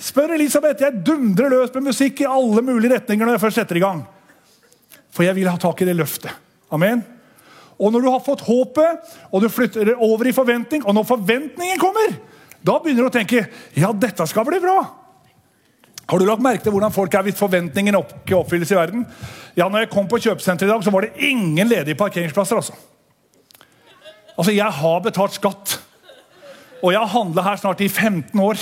Spør 0.00 0.32
Elisabeth. 0.38 0.80
Jeg 0.80 1.02
dundrer 1.04 1.52
løs 1.52 1.72
med 1.74 1.90
musikk 1.90 2.22
i 2.22 2.28
alle 2.28 2.62
mulige 2.64 2.94
retninger 2.94 3.28
når 3.28 3.36
jeg 3.36 3.42
først 3.42 3.60
setter 3.60 3.80
i 3.80 3.84
gang. 3.84 4.04
For 5.12 5.26
jeg 5.26 5.36
vil 5.36 5.50
ha 5.50 5.58
tak 5.60 5.82
i 5.82 5.88
det 5.88 5.98
løftet. 5.98 6.32
Amen. 6.72 7.02
Og 7.80 7.92
når 7.92 8.04
du 8.04 8.08
har 8.12 8.22
fått 8.24 8.44
håpet, 8.46 9.12
og 9.32 9.42
du 9.42 9.48
flytter 9.52 9.90
det 9.90 9.98
over 10.00 10.28
i 10.28 10.36
forventning, 10.36 10.84
og 10.84 10.96
når 10.96 11.08
forventningen 11.08 11.80
kommer, 11.80 12.16
da 12.60 12.76
begynner 12.80 13.06
du 13.06 13.10
å 13.10 13.14
tenke 13.14 13.46
ja, 13.76 13.92
dette 13.96 14.26
skal 14.28 14.46
bli 14.48 14.60
bra. 14.62 14.78
Har 16.10 16.18
du 16.18 16.26
lagt 16.26 16.42
merke 16.42 16.64
til 16.64 16.74
hvordan 16.74 16.92
folk 16.92 17.14
er 17.14 17.24
hvis 17.24 17.38
forventningen 17.38 17.96
ikke 17.96 18.36
oppfylles 18.40 18.72
i 18.74 18.78
verden? 18.78 19.04
Ja, 19.56 19.68
når 19.68 19.84
jeg 19.84 19.92
kom 19.92 20.08
på 20.10 20.18
kjøpesenteret 20.20 20.68
i 20.68 20.72
dag, 20.72 20.82
så 20.84 20.92
var 20.92 21.06
det 21.06 21.28
ingen 21.30 21.70
ledige 21.70 21.98
parkeringsplasser. 22.00 22.56
altså. 22.56 22.74
Altså, 24.36 24.52
Jeg 24.52 24.72
har 24.80 25.00
betalt 25.04 25.36
skatt. 25.36 25.76
Og 26.82 26.92
jeg 26.92 27.00
har 27.00 27.12
handla 27.12 27.44
her 27.44 27.60
snart 27.60 27.80
i 27.84 27.88
15 27.88 28.40
år. 28.40 28.60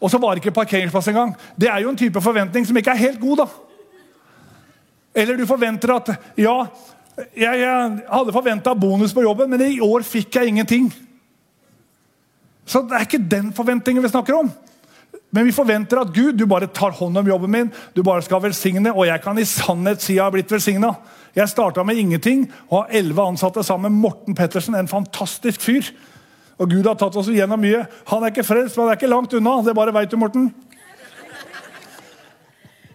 Og 0.00 0.10
så 0.10 0.18
var 0.18 0.34
det 0.34 0.44
ikke 0.44 0.56
parkeringsplass 0.56 1.10
engang. 1.12 1.34
Det 1.60 1.68
er 1.68 1.82
jo 1.82 1.90
en 1.92 1.98
type 2.00 2.20
forventning 2.20 2.66
som 2.66 2.76
ikke 2.76 2.94
er 2.94 3.04
helt 3.04 3.20
god, 3.20 3.42
da. 3.42 3.46
Eller 5.14 5.36
du 5.36 5.46
forventer 5.46 5.94
at 5.96 6.10
Ja, 6.38 6.64
jeg, 7.36 7.60
jeg 7.60 8.00
hadde 8.08 8.32
forventa 8.32 8.74
bonus 8.74 9.12
på 9.12 9.22
jobben, 9.26 9.50
men 9.50 9.60
i 9.66 9.80
år 9.84 10.04
fikk 10.06 10.38
jeg 10.38 10.48
ingenting. 10.48 10.88
Så 12.64 12.84
det 12.86 12.96
er 12.96 13.04
ikke 13.04 13.28
den 13.30 13.50
forventningen 13.52 14.02
vi 14.02 14.12
snakker 14.12 14.38
om. 14.38 14.50
Men 15.30 15.46
vi 15.46 15.54
forventer 15.54 16.00
at 16.00 16.12
Gud 16.14 16.38
du 16.38 16.46
bare 16.50 16.70
tar 16.74 16.94
hånd 16.96 17.18
om 17.18 17.28
jobben 17.28 17.52
min, 17.52 17.72
du 17.94 18.02
bare 18.06 18.22
skal 18.22 18.42
velsigne. 18.42 18.92
Og 18.94 19.06
jeg 19.06 19.22
kan 19.22 19.38
i 19.38 19.46
sannhet 19.46 20.02
si 20.02 20.16
jeg 20.16 20.24
har 20.24 20.34
blitt 20.34 20.50
velsigna. 20.50 20.94
Jeg 21.36 21.50
starta 21.50 21.84
med 21.86 22.00
ingenting 22.00 22.48
og 22.68 22.80
har 22.80 22.96
elleve 23.00 23.26
ansatte 23.30 23.62
sammen 23.66 23.92
med 23.92 24.08
Morten 24.08 24.38
Pettersen, 24.38 24.74
en 24.74 24.90
fantastisk 24.90 25.62
fyr. 25.62 25.92
Og 26.60 26.68
Gud 26.68 26.84
har 26.84 26.96
tatt 27.00 27.16
oss 27.16 27.30
igjennom 27.32 27.60
mye. 27.62 27.86
Han 28.10 28.24
er 28.24 28.32
ikke 28.34 28.44
frelst, 28.44 28.76
men 28.76 28.84
han 28.84 28.92
er 28.92 28.98
ikke 28.98 29.08
langt 29.08 29.36
unna. 29.36 29.54
Det 29.64 29.76
bare 29.76 29.94
veit 29.96 30.12
du, 30.12 30.18
Morten. 30.20 30.50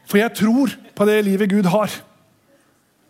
For 0.05 0.21
jeg 0.21 0.35
tror 0.37 0.75
på 0.95 1.07
det 1.09 1.17
livet 1.25 1.49
Gud 1.49 1.65
har. 1.73 1.95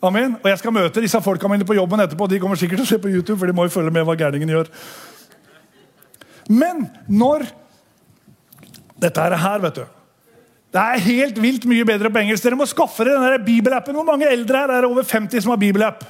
Amen. 0.05 0.37
Og 0.39 0.47
jeg 0.47 0.61
skal 0.61 0.75
møte 0.75 1.03
disse 1.03 1.19
folka 1.23 1.49
mine 1.51 1.67
på 1.67 1.75
jobben 1.75 1.99
etterpå. 2.05 2.29
De 2.31 2.39
kommer 2.39 2.59
sikkert 2.59 2.81
til 2.81 2.87
å 2.87 2.93
se 2.93 3.01
på 3.03 3.11
YouTube, 3.11 3.37
for 3.41 3.51
de 3.51 3.57
må 3.57 3.67
jo 3.67 3.75
følge 3.75 3.91
med 3.91 4.07
hva 4.07 4.15
gærningen 4.19 4.55
gjør. 4.55 4.71
Men 6.47 6.87
når 7.09 7.47
Dette 8.95 9.19
er 9.19 9.33
her, 9.35 9.59
vet 9.59 9.75
du. 9.75 9.81
Det 10.71 10.79
er 10.79 11.01
helt 11.03 11.39
vilt 11.43 11.65
mye 11.67 11.83
bedre 11.87 12.07
på 12.07 12.21
engelsk. 12.21 12.45
Dere 12.45 12.55
må 12.55 12.63
skaffe 12.67 13.03
dere 13.03 13.33
den 13.33 13.43
bibelappen. 13.43 13.95
Hvor 13.97 14.07
mange 14.07 14.29
eldre 14.31 14.61
er 14.63 14.71
det 14.71 14.87
over 14.87 15.03
50 15.03 15.43
som 15.43 15.51
har 15.51 15.59
bibelapp? 15.59 16.05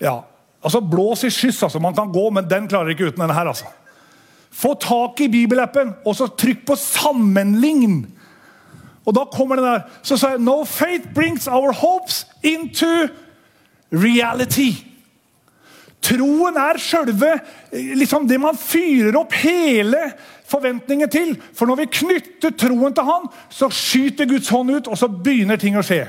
Ja, 0.00 0.22
Altså, 0.64 0.80
Blås 0.80 1.24
i 1.24 1.30
skyss, 1.30 1.62
altså. 1.62 1.78
Man 1.78 1.94
kan 1.94 2.12
gå, 2.12 2.30
men 2.30 2.48
den 2.50 2.68
klarer 2.68 2.94
ikke 2.94 3.10
uten 3.10 3.20
denne 3.20 3.36
her. 3.36 3.50
altså. 3.52 3.68
Få 4.54 4.74
tak 4.80 5.20
i 5.20 5.28
bibelappen, 5.28 5.94
og 6.06 6.16
så 6.16 6.26
trykk 6.26 6.66
på 6.66 6.74
'sammenlign'. 6.74 8.06
Og 9.06 9.14
da 9.14 9.24
kommer 9.24 9.56
den 9.56 9.64
der. 9.64 9.80
Så 10.02 10.16
sa 10.16 10.28
jeg 10.28 10.38
No 10.38 10.64
faith 10.64 11.08
brings 11.14 11.46
our 11.46 11.72
hopes 11.72 12.26
into 12.42 13.08
reality. 13.92 14.72
Troen 16.04 16.56
er 16.56 16.78
sjølve 16.78 17.40
liksom 17.72 18.26
det 18.28 18.40
man 18.40 18.56
fyrer 18.56 19.16
opp 19.16 19.32
hele 19.32 20.12
forventningen 20.48 21.10
til. 21.10 21.32
For 21.56 21.66
når 21.66 21.80
vi 21.80 21.92
knytter 22.00 22.50
troen 22.50 22.94
til 22.94 23.08
Han, 23.08 23.30
så 23.48 23.70
skyter 23.72 24.28
Guds 24.28 24.48
hånd 24.48 24.70
ut, 24.70 24.88
og 24.88 24.98
så 24.98 25.08
begynner 25.08 25.56
ting 25.56 25.78
å 25.80 25.84
skje. 25.84 26.04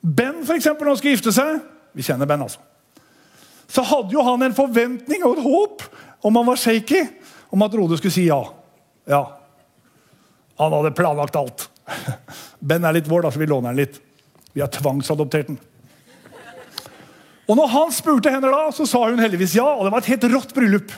Ben, 0.00 0.40
eksempel, 0.54 0.86
når 0.86 0.94
han 0.94 1.00
skulle 1.00 1.16
gifte 1.16 1.32
seg 1.34 1.58
Vi 1.92 2.04
kjenner 2.06 2.28
Ben, 2.28 2.40
altså. 2.40 2.62
Så 3.70 3.84
hadde 3.86 4.14
jo 4.14 4.22
han 4.26 4.42
en 4.42 4.56
forventning 4.56 5.22
og 5.26 5.36
et 5.36 5.44
håp 5.44 5.84
om 6.26 6.36
han 6.36 6.48
var 6.48 6.58
shaky, 6.60 7.04
om 7.54 7.62
at 7.64 7.74
Rode 7.78 7.96
skulle 8.00 8.14
si 8.14 8.26
ja. 8.26 8.40
Ja. 9.08 9.20
Han 10.60 10.74
hadde 10.74 10.92
planlagt 10.96 11.38
alt. 11.38 11.68
Ben 12.58 12.84
er 12.84 12.96
litt 12.96 13.08
vår, 13.08 13.24
da, 13.24 13.30
så 13.32 13.40
vi 13.40 13.48
låner 13.48 13.70
den 13.70 13.80
litt. 13.84 14.00
Vi 14.52 14.60
har 14.60 14.72
tvangsadoptert 14.74 15.52
den. 15.52 15.60
Og 17.50 17.56
når 17.58 17.70
han 17.72 17.94
spurte 17.94 18.30
henne, 18.30 18.50
da, 18.50 18.68
så 18.74 18.86
sa 18.86 19.04
hun 19.08 19.22
heldigvis 19.22 19.56
ja. 19.58 19.66
Og 19.78 19.86
det 19.86 19.94
var 19.94 20.04
et 20.04 20.12
helt 20.12 20.28
rått 20.34 20.52
bryllup. 20.54 20.92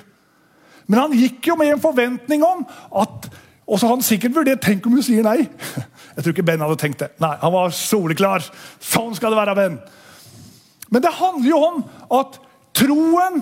Men 0.91 1.05
han 1.05 1.15
gikk 1.17 1.53
jo 1.53 1.57
med 1.61 1.73
en 1.73 1.81
forventning 1.81 2.43
om 2.45 2.65
at 3.01 3.29
Og 3.73 3.81
så 3.81 3.89
har 3.89 3.97
han 3.97 4.05
sikkert 4.05 4.37
vurdert 4.37 4.61
Tenk 4.61 4.85
om 4.87 4.99
hun 4.99 5.05
sier 5.05 5.25
nei. 5.25 5.47
Jeg 6.15 6.21
tror 6.21 6.35
ikke 6.35 6.45
Ben 6.45 6.61
hadde 6.61 6.79
tenkt 6.81 7.01
det. 7.01 7.09
Nei, 7.23 7.33
Han 7.41 7.55
var 7.55 7.73
soleklar. 7.77 8.45
Sånn 8.85 9.17
skal 9.17 9.33
det 9.33 9.41
være, 9.41 9.57
Ben. 9.57 9.79
Men 10.93 11.05
det 11.05 11.15
handler 11.17 11.49
jo 11.49 11.61
om 11.71 11.85
at 12.21 12.37
troen 12.77 13.41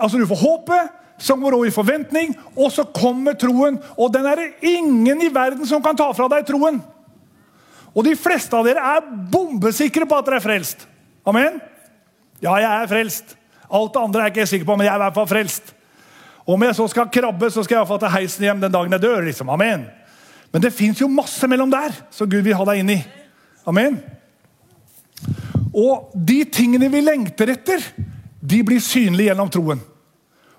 altså 0.00 0.18
Du 0.18 0.26
får 0.26 0.40
håpet, 0.42 0.94
som 1.22 1.42
går 1.42 1.54
over 1.54 1.66
i 1.66 1.74
forventning, 1.74 2.32
og 2.58 2.70
så 2.74 2.84
kommer 2.94 3.34
troen. 3.38 3.78
Og 3.98 4.10
den 4.14 4.26
er 4.26 4.38
det 4.38 4.68
ingen 4.70 5.22
i 5.22 5.30
verden 5.34 5.66
som 5.66 5.82
kan 5.82 5.98
ta 5.98 6.06
fra 6.14 6.26
deg 6.30 6.46
troen. 6.46 6.80
Og 7.94 8.04
de 8.06 8.14
fleste 8.18 8.54
av 8.54 8.66
dere 8.66 8.82
er 8.96 9.06
bombesikre 9.30 10.06
på 10.06 10.18
at 10.18 10.26
dere 10.26 10.38
er 10.38 10.44
frelst. 10.44 10.84
Amen? 11.26 11.58
Ja, 12.42 12.54
jeg 12.62 12.70
er 12.70 12.90
frelst. 12.90 13.34
Alt 13.66 13.94
det 13.94 14.02
andre 14.02 14.22
er 14.22 14.30
jeg 14.30 14.36
ikke 14.36 14.50
sikker 14.52 14.68
på, 14.68 14.78
men 14.78 14.86
jeg 14.86 14.94
er 14.94 15.00
i 15.00 15.04
hvert 15.06 15.18
fall 15.18 15.30
frelst. 15.30 15.74
Om 16.48 16.62
jeg 16.64 16.76
så 16.78 16.86
skal 16.88 17.10
krabbe, 17.12 17.50
så 17.52 17.62
skal 17.64 17.76
jeg 17.76 17.82
iallfall 17.82 18.00
ta 18.00 18.08
heisen 18.14 18.46
hjem 18.46 18.60
den 18.62 18.72
dagen 18.72 18.94
jeg 18.96 19.04
dør. 19.04 19.20
liksom. 19.26 19.50
Amen. 19.52 19.84
Men 20.52 20.64
det 20.64 20.72
fins 20.72 21.00
jo 21.02 21.10
masse 21.12 21.48
mellom 21.50 21.70
der, 21.70 21.92
som 22.10 22.28
Gud 22.30 22.46
vil 22.46 22.56
ha 22.56 22.64
deg 22.70 22.80
inn 22.80 22.94
i. 22.94 23.02
Amen. 23.68 23.98
Og 25.76 26.08
de 26.14 26.40
tingene 26.48 26.88
vi 26.88 27.02
lengter 27.04 27.52
etter, 27.52 27.84
de 28.40 28.62
blir 28.64 28.80
synlige 28.80 29.28
gjennom 29.28 29.50
troen. 29.52 29.82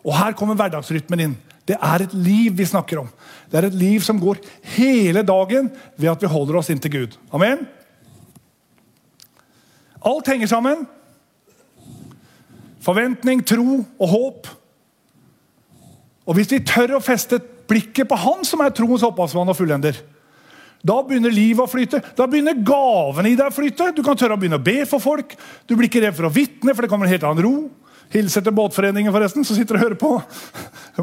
Og 0.06 0.14
her 0.14 0.36
kommer 0.38 0.58
hverdagsrytmen 0.60 1.26
inn. 1.26 1.34
Det 1.66 1.78
er 1.78 2.06
et 2.06 2.14
liv 2.14 2.54
vi 2.58 2.70
snakker 2.70 3.02
om. 3.02 3.10
Det 3.50 3.58
er 3.58 3.68
et 3.68 3.78
liv 3.78 4.06
som 4.06 4.22
går 4.22 4.40
hele 4.76 5.26
dagen 5.26 5.72
ved 5.98 6.12
at 6.12 6.22
vi 6.22 6.30
holder 6.30 6.62
oss 6.62 6.70
inntil 6.70 6.94
Gud. 6.94 7.18
Amen. 7.34 7.66
Alt 10.06 10.30
henger 10.32 10.54
sammen. 10.54 10.86
Forventning, 12.82 13.42
tro 13.46 13.82
og 13.82 14.08
håp. 14.14 14.50
Og 16.30 16.38
Hvis 16.38 16.52
vi 16.54 16.62
tør 16.62 17.00
å 17.00 17.04
feste 17.04 17.40
blikket 17.70 18.10
på 18.10 18.18
Han 18.22 18.46
som 18.46 18.62
er 18.62 18.74
troens 18.76 19.06
opphavsmann 19.06 19.50
og 19.50 19.58
fullender, 19.58 19.98
da 20.80 21.02
begynner 21.04 21.34
livet 21.34 21.66
å 21.66 21.68
flyte. 21.68 22.00
Da 22.16 22.24
begynner 22.30 22.62
gavene 22.64 23.34
i 23.34 23.36
deg 23.36 23.50
å 23.50 23.56
flyte. 23.56 23.90
Du 23.98 24.00
kan 24.06 24.16
tørre 24.16 24.38
å 24.38 24.40
begynne 24.40 24.62
å 24.62 24.64
be 24.64 24.86
for 24.88 25.04
folk. 25.04 25.34
Du 25.68 25.74
blir 25.76 25.90
ikke 25.90 26.06
redd 26.06 26.16
for 26.16 26.30
å 26.30 26.32
vitne, 26.32 26.72
for 26.72 26.86
det 26.86 26.92
kommer 26.92 27.10
en 27.10 27.12
helt 27.12 27.26
annen 27.28 27.44
ro. 27.44 27.56
Hilser 28.14 28.46
til 28.46 28.56
Båtforeningen, 28.56 29.12
forresten, 29.14 29.44
som 29.46 29.58
sitter 29.58 29.76
og 29.76 29.84
hører 29.84 30.00
på. 30.00 30.14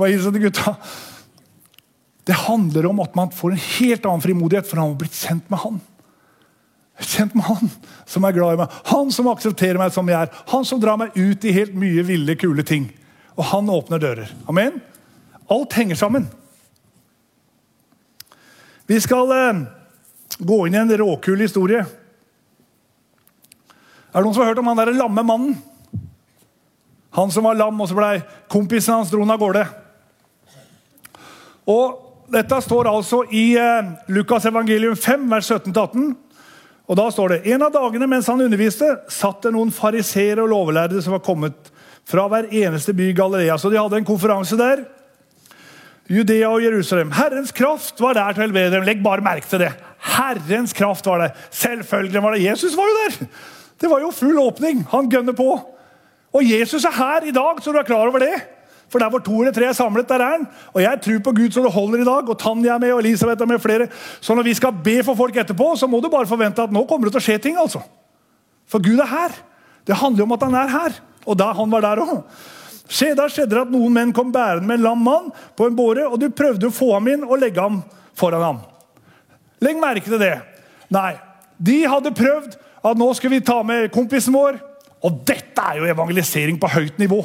Hilse 0.01 0.33
til 0.33 0.47
gutta. 0.47 0.73
Det 2.27 2.39
handler 2.47 2.89
om 2.89 3.05
at 3.05 3.12
man 3.19 3.31
får 3.35 3.53
en 3.53 3.62
helt 3.67 4.09
annen 4.09 4.25
frimodighet, 4.25 4.67
for 4.67 4.81
han 4.81 4.95
har 4.95 4.99
blitt 5.03 5.21
kjent 5.21 5.53
med 5.53 5.62
han. 5.62 5.79
Kjent 6.97 7.37
med 7.37 7.45
han 7.45 7.71
som 8.09 8.25
er 8.25 8.35
glad 8.35 8.57
i 8.57 8.61
meg, 8.62 8.81
han 8.89 9.12
som 9.12 9.29
aksepterer 9.29 9.79
meg 9.79 9.93
som 9.93 10.09
jeg 10.09 10.25
er. 10.25 10.33
Han 10.55 10.65
som 10.65 10.81
drar 10.81 10.97
meg 11.05 11.12
ut 11.15 11.45
i 11.45 11.55
helt 11.55 11.77
mye 11.77 12.03
ville, 12.09 12.41
kule 12.41 12.65
ting. 12.67 12.89
Og 13.37 13.45
han 13.53 13.69
åpner 13.69 14.01
dører. 14.01 14.33
Amen? 14.49 14.81
Alt 15.48 15.72
henger 15.78 15.94
sammen. 15.94 16.26
Vi 18.87 19.00
skal 19.00 19.30
eh, 19.35 19.62
gå 20.38 20.59
inn 20.66 20.74
i 20.74 20.78
en 20.82 20.96
råkul 20.98 21.40
historie. 21.42 21.85
Er 24.11 24.22
det 24.22 24.24
noen 24.24 24.35
som 24.35 24.42
har 24.42 24.52
hørt 24.52 24.62
om 24.62 24.70
han 24.70 24.80
der 24.80 24.94
lamme 24.96 25.22
mannen? 25.26 25.56
Han 27.16 27.30
som 27.32 27.46
var 27.48 27.56
lam, 27.56 27.80
og 27.80 27.88
så 27.88 27.96
blei 27.96 28.16
kompisen 28.52 28.98
hans 28.98 29.11
dro 29.12 29.22
av 29.24 29.38
gårde. 29.40 29.64
Og 31.66 32.02
Dette 32.26 32.56
står 32.59 32.88
altså 32.90 33.20
i 33.30 33.52
eh, 33.54 33.90
Lukas 34.11 34.48
evangelium 34.50 34.96
5, 34.98 35.28
vers 35.30 35.46
17-18. 35.46 36.09
Og 36.90 36.98
Da 36.98 37.04
står 37.14 37.37
det 37.37 37.52
en 37.54 37.62
av 37.62 37.70
dagene 37.74 38.09
mens 38.11 38.26
han 38.26 38.42
underviste, 38.42 38.88
satt 39.06 39.46
det 39.46 39.52
noen 39.54 39.70
fariseere 39.74 40.42
og 40.42 40.50
lovlærde 40.50 40.98
som 41.02 41.14
var 41.14 41.22
kommet 41.22 41.70
fra 42.06 42.26
hver 42.30 42.50
eneste 42.50 42.94
by 42.98 43.12
i 43.12 43.14
Galilea. 43.14 43.54
Så 43.59 43.70
de 43.70 43.78
hadde 43.78 44.00
en 44.00 44.09
konferanse 44.09 44.59
der. 44.59 44.82
Judea 46.11 46.49
og 46.49 46.62
Jerusalem. 46.62 47.11
Herrens 47.16 47.53
kraft 47.55 48.01
var 48.01 48.14
der 48.14 48.35
til 48.35 48.45
å 48.45 48.47
helbrede 48.47 48.75
dem. 48.77 48.85
Legg 48.87 49.03
bare 49.03 49.25
merke 49.25 49.49
til 49.51 49.64
det. 49.64 49.73
Herrens 50.07 50.75
kraft 50.77 51.07
var 51.07 51.25
det. 51.25 51.31
Selvfølgelig 51.51 52.23
var 52.23 52.37
det. 52.37 52.45
Jesus 52.47 52.77
var 52.79 52.90
jo 52.90 52.99
der! 53.03 53.31
Det 53.77 53.90
var 53.90 54.01
jo 54.01 54.12
full 54.14 54.38
åpning. 54.40 54.85
Han 54.92 55.11
gønner 55.12 55.35
på. 55.37 55.49
Og 56.37 56.45
Jesus 56.45 56.85
er 56.85 56.95
her 56.97 57.27
i 57.29 57.35
dag, 57.35 57.59
så 57.61 57.73
du 57.73 57.81
er 57.81 57.88
klar 57.88 58.07
over 58.09 58.23
det. 58.23 58.38
For 58.92 59.03
der 59.03 59.11
hvor 59.11 59.19
to 59.19 59.40
eller 59.40 59.53
tre 59.53 59.66
er 59.66 59.75
samlet, 59.77 60.09
der 60.09 60.23
er 60.23 60.37
han. 60.37 60.47
Og 60.73 60.81
jeg 60.83 61.01
tror 61.03 61.19
på 61.27 61.35
Gud 61.37 61.51
så 61.51 61.64
det 61.64 61.73
holder 61.75 62.05
i 62.05 62.07
dag. 62.07 62.29
Og 62.31 62.38
Tanja 62.38 62.77
er 62.77 62.83
med, 62.83 62.92
og 62.95 63.03
Elisabeth 63.03 63.42
er 63.42 63.51
med, 63.51 63.59
flere. 63.59 63.88
Så 64.21 64.35
når 64.35 64.47
vi 64.47 64.55
skal 64.55 64.79
be 64.85 65.01
for 65.05 65.19
folk 65.19 65.37
etterpå, 65.37 65.73
så 65.77 65.90
må 65.90 66.01
du 66.01 66.09
bare 66.12 66.29
forvente 66.31 66.62
at 66.62 66.73
nå 66.73 66.85
kommer 66.87 67.09
det 67.11 67.16
til 67.16 67.25
å 67.25 67.27
skje 67.27 67.38
ting. 67.42 67.59
altså. 67.59 67.83
For 68.71 68.83
Gud 68.83 69.03
er 69.03 69.11
her. 69.11 69.35
Det 69.87 69.99
handler 69.99 70.25
om 70.25 70.37
at 70.38 70.47
han 70.47 70.55
er 70.55 70.71
her. 70.71 71.01
Og 71.27 71.38
da 71.38 71.51
han 71.53 71.71
var 71.71 71.83
der 71.83 72.05
òg. 72.05 72.23
Se, 72.88 73.11
der 73.18 73.33
skjedde 73.33 73.55
det 73.55 73.64
at 73.64 73.72
noen 73.72 73.94
menn 73.94 74.12
kom 74.14 74.31
bærende 74.35 74.68
med 74.68 74.79
en 74.79 74.87
lam 74.87 75.03
mann 75.03 75.31
på 75.59 75.66
en 75.66 75.79
båre, 75.79 76.07
og 76.07 76.20
du 76.22 76.29
prøvde 76.31 76.68
å 76.68 76.75
få 76.75 76.92
ham 76.94 77.09
inn 77.11 77.25
og 77.27 77.40
legge 77.42 77.62
ham 77.62 77.81
foran 78.16 78.44
ham. 78.44 78.61
Legg 79.64 79.81
merke 79.81 80.07
til 80.07 80.22
det. 80.22 80.37
Nei, 80.94 81.16
de 81.59 81.81
hadde 81.88 82.14
prøvd 82.14 82.55
at 82.87 83.01
nå 83.01 83.09
skal 83.18 83.33
vi 83.33 83.42
ta 83.44 83.59
med 83.66 83.90
kompisen 83.94 84.37
vår. 84.37 84.61
Og 85.07 85.18
dette 85.29 85.62
er 85.62 85.81
jo 85.81 85.90
evangelisering 85.90 86.61
på 86.61 86.70
høyt 86.72 87.03
nivå. 87.03 87.20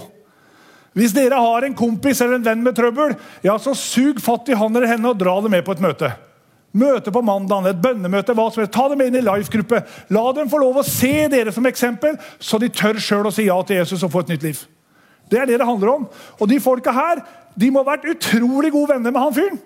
Hvis 0.98 1.14
dere 1.16 1.40
har 1.40 1.64
en 1.64 1.78
kompis 1.78 2.20
eller 2.20 2.40
en 2.40 2.46
venn 2.46 2.66
med 2.66 2.76
trøbbel, 2.76 3.14
ja, 3.46 3.56
så 3.62 3.74
sug 3.78 4.20
fatt 4.24 4.50
i 4.52 4.58
han 4.60 4.76
eller 4.76 4.90
henne 4.92 5.14
og 5.14 5.20
dra 5.20 5.38
det 5.44 5.54
med 5.54 5.64
på 5.68 5.78
et 5.78 5.84
møte. 5.84 6.10
Møte 6.76 7.12
på 7.12 7.24
mandag, 7.24 7.68
et 7.68 7.80
bønnemøte, 7.84 8.36
hva 8.36 8.50
som 8.52 8.64
helst. 8.64 8.74
Ta 8.76 8.90
dem 8.92 9.02
inn 9.04 9.16
i 9.20 9.24
life-gruppe. 9.24 9.82
La 10.12 10.26
dem 10.36 10.52
få 10.52 10.60
lov 10.60 10.82
å 10.82 10.88
se 10.88 11.28
dere 11.32 11.52
som 11.56 11.68
eksempel, 11.68 12.20
så 12.40 12.60
de 12.60 12.72
tør 12.72 13.00
sjøl 13.00 13.28
å 13.28 13.34
si 13.36 13.48
ja 13.48 13.58
til 13.68 13.82
Jesus 13.82 14.04
og 14.08 14.14
få 14.14 14.24
et 14.26 14.36
nytt 14.36 14.46
liv. 14.48 14.62
Det 15.32 15.40
er 15.40 15.48
det 15.48 15.62
det 15.62 15.68
handler 15.68 15.94
om. 15.96 16.08
Og 16.40 16.50
de 16.52 16.60
folka 16.64 16.94
her 16.96 17.24
de 17.56 17.72
må 17.72 17.84
ha 17.84 17.94
vært 17.94 18.10
utrolig 18.12 18.72
gode 18.74 18.94
venner 18.94 19.14
med 19.14 19.24
han 19.24 19.36
fyren. 19.36 19.60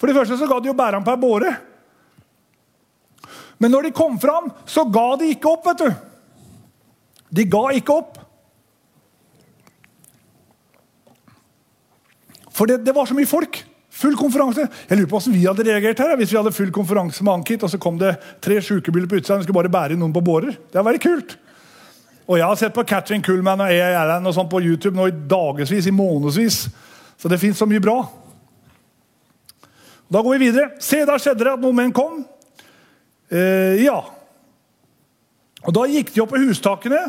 For 0.00 0.08
det 0.10 0.16
første 0.16 0.38
så 0.40 0.48
ga 0.48 0.58
de 0.60 0.70
jo 0.70 0.76
bære 0.76 0.98
ham 0.98 1.06
på 1.06 1.14
ei 1.14 1.20
båre. 1.20 1.52
Men 3.62 3.72
når 3.72 3.88
de 3.88 3.96
kom 3.96 4.18
fram, 4.20 4.50
så 4.68 4.84
ga 4.92 5.14
de 5.20 5.30
ikke 5.32 5.52
opp, 5.52 5.68
vet 5.70 5.84
du. 5.84 6.02
De 7.34 7.46
ga 7.48 7.62
ikke 7.76 7.94
opp. 7.94 8.18
For 12.54 12.70
det, 12.70 12.82
det, 12.86 12.94
var 12.94 13.08
så 13.08 13.16
mye 13.16 13.28
folk. 13.28 13.60
Full 13.94 14.16
konferanse. 14.18 14.66
Jeg 14.88 14.98
lurer 14.98 15.08
på 15.10 15.18
hvordan 15.18 15.36
vi 15.36 15.46
hadde 15.46 15.66
reagert 15.66 16.02
her 16.02 16.16
hvis 16.18 16.34
vi 16.34 16.38
hadde 16.38 16.54
full 16.54 16.70
konferanse 16.74 17.24
med 17.26 17.38
Ankit, 17.38 17.64
og 17.66 17.70
så 17.70 17.80
kom 17.82 17.98
det 18.00 18.14
tre 18.42 18.58
sjukebiler 18.62 19.08
på 19.10 19.20
utsida 19.20 19.38
og 19.38 19.46
skulle 19.46 19.62
bare 19.62 19.72
bære 19.72 19.98
noen 19.98 20.14
på 20.14 20.22
bårer. 20.24 20.54
Det 20.54 20.78
hadde 20.78 20.88
vært 20.90 21.06
kult. 21.06 21.36
Og 22.24 22.38
jeg 22.38 22.46
har 22.48 22.56
sett 22.56 22.74
på 22.74 22.86
Katrin 22.88 23.22
Kullman 23.24 23.60
og 23.60 23.72
EIRN 23.72 24.28
og 24.28 24.34
sånt 24.36 24.50
på 24.52 24.62
YouTube 24.64 24.96
nå 24.96 25.10
i 25.10 25.16
dagevis, 25.28 25.88
i 25.88 25.92
månedsvis. 25.92 26.60
Så 27.20 27.28
det 27.28 27.40
fins 27.40 27.58
så 27.60 27.68
mye 27.68 27.82
bra. 27.84 27.98
Da 30.08 30.22
går 30.22 30.36
vi 30.36 30.46
videre. 30.46 30.70
Se, 30.80 31.02
da 31.04 31.18
skjedde 31.20 31.44
det 31.44 31.52
at 31.52 31.62
noen 31.62 31.76
menn 31.76 31.92
kom. 31.94 32.22
Eh, 33.28 33.84
ja. 33.84 33.98
Og 35.64 35.72
Da 35.72 35.86
gikk 35.88 36.12
de 36.14 36.22
opp 36.24 36.32
på 36.34 36.40
hustakene 36.42 37.00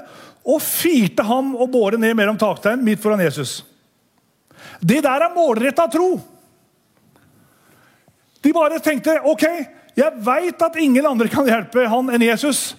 og 0.45 0.61
firte 0.63 1.25
ham 1.27 1.55
og 1.55 1.71
båret 1.73 1.99
ned 1.99 2.15
mellom 2.17 2.37
taktegn 2.39 2.83
midt 2.85 3.01
foran 3.03 3.23
Jesus. 3.23 3.63
Det 4.79 5.01
der 5.03 5.25
er 5.25 5.35
målretta 5.35 5.87
tro. 5.91 6.15
De 8.43 8.53
bare 8.53 8.79
tenkte 8.83 9.17
ok, 9.25 9.45
jeg 9.97 10.23
veit 10.25 10.61
at 10.61 10.75
ingen 10.77 11.07
andre 11.07 11.29
kan 11.31 11.47
hjelpe 11.49 11.87
han 11.89 12.11
enn 12.13 12.25
Jesus. 12.27 12.75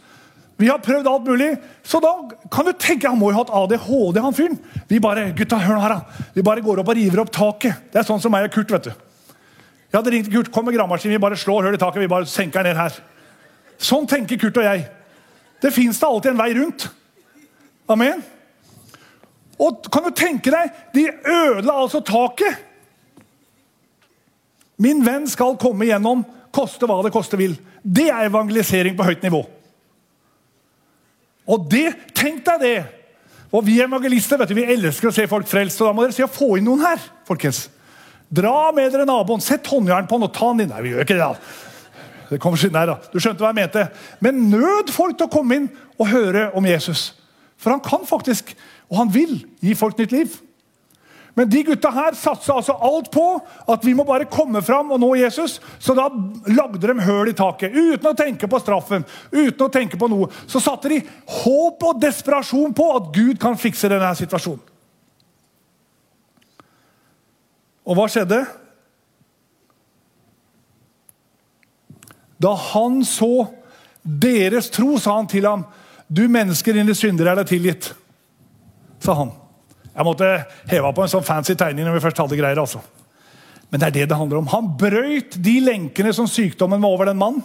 Vi 0.57 0.69
har 0.71 0.81
prøvd 0.81 1.09
alt 1.09 1.27
mulig. 1.29 1.51
Så 1.85 2.01
da 2.01 2.13
kan 2.53 2.65
du 2.65 2.73
tenke, 2.73 3.09
Han 3.09 3.19
må 3.19 3.31
jo 3.31 3.37
ha 3.37 3.45
hatt 3.45 3.53
ADHD, 3.53 4.21
han 4.21 4.35
fyren. 4.35 4.59
Vi 4.89 5.01
bare 5.01 5.33
gutta, 5.37 5.59
hør 5.61 5.77
nå 5.77 5.81
her 5.81 5.95
da. 5.97 6.25
Vi 6.35 6.43
bare 6.43 6.65
går 6.65 6.81
opp 6.81 6.89
og 6.89 6.97
river 6.97 7.21
opp 7.21 7.33
taket. 7.33 7.83
Det 7.93 8.01
er 8.01 8.09
sånn 8.09 8.21
som 8.21 8.33
meg 8.33 8.49
og 8.49 8.55
Kurt. 8.55 8.71
vet 8.71 8.89
du. 8.89 8.91
Jeg 8.91 9.99
hadde 9.99 10.11
ringt 10.11 10.33
Kurt, 10.33 10.53
kom 10.53 10.65
med 10.65 10.75
gravemaskin, 10.75 11.11
vi 11.11 11.19
bare 11.19 11.37
slår 11.37 11.69
hull 11.69 11.75
i 11.75 11.79
taket. 11.79 12.01
vi 12.01 12.09
bare 12.09 12.27
senker 12.27 12.63
ned 12.63 12.77
her. 12.77 12.93
Sånn 13.79 14.07
tenker 14.07 14.39
Kurt 14.39 14.57
og 14.57 14.65
jeg. 14.65 14.89
Det 15.61 15.73
fins 15.73 15.99
da 16.01 16.07
alltid 16.09 16.31
en 16.31 16.39
vei 16.39 16.55
rundt. 16.55 16.89
Amen. 17.89 18.23
Og 19.59 19.91
kan 19.93 20.05
du 20.05 20.11
tenke 20.11 20.51
deg, 20.51 20.73
De 20.95 21.09
ødela 21.09 21.73
altså 21.83 22.01
taket. 22.01 22.57
Min 24.79 25.05
venn 25.05 25.27
skal 25.27 25.57
komme 25.57 25.87
gjennom, 25.89 26.25
koste 26.53 26.87
hva 26.87 27.03
det 27.05 27.13
koste 27.13 27.37
vil. 27.37 27.57
Det 27.83 28.11
er 28.11 28.29
evangelisering 28.29 28.97
på 28.97 29.05
høyt 29.05 29.23
nivå. 29.23 29.45
Og 31.47 31.69
det, 31.71 31.89
Tenk 32.17 32.45
deg 32.47 32.63
det! 32.63 32.77
Og 33.55 33.63
Vi 33.65 33.79
evangelister 33.81 34.41
vet 34.41 34.51
du, 34.51 34.57
vi 34.59 34.67
elsker 34.67 35.09
å 35.09 35.15
se 35.15 35.25
folk 35.31 35.47
frelst, 35.49 35.81
og 35.81 35.89
da 35.89 35.95
må 35.95 36.05
dere 36.05 36.17
si 36.17 36.25
å 36.25 36.31
få 36.31 36.57
inn 36.59 36.67
noen 36.67 36.83
her. 36.83 37.03
folkens. 37.29 37.69
Dra 38.29 38.73
med 38.75 38.91
dere 38.93 39.07
naboen, 39.07 39.41
sett 39.41 39.69
håndjern 39.71 40.09
på 40.11 40.19
han 40.19 40.27
og 40.27 40.35
ta 40.35 40.51
han 40.51 40.61
inn. 40.61 40.73
Nei, 40.73 40.83
vi 40.83 40.93
gjør 40.93 41.07
ikke 41.07 41.15
det 41.15 41.23
da. 41.23 41.37
Det 42.27 42.41
kommer 42.43 42.59
siden 42.59 42.77
her, 42.77 42.91
da, 42.91 42.97
Du 43.13 43.21
skjønte 43.23 43.45
hva 43.45 43.53
jeg 43.53 43.61
mente. 43.61 43.87
Men 44.21 44.49
nød 44.51 44.91
folk 44.91 45.15
til 45.17 45.29
å 45.29 45.33
komme 45.33 45.61
inn 45.61 45.69
og 45.95 46.11
høre 46.11 46.49
om 46.59 46.67
Jesus. 46.67 47.13
For 47.57 47.71
han 47.71 47.85
kan 47.85 48.03
faktisk 48.05 48.51
og 48.91 49.01
han 49.01 49.13
vil 49.15 49.39
gi 49.63 49.75
folk 49.79 49.99
nytt 49.99 50.15
liv. 50.15 50.35
Men 51.37 51.49
de 51.53 51.63
gutta 51.63 51.91
her 51.93 52.15
satsa 52.17 52.55
altså 52.57 52.73
alt 52.81 53.11
på 53.13 53.25
at 53.69 53.83
vi 53.85 53.93
må 53.95 54.07
bare 54.09 54.25
komme 54.33 54.63
fram 54.65 54.95
og 54.95 55.01
nå 55.03 55.11
Jesus. 55.21 55.59
Så 55.79 55.93
da 55.95 56.07
lagde 56.49 56.81
de 56.81 57.05
høl 57.05 57.29
i 57.29 57.37
taket 57.37 57.77
uten 57.77 58.09
å 58.09 58.17
tenke 58.17 58.49
på 58.49 58.61
straffen. 58.63 59.05
uten 59.31 59.67
å 59.67 59.73
tenke 59.73 60.01
på 60.01 60.09
noe. 60.09 60.31
Så 60.49 60.63
satte 60.65 60.89
de 60.89 61.03
håp 61.43 61.85
og 61.85 62.01
desperasjon 62.01 62.73
på 62.73 62.89
at 62.97 63.13
Gud 63.13 63.37
kan 63.43 63.61
fikse 63.61 63.91
denne 63.93 64.15
situasjonen. 64.17 64.65
Og 67.87 67.95
hva 67.95 68.09
skjedde? 68.11 68.41
Da 72.43 72.57
han 72.73 73.03
så 73.05 73.51
deres 74.03 74.73
tro, 74.73 74.97
sa 74.99 75.21
han 75.21 75.29
til 75.29 75.47
ham, 75.47 75.67
'Du 76.09 76.29
mennesker, 76.29 76.73
dine 76.73 76.95
syndere 76.95 77.31
er 77.31 77.45
deg 77.45 77.47
tilgitt', 77.47 77.95
sa 79.01 79.15
han. 79.15 79.46
Jeg 79.97 80.05
måtte 80.05 80.31
heve 80.69 80.93
på 80.93 81.05
en 81.05 81.11
sånn 81.11 81.25
fancy 81.25 81.57
tegning 81.57 81.87
når 81.87 81.97
vi 81.97 82.05
først 82.05 82.19
hadde 82.21 82.37
greier. 82.39 82.61
altså. 82.61 82.83
Men 83.71 83.81
det 83.81 83.87
er 83.87 83.95
det 83.95 84.09
det 84.11 84.19
handler 84.19 84.43
om. 84.43 84.51
Han 84.53 84.75
brøyt 84.79 85.39
de 85.43 85.55
lenkene 85.65 86.13
som 86.15 86.29
sykdommen 86.31 86.83
var 86.83 86.93
over 86.93 87.11
den 87.11 87.21
mannen. 87.21 87.45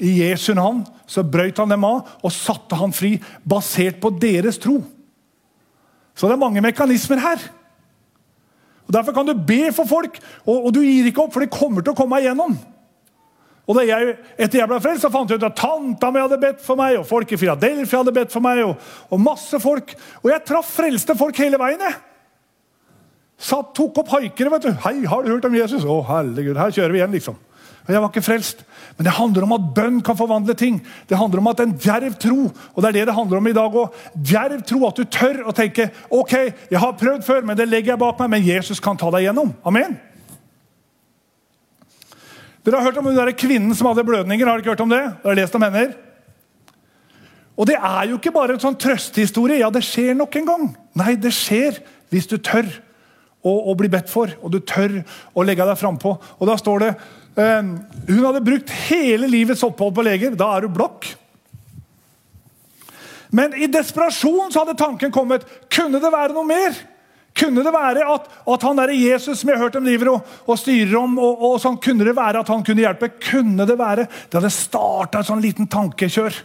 I 0.00 0.16
Jesu 0.22 0.54
navn 0.56 0.82
så 1.10 1.22
brøyt 1.22 1.60
han 1.60 1.70
dem 1.70 1.84
av 1.84 2.08
og 2.24 2.32
satte 2.32 2.78
han 2.80 2.92
fri, 2.96 3.18
basert 3.44 4.00
på 4.00 4.10
deres 4.20 4.58
tro. 4.60 4.78
Så 6.16 6.26
det 6.26 6.36
er 6.36 6.42
mange 6.42 6.62
mekanismer 6.64 7.20
her. 7.22 7.42
Og 8.88 8.94
Derfor 8.96 9.14
kan 9.14 9.28
du 9.28 9.36
be 9.36 9.70
for 9.76 9.86
folk, 9.86 10.18
og, 10.42 10.66
og 10.66 10.72
du 10.74 10.80
gir 10.82 11.06
ikke 11.06 11.22
opp, 11.22 11.34
for 11.36 11.44
de 11.44 11.52
kommer 11.52 11.84
til 11.84 11.92
å 11.92 11.98
komme 11.98 12.18
igjennom. 12.18 12.56
Og 13.70 13.76
da 13.78 13.84
jeg, 13.86 14.16
Etter 14.34 14.64
jeg 14.64 14.68
ble 14.70 14.80
frelst, 14.82 15.04
så 15.04 15.12
fant 15.14 15.30
jeg 15.30 15.38
ut 15.38 15.46
at 15.46 15.58
tanta 15.58 16.10
mi 16.10 16.18
hadde 16.18 16.40
bedt 16.42 16.62
for 16.64 16.78
meg, 16.80 16.96
og 16.98 17.06
folk 17.06 17.30
i 17.30 17.38
Philadelphia 17.38 18.00
hadde 18.00 18.14
bedt 18.16 18.32
for 18.34 18.42
meg, 18.42 18.64
og, 18.66 18.88
og 19.14 19.22
masse 19.22 19.60
folk. 19.62 19.94
Og 20.24 20.32
jeg 20.32 20.42
traff 20.48 20.72
frelste 20.80 21.14
folk 21.18 21.38
hele 21.38 21.60
veien. 21.60 21.84
jeg. 21.86 22.00
Satt, 23.40 23.70
tok 23.78 24.02
opp 24.02 24.10
haikere. 24.16 24.50
vet 24.56 24.66
du. 24.66 24.72
'Hei, 24.72 25.06
har 25.06 25.22
du 25.22 25.30
hørt 25.30 25.46
om 25.46 25.54
Jesus?' 25.54 25.86
'Å, 25.86 26.02
herregud, 26.08 26.58
her 26.58 26.74
kjører 26.74 26.92
vi 26.92 26.98
igjen', 26.98 27.14
liksom. 27.14 27.38
Men 27.86 27.94
Jeg 27.94 28.02
var 28.02 28.10
ikke 28.10 28.26
frelst. 28.26 28.64
Men 28.98 29.04
det 29.04 29.14
handler 29.16 29.42
om 29.46 29.52
at 29.52 29.70
bønn 29.74 30.02
kan 30.02 30.16
forvandle 30.18 30.54
ting. 30.54 30.82
Det 31.08 31.16
handler 31.16 31.38
om 31.38 31.46
at 31.46 31.60
en 31.60 31.72
djerv 31.72 32.18
tro, 32.20 32.50
og 32.74 32.82
det 32.82 32.88
er 32.88 32.92
det 32.98 33.06
det 33.06 33.14
handler 33.14 33.38
om 33.38 33.48
i 33.48 33.56
dag 33.56 33.72
òg. 33.72 33.94
Djerv 34.14 34.66
tro, 34.66 34.86
at 34.86 34.96
du 34.96 35.04
tør 35.04 35.46
å 35.46 35.54
tenke 35.54 35.90
'Ok, 36.10 36.34
jeg 36.70 36.78
har 36.78 36.92
prøvd 36.92 37.22
før, 37.24 37.46
men 37.46 37.56
det 37.56 37.68
legger 37.68 37.92
jeg 37.92 37.98
bak 37.98 38.18
meg', 38.18 38.30
men 38.30 38.42
Jesus 38.42 38.80
kan 38.80 38.96
ta 38.96 39.10
deg 39.10 39.30
gjennom. 39.30 39.54
Amen. 39.64 40.00
Dere 42.64 42.76
har 42.76 42.90
hørt 42.90 43.00
om 43.00 43.08
den 43.08 43.16
der 43.16 43.32
kvinnen 43.32 43.72
som 43.76 43.88
hadde 43.88 44.04
blødninger? 44.04 44.46
har 44.46 44.58
dere 44.58 44.64
ikke 44.64 44.74
hørt 44.74 44.84
om 44.84 44.92
det? 44.92 45.00
Dere 45.00 45.32
har 45.32 45.38
lest 45.38 45.56
om 45.56 45.64
henne? 45.64 45.86
Og 47.60 47.66
det 47.68 47.76
er 47.76 48.08
jo 48.08 48.16
ikke 48.16 48.32
bare 48.32 48.56
en 48.56 48.62
sånn 48.62 48.76
trøstehistorie. 48.80 49.60
Ja, 49.60 49.70
det 49.72 49.82
skjer 49.84 50.14
nok 50.16 50.36
en 50.40 50.48
gang. 50.48 50.68
Nei, 50.96 51.14
det 51.20 51.32
skjer 51.36 51.80
hvis 52.12 52.28
du 52.28 52.38
tør 52.40 52.68
å, 53.44 53.52
å 53.72 53.74
bli 53.76 53.88
bedt 53.92 54.08
for, 54.12 54.32
og 54.40 54.52
du 54.52 54.60
tør 54.64 55.00
å 55.36 55.44
legge 55.44 55.66
deg 55.68 55.80
frampå. 55.80 56.14
Og 56.38 56.48
da 56.48 56.56
står 56.60 56.84
det 56.84 56.90
eh, 57.40 57.72
Hun 58.08 58.24
hadde 58.24 58.44
brukt 58.44 58.72
hele 58.88 59.28
livets 59.28 59.64
opphold 59.66 59.96
på 59.96 60.04
leger. 60.04 60.36
Da 60.36 60.52
er 60.56 60.64
du 60.64 60.72
blokk. 60.72 61.08
Men 63.30 63.54
i 63.54 63.68
desperasjon 63.70 64.50
så 64.50 64.64
hadde 64.64 64.78
tanken 64.80 65.12
kommet 65.14 65.46
kunne 65.72 66.00
det 66.02 66.12
være 66.12 66.34
noe 66.36 66.48
mer. 66.48 66.76
Kunne 67.36 67.62
det 67.64 67.72
være 67.72 68.04
at, 68.10 68.30
at 68.52 68.64
han 68.66 68.80
der 68.80 68.92
Jesus 68.94 69.40
som 69.40 69.50
jeg 69.50 69.58
har 69.58 69.68
hørt 69.68 69.76
om 69.78 69.84
driver 69.86 70.12
og, 70.14 70.32
og 70.50 70.58
styrer 70.58 70.96
om, 70.98 71.18
og, 71.22 71.44
og, 71.46 71.58
sånn, 71.62 71.78
kunne 71.82 72.06
det 72.06 72.16
være 72.16 72.42
at 72.42 72.50
han 72.50 72.64
kunne 72.66 72.82
hjelpe? 72.82 73.12
Kunne 73.22 73.66
det 73.68 73.76
være? 73.78 74.06
Det 74.26 74.40
hadde 74.40 74.50
starta 74.54 75.20
et 75.20 75.28
sånn 75.30 75.44
liten 75.44 75.70
tankekjør. 75.70 76.40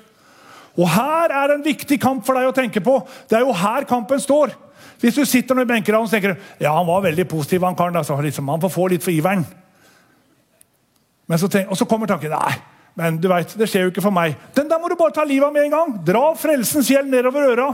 Og 0.75 0.91
her 0.91 1.31
er 1.31 1.49
det 1.49 1.57
en 1.57 1.65
viktig 1.65 1.97
kamp 2.03 2.25
for 2.27 2.37
deg 2.37 2.49
å 2.49 2.55
tenke 2.55 2.83
på. 2.83 2.99
Det 3.29 3.39
er 3.39 3.45
jo 3.47 3.55
her 3.55 3.87
kampen 3.89 4.21
står. 4.21 4.53
Hvis 5.01 5.17
du 5.17 5.25
sitter 5.27 5.57
med 5.57 5.67
benkeraden 5.69 6.07
og 6.07 6.11
tenker 6.11 6.35
ja, 6.59 6.71
han 6.75 6.87
var 6.87 7.03
veldig 7.05 7.27
positiv, 7.27 7.65
han 7.65 7.77
karen. 7.77 7.97
Altså, 7.99 8.17
liksom, 8.21 8.47
han 8.51 8.61
får 8.63 8.73
få 8.73 8.87
litt 8.91 9.03
for 9.03 9.15
iveren. 9.15 9.45
Men 11.25 11.41
så 11.41 11.49
tenk, 11.51 11.71
og 11.71 11.79
så 11.79 11.87
kommer 11.89 12.09
tanken 12.09 12.35
nei, 12.35 12.53
men 12.95 13.17
du 13.19 13.27
vet, 13.27 13.51
det 13.59 13.67
skjer 13.67 13.83
jo 13.83 13.91
ikke 13.91 14.03
for 14.05 14.15
meg. 14.15 14.37
Den 14.55 14.69
der 14.71 14.79
må 14.79 14.87
du 14.87 14.95
bare 14.95 15.11
ta 15.15 15.25
livet 15.27 15.49
av 15.49 15.55
med 15.55 15.65
en 15.65 15.73
gang. 15.73 15.95
Dra 16.07 16.29
frelsens 16.39 16.87
gjeld 16.87 17.09
nedover 17.11 17.49
øra. 17.51 17.65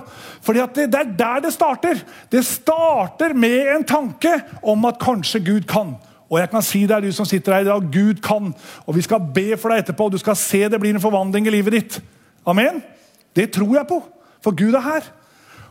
Fordi 0.42 0.64
det, 0.74 0.88
det 0.90 0.98
er 0.98 1.12
der 1.20 1.44
det 1.46 1.52
starter. 1.54 2.02
Det 2.34 2.42
starter 2.48 3.36
med 3.38 3.70
en 3.76 3.86
tanke 3.86 4.34
om 4.66 4.90
at 4.90 4.98
kanskje 5.02 5.44
Gud 5.46 5.68
kan. 5.70 5.94
Og 6.26 6.40
jeg 6.40 6.50
kan 6.50 6.66
si 6.66 6.82
det 6.90 6.96
er 6.96 7.06
du 7.06 7.14
som 7.14 7.28
sitter 7.30 7.54
her 7.54 7.68
i 7.68 7.70
dag, 7.70 7.86
Gud 7.94 8.24
kan. 8.26 8.50
Og 8.88 8.98
vi 8.98 9.06
skal 9.06 9.22
be 9.36 9.52
for 9.62 9.70
deg 9.70 9.84
etterpå, 9.84 10.10
og 10.10 10.16
du 10.16 10.22
skal 10.22 10.40
se 10.40 10.64
det 10.66 10.82
blir 10.82 10.98
en 10.98 11.04
forvandling 11.04 11.52
i 11.52 11.54
livet 11.54 11.78
ditt. 11.78 12.00
Amen? 12.50 12.82
Det 13.38 13.52
tror 13.54 13.78
jeg 13.78 13.90
på, 13.92 14.02
for 14.42 14.58
Gud 14.58 14.74
er 14.74 14.88
her. 14.88 15.12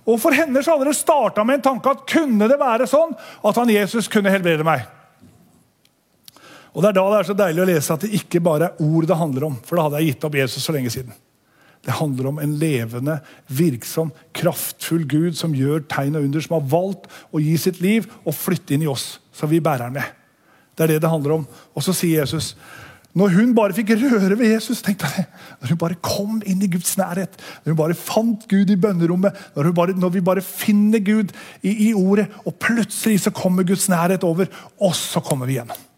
Og 0.07 0.21
For 0.23 0.35
henne 0.35 0.63
så 0.63 0.77
hadde 0.77 0.93
det 0.93 0.99
starta 0.99 1.43
med 1.45 1.59
en 1.59 1.67
tanke 1.73 1.91
at 1.91 2.07
kunne 2.09 2.47
det 2.49 2.59
være 2.61 2.87
sånn 2.89 3.13
at 3.19 3.59
han 3.59 3.75
Jesus 3.75 4.09
kunne 4.11 4.31
helbrede 4.33 4.67
meg. 4.67 4.87
Og 6.75 6.83
Det 6.83 6.91
er 6.91 6.99
da 6.99 7.07
det 7.11 7.19
er 7.19 7.29
så 7.29 7.37
deilig 7.39 7.63
å 7.65 7.69
lese 7.71 7.95
at 7.95 8.05
det 8.05 8.15
ikke 8.21 8.43
bare 8.45 8.71
er 8.71 8.85
ord 8.85 9.09
det 9.09 9.19
handler 9.19 9.49
om. 9.49 9.59
For 9.67 9.77
da 9.77 9.89
hadde 9.89 10.01
jeg 10.01 10.13
gitt 10.13 10.27
opp 10.29 10.39
Jesus 10.39 10.65
så 10.65 10.75
lenge 10.77 10.93
siden. 10.95 11.17
Det 11.81 11.97
handler 11.97 12.29
om 12.29 12.39
en 12.43 12.53
levende, 12.61 13.17
virksom, 13.49 14.13
kraftfull 14.37 15.07
Gud 15.09 15.39
som 15.39 15.57
gjør 15.57 15.83
tegn 15.89 16.19
og 16.19 16.27
under, 16.29 16.45
som 16.45 16.59
har 16.59 16.69
valgt 16.69 17.09
å 17.33 17.41
gi 17.41 17.57
sitt 17.59 17.81
liv 17.81 18.07
og 18.21 18.37
flytte 18.37 18.77
inn 18.77 18.85
i 18.85 18.91
oss, 18.91 19.15
så 19.33 19.49
vi 19.49 19.63
bærer 19.65 19.89
den 19.89 19.97
med. 19.97 20.17
Det 20.77 20.85
er 20.85 20.95
det 20.95 21.03
det 21.03 21.13
handler 21.13 21.39
om. 21.39 21.49
Og 21.75 21.85
så 21.85 21.97
sier 21.97 22.21
Jesus 22.21 22.53
når 23.19 23.33
hun 23.35 23.55
bare 23.57 23.75
fikk 23.75 23.91
røre 23.99 24.37
ved 24.39 24.53
Jesus, 24.53 24.85
tenkte 24.87 25.09
jeg, 25.11 25.25
når 25.59 25.73
hun 25.73 25.79
bare 25.81 25.99
kom 26.05 26.37
inn 26.47 26.61
i 26.63 26.69
Guds 26.71 26.93
nærhet, 27.01 27.33
når 27.65 27.73
hun 27.73 27.79
bare 27.81 27.97
fant 27.99 28.45
Gud 28.51 28.71
i 28.71 28.79
bønnerommet, 28.79 29.41
når, 29.57 29.71
bare, 29.75 29.97
når 29.99 30.13
vi 30.15 30.23
bare 30.29 30.45
finner 30.47 31.03
Gud 31.03 31.33
i, 31.59 31.89
i, 31.89 31.91
ordet, 31.91 32.29
og 32.47 32.55
plutselig 32.63 33.25
så 33.25 33.35
kommer 33.35 33.67
Guds 33.67 33.89
nærhet 33.91 34.23
over, 34.27 34.47
og 34.79 34.95
så 34.95 35.23
kommer 35.27 35.51
vi 35.51 35.59
gjennom. 35.59 35.89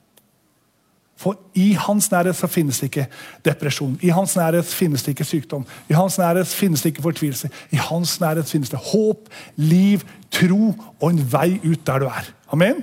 For 1.22 1.38
i 1.54 1.72
hans 1.78 2.08
nærhet 2.10 2.34
så 2.34 2.48
finnes 2.50 2.80
det 2.82 2.90
ikke 2.90 3.06
depresjon, 3.46 3.94
i 4.02 4.10
hans 4.10 4.34
nærhet 4.36 4.66
finnes 4.66 5.04
det 5.06 5.14
ikke 5.14 5.26
sykdom, 5.28 5.66
i 5.90 5.94
hans 5.94 6.18
nærhet 6.18 6.50
finnes 6.50 6.82
det 6.82 6.90
ikke 6.92 7.04
fortvilelse. 7.04 7.50
I 7.70 7.78
hans 7.78 8.16
nærhet 8.20 8.50
finnes 8.50 8.72
det 8.72 8.80
håp, 8.90 9.30
liv, 9.56 10.02
tro 10.34 10.72
og 10.98 11.10
en 11.10 11.22
vei 11.32 11.60
ut 11.62 11.86
der 11.86 12.02
du 12.02 12.08
er. 12.10 12.32
Amen? 12.52 12.82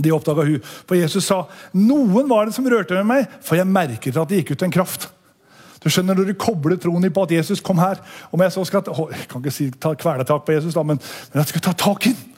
Det 0.00 0.12
oppdaga 0.12 0.44
hun. 0.48 0.64
For 0.88 0.96
Jesus 0.96 1.28
sa 1.28 1.42
noen 1.76 2.28
var 2.28 2.48
det 2.48 2.56
som 2.56 2.68
rørte 2.68 2.96
med 2.96 3.08
meg, 3.08 3.28
for 3.44 3.60
jeg 3.60 3.68
merket 3.68 4.16
at 4.16 4.32
det 4.32 4.40
gikk 4.42 4.56
ut 4.56 4.66
en 4.66 4.76
kraft. 4.78 5.08
Du 5.84 5.90
skjønner 5.92 6.16
Når 6.16 6.32
du 6.32 6.34
kobler 6.40 6.80
troen 6.80 7.04
din 7.04 7.12
på 7.14 7.22
at 7.28 7.36
Jesus 7.36 7.60
kom 7.60 7.78
her 7.78 8.00
om 8.32 8.40
Jeg 8.42 8.52
så 8.52 8.64
skal 8.64 8.82
ta, 8.82 8.90
jeg 9.12 9.28
kan 9.30 9.44
ikke 9.44 9.54
si 9.54 9.68
ta 9.70 9.92
kvelertak 9.94 10.44
på 10.46 10.56
Jesus, 10.56 10.74
da, 10.74 10.82
men, 10.82 10.98
men 11.32 11.40
jeg 11.42 11.52
skal 11.52 11.68
ta 11.68 11.76
tak 11.76 12.08
i 12.08 12.16
den. 12.16 12.34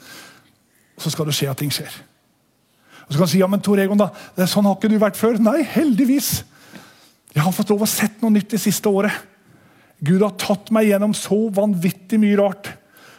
Så 0.99 1.15
skal 1.15 1.31
det 1.31 1.39
skje 1.39 1.51
at 1.51 1.63
ting 1.63 1.71
skjer. 1.73 1.95
Og 3.09 3.15
Så 3.15 3.19
kan 3.19 3.27
du 3.27 3.33
si 3.33 3.41
ja, 3.41 3.49
men 3.49 3.63
Tor 3.65 3.81
Egon, 3.81 4.01
da, 4.01 4.11
er 4.37 4.51
sånn 4.51 4.67
har 4.69 4.77
ikke 4.77 4.91
du 4.93 4.99
vært 5.01 5.17
før. 5.17 5.39
Nei, 5.41 5.63
heldigvis. 5.65 6.43
Jeg 7.33 7.45
har 7.45 7.55
fått 7.57 7.73
lov 7.73 7.87
å 7.87 7.89
sett 7.89 8.21
noe 8.21 8.35
nytt 8.35 8.53
det 8.53 8.61
siste 8.61 8.91
året. 8.93 9.15
Gud 10.05 10.23
har 10.23 10.37
tatt 10.39 10.69
meg 10.75 10.91
gjennom 10.91 11.15
så 11.17 11.39
vanvittig 11.55 12.21
mye 12.21 12.37
rart. 12.39 12.71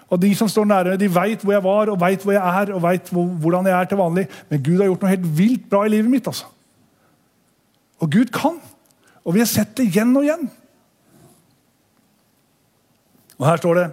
Og 0.09 0.21
de 0.21 0.29
som 0.37 0.49
står 0.49 0.67
nære, 0.69 0.97
de 1.01 1.09
veit 1.11 1.41
hvor 1.43 1.53
jeg 1.53 1.65
var, 1.65 1.91
og 1.91 1.99
veit 2.01 2.23
hvor 2.25 2.33
jeg 2.33 2.41
er, 2.61 2.71
og 2.73 2.81
veit 2.85 3.09
hvordan 3.13 3.69
jeg 3.69 3.75
er 3.77 3.89
til 3.89 3.99
vanlig. 3.99 4.25
Men 4.49 4.63
Gud 4.65 4.79
har 4.79 4.89
gjort 4.89 5.05
noe 5.05 5.13
helt 5.13 5.27
vilt 5.37 5.67
bra 5.69 5.83
i 5.85 5.91
livet 5.93 6.13
mitt. 6.13 6.29
altså. 6.29 6.49
Og 7.99 8.11
Gud 8.13 8.33
kan. 8.33 8.57
Og 9.25 9.35
vi 9.35 9.43
har 9.43 9.49
sett 9.49 9.75
det 9.77 9.89
igjen 9.89 10.15
og 10.17 10.25
igjen. 10.25 10.47
Og 13.39 13.47
Her 13.47 13.61
står 13.61 13.77
det 13.79 13.87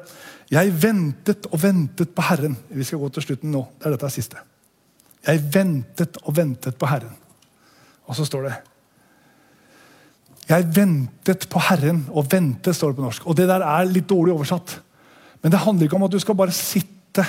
Jeg 0.51 0.75
ventet 0.83 1.49
og 1.51 1.63
ventet 1.63 2.15
på 2.15 2.23
Herren. 2.23 2.57
Vi 2.71 2.85
skal 2.85 3.03
gå 3.03 3.09
til 3.15 3.27
slutten 3.27 3.53
nå. 3.53 3.67
Det 3.79 3.89
er 3.89 3.97
dette 3.97 4.13
siste. 4.15 4.41
Jeg 5.27 5.43
ventet 5.55 6.18
og 6.24 6.37
ventet 6.37 6.77
på 6.79 6.89
Herren. 6.91 7.14
Og 8.07 8.16
så 8.16 8.27
står 8.27 8.47
det 8.47 8.57
Jeg 10.49 10.68
ventet 10.77 11.49
på 11.51 11.59
Herren, 11.68 12.05
og 12.14 12.29
vente 12.31 12.74
står 12.74 12.93
det 12.93 12.97
på 13.01 13.07
norsk. 13.09 13.27
Og 13.27 13.37
Det 13.37 13.49
der 13.49 13.64
er 13.66 13.89
litt 13.91 14.09
dårlig 14.09 14.35
oversatt. 14.35 14.81
Men 15.43 15.53
det 15.53 15.61
handler 15.61 15.87
ikke 15.87 15.97
om 15.97 16.07
at 16.07 16.12
du 16.12 16.18
skal 16.18 16.39
bare 16.39 16.55
sitte 16.55 17.24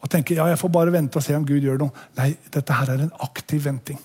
og 0.00 0.08
tenke 0.08 0.34
ja, 0.34 0.46
jeg 0.48 0.58
får 0.58 0.72
bare 0.72 0.92
vente 0.92 1.16
og 1.16 1.24
se 1.24 1.34
om 1.36 1.44
Gud 1.46 1.60
gjør 1.60 1.80
noe. 1.80 2.06
Nei, 2.16 2.34
dette 2.52 2.72
her 2.72 2.92
er 2.92 3.02
en 3.04 3.16
aktiv 3.20 3.64
venting. 3.64 3.98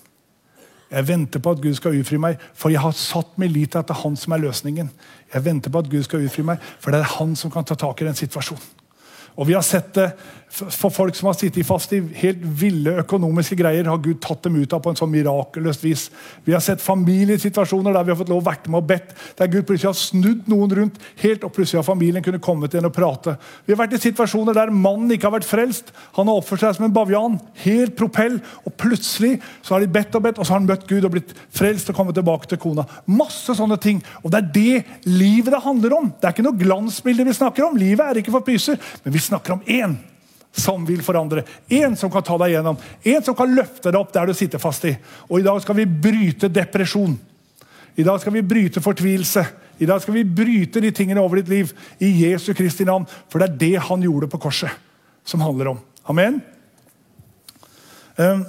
Jeg 0.90 1.08
venter 1.08 1.42
på 1.42 1.50
at 1.50 1.62
Gud 1.62 1.74
skal 1.74 1.96
utfri 1.98 2.18
meg, 2.20 2.42
for 2.54 2.70
jeg 2.70 2.80
har 2.84 2.92
satt 2.94 3.38
min 3.40 3.50
lit 3.50 3.72
til 3.74 3.80
at 3.80 3.88
det 3.88 3.96
er 3.96 4.02
han 4.04 4.16
som 4.20 4.36
er 4.36 4.42
løsningen. 4.44 4.90
Jeg 5.32 5.44
venter 5.44 5.72
på 5.72 5.82
at 5.82 5.88
Gud 5.90 6.04
skal 6.06 6.26
utfri 6.26 6.44
meg, 6.46 6.62
for 6.78 6.94
det 6.94 7.00
er 7.00 7.14
han 7.16 7.34
som 7.38 7.50
kan 7.50 7.66
ta 7.66 7.74
tak 7.80 8.02
i 8.02 8.06
den 8.06 8.18
situasjonen. 8.18 8.68
Og 9.36 9.48
vi 9.48 9.56
har 9.56 9.64
sett 9.66 9.90
det 9.96 10.06
for 10.56 10.92
folk 10.94 11.16
som 11.18 11.26
har 11.28 11.34
sittet 11.36 11.66
fast 11.66 11.90
i 11.92 11.98
helt 12.20 12.40
ville 12.56 12.94
økonomiske 13.02 13.58
greier, 13.58 13.88
har 13.90 13.98
Gud 14.00 14.20
tatt 14.24 14.46
dem 14.46 14.56
ut 14.56 14.72
av 14.72 14.80
på 14.84 14.92
en 14.92 14.98
sånn 14.98 15.10
mirakuløst 15.12 15.82
vis. 15.84 16.06
Vi 16.46 16.54
har 16.54 16.62
sett 16.64 16.80
familiesituasjoner 16.84 17.92
der 17.92 18.06
vi 18.06 18.12
har 18.14 18.20
fått 18.20 18.30
lov 18.32 18.40
å 18.40 18.46
være 18.46 18.70
med 18.70 18.78
og 18.80 18.88
bedt, 18.88 19.12
der 19.36 19.50
Gud 19.52 19.66
plutselig 19.68 19.90
har 19.90 19.98
snudd 19.98 20.48
noen 20.48 20.72
rundt, 20.78 21.00
helt 21.20 21.44
og 21.44 21.52
plutselig 21.56 21.82
har 21.82 21.88
familien 21.88 22.24
kunnet 22.24 22.44
komme 22.44 22.70
til 22.70 22.80
en 22.80 22.88
og 22.88 22.94
prate. 22.96 23.36
Vi 23.66 23.74
har 23.74 23.82
vært 23.82 23.98
i 23.98 24.02
situasjoner 24.06 24.56
der 24.56 24.72
mannen 24.72 25.12
ikke 25.12 25.28
har 25.28 25.36
vært 25.36 25.50
frelst. 25.50 25.92
Han 26.16 26.30
har 26.30 26.40
oppført 26.40 26.64
seg 26.64 26.78
som 26.78 26.88
en 26.88 26.96
bavian, 26.96 27.38
helt 27.66 27.96
propell, 27.98 28.40
og 28.64 28.78
plutselig 28.80 29.36
så 29.60 29.76
har 29.76 29.84
de 29.84 29.92
bedt 29.92 30.16
og 30.16 30.24
bedt, 30.30 30.40
og 30.40 30.46
så 30.46 30.56
har 30.56 30.62
han 30.62 30.70
møtt 30.70 30.88
Gud 30.88 31.04
og 31.04 31.16
blitt 31.18 31.36
frelst 31.52 31.92
og 31.92 31.98
kommet 32.00 32.16
tilbake 32.16 32.48
til 32.48 32.62
kona. 32.62 32.86
Masse 33.10 33.58
sånne 33.58 33.80
ting. 33.82 34.00
Og 34.22 34.32
det 34.32 34.40
er 34.40 34.52
det 34.56 35.08
livet 35.10 35.52
det 35.52 35.64
handler 35.66 36.00
om. 36.00 36.12
Det 36.14 36.30
er 36.30 36.36
ikke 36.36 36.48
noe 36.48 36.60
glansbilde 36.60 37.26
vi 37.28 37.36
snakker 37.36 37.68
om. 37.68 37.80
Livet 37.80 38.06
er 38.06 38.22
ikke 38.22 38.38
for 38.38 38.46
pyser, 38.46 38.78
men 39.04 39.12
vi 39.12 39.26
snakker 39.26 39.58
om 39.58 39.66
én 39.66 39.98
som 40.56 40.84
vil 40.88 41.02
forandre. 41.04 41.44
En 41.68 41.96
som 41.96 42.10
kan 42.12 42.24
ta 42.24 42.38
deg 42.40 42.54
gjennom. 42.54 42.78
En 43.02 43.22
som 43.24 43.36
kan 43.36 43.52
løfte 43.52 43.90
deg 43.90 44.00
opp 44.00 44.12
der 44.14 44.30
du 44.30 44.34
sitter 44.36 44.62
fast 44.62 44.86
i. 44.88 44.94
Og 45.28 45.40
i 45.40 45.46
dag 45.46 45.60
skal 45.62 45.76
vi 45.78 45.86
bryte 45.86 46.50
depresjon. 46.52 47.16
I 47.96 48.04
dag 48.04 48.20
skal 48.20 48.34
vi 48.34 48.44
bryte 48.44 48.82
fortvilelse. 48.84 49.44
I 49.78 49.88
dag 49.88 50.00
skal 50.02 50.16
vi 50.16 50.24
bryte 50.24 50.80
de 50.80 50.92
tingene 50.96 51.20
over 51.20 51.40
ditt 51.40 51.52
liv 51.52 51.72
i 52.00 52.10
Jesu 52.24 52.54
Kristi 52.56 52.86
navn. 52.88 53.04
For 53.28 53.40
det 53.40 53.50
er 53.50 53.58
det 53.60 53.88
han 53.88 54.04
gjorde 54.04 54.30
på 54.32 54.40
korset, 54.40 54.72
som 55.24 55.44
handler 55.44 55.74
om. 55.74 55.82
Amen. 56.08 56.40
Um, 58.16 58.46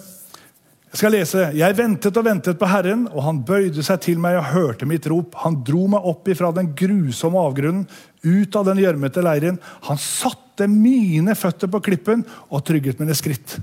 jeg 0.88 1.02
skal 1.02 1.14
lese. 1.14 1.46
Jeg 1.60 1.76
ventet 1.78 2.18
og 2.18 2.26
ventet 2.26 2.60
på 2.60 2.72
Herren, 2.72 3.06
og 3.12 3.22
han 3.26 3.44
bøyde 3.46 3.84
seg 3.84 4.00
til 4.06 4.22
meg 4.24 4.40
og 4.40 4.52
hørte 4.54 4.88
mitt 4.88 5.08
rop. 5.12 5.36
Han 5.44 5.60
dro 5.68 5.84
meg 5.92 6.08
opp 6.08 6.32
ifra 6.32 6.54
den 6.56 6.72
grusomme 6.80 7.44
avgrunnen, 7.44 7.84
ut 8.24 8.56
av 8.56 8.70
den 8.70 8.80
gjørmete 8.82 9.24
leiren. 9.26 9.60
Han 9.90 10.00
satte 10.00 10.47
mine 10.66 11.36
føtter 11.38 11.70
på 11.70 11.84
klippen 11.86 12.24
og 12.50 12.64
trygget 12.66 12.98
mine 12.98 13.14
skritt. 13.14 13.60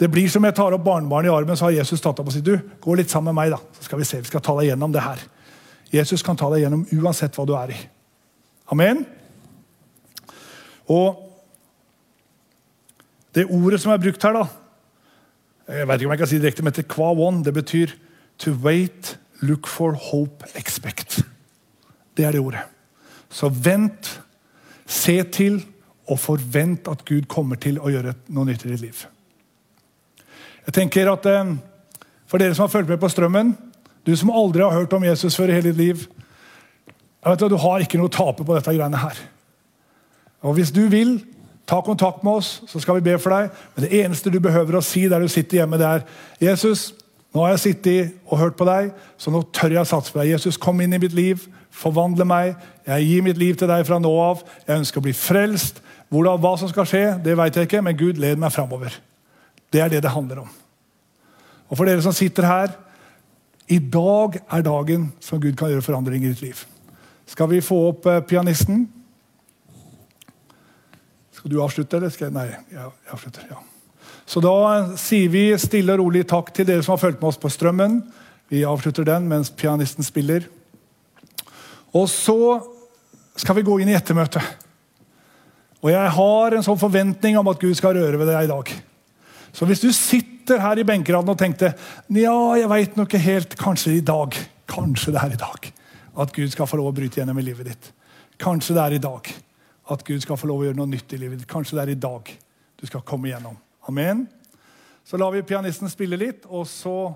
Det 0.00 0.08
blir 0.10 0.30
som 0.32 0.44
jeg 0.48 0.56
tar 0.56 0.72
opp 0.72 0.84
barnebarnet 0.86 1.28
i 1.28 1.34
armen, 1.34 1.58
så 1.58 1.68
har 1.68 1.76
Jesus 1.76 2.00
tatt 2.00 2.18
opp 2.18 2.30
og 2.30 2.34
sier 2.34 2.46
du, 2.46 2.56
gå 2.80 2.96
litt 2.96 3.12
sammen 3.12 3.30
med 3.30 3.42
meg. 3.42 3.52
da, 3.52 3.60
så 3.76 3.84
skal 3.84 4.00
Vi 4.00 4.08
se, 4.08 4.22
vi 4.24 4.30
skal 4.30 4.40
ta 4.40 4.56
deg 4.56 4.70
gjennom 4.72 4.94
det 4.94 5.04
her. 5.04 5.20
Jesus 5.92 6.24
kan 6.24 6.38
ta 6.40 6.48
deg 6.50 6.64
gjennom 6.64 6.86
uansett 6.96 7.36
hva 7.36 7.44
du 7.46 7.52
er 7.58 7.74
i. 7.74 7.78
Amen. 8.72 9.04
Og 10.88 11.20
det 13.36 13.44
ordet 13.46 13.80
som 13.82 13.92
er 13.92 14.00
brukt 14.00 14.24
her, 14.24 14.32
da, 14.40 14.46
jeg 15.68 15.88
vet 15.88 16.00
ikke 16.00 16.08
om 16.08 16.14
jeg 16.16 16.22
kan 16.22 16.30
si 16.32 16.40
direkte, 16.40 16.64
men 16.64 16.74
til 16.76 16.88
qua 16.88 17.12
one, 17.12 17.44
det 17.44 17.54
betyr 17.54 17.92
to 18.42 18.56
wait, 18.64 19.18
look 19.44 19.68
for, 19.70 19.92
hope, 20.10 20.48
expect. 20.58 21.20
Det 22.16 22.24
er 22.26 22.34
det 22.34 22.42
ordet. 22.42 22.64
Så 23.32 23.48
vent, 23.48 24.10
se 24.86 25.22
til 25.32 25.62
og 26.10 26.18
forvent 26.18 26.88
at 26.90 27.04
Gud 27.08 27.28
kommer 27.30 27.60
til 27.60 27.78
å 27.78 27.90
gjøre 27.92 28.14
noe 28.34 28.48
nytt 28.48 28.64
i 28.66 28.72
ditt 28.72 28.82
liv. 28.82 29.04
Jeg 30.66 30.74
tenker 30.74 31.10
at 31.10 31.26
eh, 31.26 31.54
For 32.26 32.40
dere 32.40 32.54
som 32.56 32.64
har 32.64 32.72
fulgt 32.72 32.88
med 32.88 33.00
på 33.02 33.10
strømmen, 33.12 33.52
du 34.06 34.16
som 34.16 34.30
aldri 34.32 34.62
har 34.64 34.72
hørt 34.72 34.92
om 34.96 35.04
Jesus 35.04 35.36
før 35.36 35.50
i 35.52 35.58
hele 35.58 35.70
ditt 35.70 35.80
liv 35.80 36.06
jeg 37.22 37.36
at 37.36 37.50
Du 37.50 37.56
har 37.56 37.82
ikke 37.82 38.00
noe 38.00 38.10
å 38.10 38.12
tape 38.12 38.42
på 38.42 38.54
dette 38.56 38.72
greiene 38.74 38.98
her. 38.98 39.18
Og 40.42 40.56
Hvis 40.56 40.72
du 40.74 40.88
vil, 40.90 41.20
ta 41.66 41.78
kontakt 41.80 42.24
med 42.26 42.40
oss, 42.40 42.62
så 42.66 42.80
skal 42.82 42.98
vi 42.98 43.06
be 43.06 43.18
for 43.22 43.30
deg. 43.30 43.52
Men 43.74 43.84
det 43.84 44.00
eneste 44.02 44.30
du 44.30 44.40
behøver 44.42 44.76
å 44.76 44.82
si 44.82 45.04
der 45.08 45.22
du 45.22 45.30
sitter 45.30 45.60
hjemme, 45.60 45.78
det 45.78 45.86
er 45.86 46.02
Jesus, 46.42 46.90
nå 47.32 47.44
har 47.44 47.54
jeg 47.54 47.62
sittet 47.62 48.16
og 48.26 48.40
hørt 48.40 48.58
på 48.58 48.66
deg, 48.68 48.90
så 49.16 49.30
nå 49.30 49.44
tør 49.54 49.76
jeg 49.76 49.84
å 49.84 49.88
satse 49.88 50.12
på 50.12 50.18
deg. 50.20 50.34
Jesus, 50.34 50.58
kom 50.60 50.82
inn 50.82 50.92
i 50.92 51.00
mitt 51.00 51.14
liv. 51.16 51.46
Forvandle 51.72 52.26
meg. 52.28 52.58
Jeg 52.84 53.06
gir 53.06 53.24
mitt 53.24 53.38
liv 53.40 53.54
til 53.56 53.70
deg 53.70 53.86
fra 53.88 54.00
nå 54.02 54.10
av. 54.20 54.42
Jeg 54.66 54.82
ønsker 54.82 55.00
å 55.00 55.06
bli 55.06 55.14
frelst. 55.16 55.78
Hvordan, 56.12 56.40
hva 56.44 56.52
som 56.60 56.68
skal 56.68 56.84
skje, 56.88 57.04
det 57.24 57.34
vet 57.38 57.56
jeg 57.56 57.68
ikke, 57.68 57.80
men 57.84 57.96
Gud 57.96 58.18
led 58.20 58.40
meg 58.40 58.52
framover. 58.52 58.92
Det 59.72 59.80
er 59.80 59.88
det 59.88 60.02
det 60.04 60.12
handler 60.12 60.42
om. 60.42 60.50
Og 61.72 61.78
for 61.78 61.88
dere 61.88 62.04
som 62.04 62.12
sitter 62.12 62.44
her, 62.44 62.74
i 63.72 63.78
dag 63.80 64.36
er 64.36 64.64
dagen 64.66 65.06
som 65.24 65.40
Gud 65.40 65.56
kan 65.56 65.72
gjøre 65.72 65.84
forandring 65.86 66.26
i 66.26 66.32
ditt 66.34 66.42
liv. 66.44 66.58
Skal 67.24 67.48
vi 67.48 67.62
få 67.64 67.78
opp 67.88 68.06
eh, 68.10 68.20
pianisten? 68.28 68.84
Skal 71.32 71.50
du 71.50 71.62
avslutte, 71.64 71.96
eller 71.96 72.12
skal 72.12 72.28
jeg 72.28 72.36
Nei, 72.36 72.48
jeg 72.74 72.90
avslutter. 73.14 73.46
ja. 73.48 73.62
Så 74.28 74.42
da 74.44 74.52
sier 75.00 75.32
vi 75.32 75.46
stille 75.58 75.96
og 75.96 76.04
rolig 76.04 76.26
takk 76.28 76.52
til 76.54 76.68
dere 76.68 76.84
som 76.84 76.94
har 76.94 77.00
fulgt 77.02 77.22
med 77.22 77.32
oss 77.32 77.40
på 77.40 77.50
Strømmen. 77.50 78.02
Vi 78.52 78.66
avslutter 78.68 79.08
den 79.08 79.30
mens 79.30 79.50
pianisten 79.50 80.04
spiller. 80.04 80.44
Og 81.96 82.04
så 82.08 82.60
skal 83.36 83.56
vi 83.56 83.64
gå 83.64 83.78
inn 83.80 83.90
i 83.90 83.96
ettermøtet. 83.96 84.44
Og 85.82 85.90
jeg 85.90 86.14
har 86.14 86.54
en 86.54 86.64
sånn 86.64 86.78
forventning 86.78 87.36
om 87.40 87.48
at 87.50 87.60
Gud 87.60 87.74
skal 87.78 87.96
røre 87.98 88.18
ved 88.20 88.30
deg 88.30 88.46
i 88.46 88.50
dag. 88.50 88.72
Så 89.52 89.66
hvis 89.68 89.82
du 89.82 89.90
sitter 89.92 90.62
her 90.62 90.78
i 90.78 90.86
benkeraden 90.86 91.32
og 91.32 91.38
tenkte 91.38 91.72
ja, 92.14 92.36
jeg 92.56 92.70
veit 92.70 92.98
nok 92.98 93.10
ikke 93.10 93.22
helt, 93.24 93.56
kanskje 93.58 93.96
i 93.98 94.04
dag, 94.06 94.36
kanskje 94.70 95.14
det 95.14 95.22
er 95.22 95.34
i 95.34 95.40
dag 95.40 95.72
at 96.22 96.32
Gud 96.36 96.52
skal 96.52 96.68
få 96.68 96.78
lov 96.78 96.92
å 96.92 96.94
bryte 96.96 97.20
gjennom 97.20 97.40
i 97.40 97.44
livet 97.44 97.72
ditt. 97.72 97.90
Kanskje 98.40 98.76
det 98.76 98.84
er 98.84 98.96
i 98.96 99.02
dag 99.02 99.28
at 99.92 100.04
Gud 100.06 100.22
skal 100.22 100.38
få 100.38 100.48
lov 100.48 100.62
å 100.62 100.68
gjøre 100.68 100.78
noe 100.78 100.90
nytt 100.90 101.12
i 101.16 101.20
livet 101.20 101.42
ditt. 101.42 101.50
Kanskje 101.50 101.78
det 101.78 101.84
er 101.84 101.94
i 101.94 102.00
dag 102.00 102.30
du 102.78 102.86
skal 102.88 103.04
komme 103.06 103.30
igjennom. 103.30 103.58
Amen. 103.90 104.26
Så 105.04 105.18
lar 105.18 105.34
vi 105.34 105.42
pianisten 105.46 105.90
spille 105.90 106.18
litt, 106.18 106.46
og 106.46 106.66
så 106.70 107.12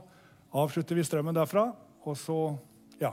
avslutter 0.56 0.98
vi 0.98 1.04
strømmen 1.06 1.36
derfra. 1.36 1.68
Og 2.06 2.18
så 2.18 2.40
ja. 3.00 3.12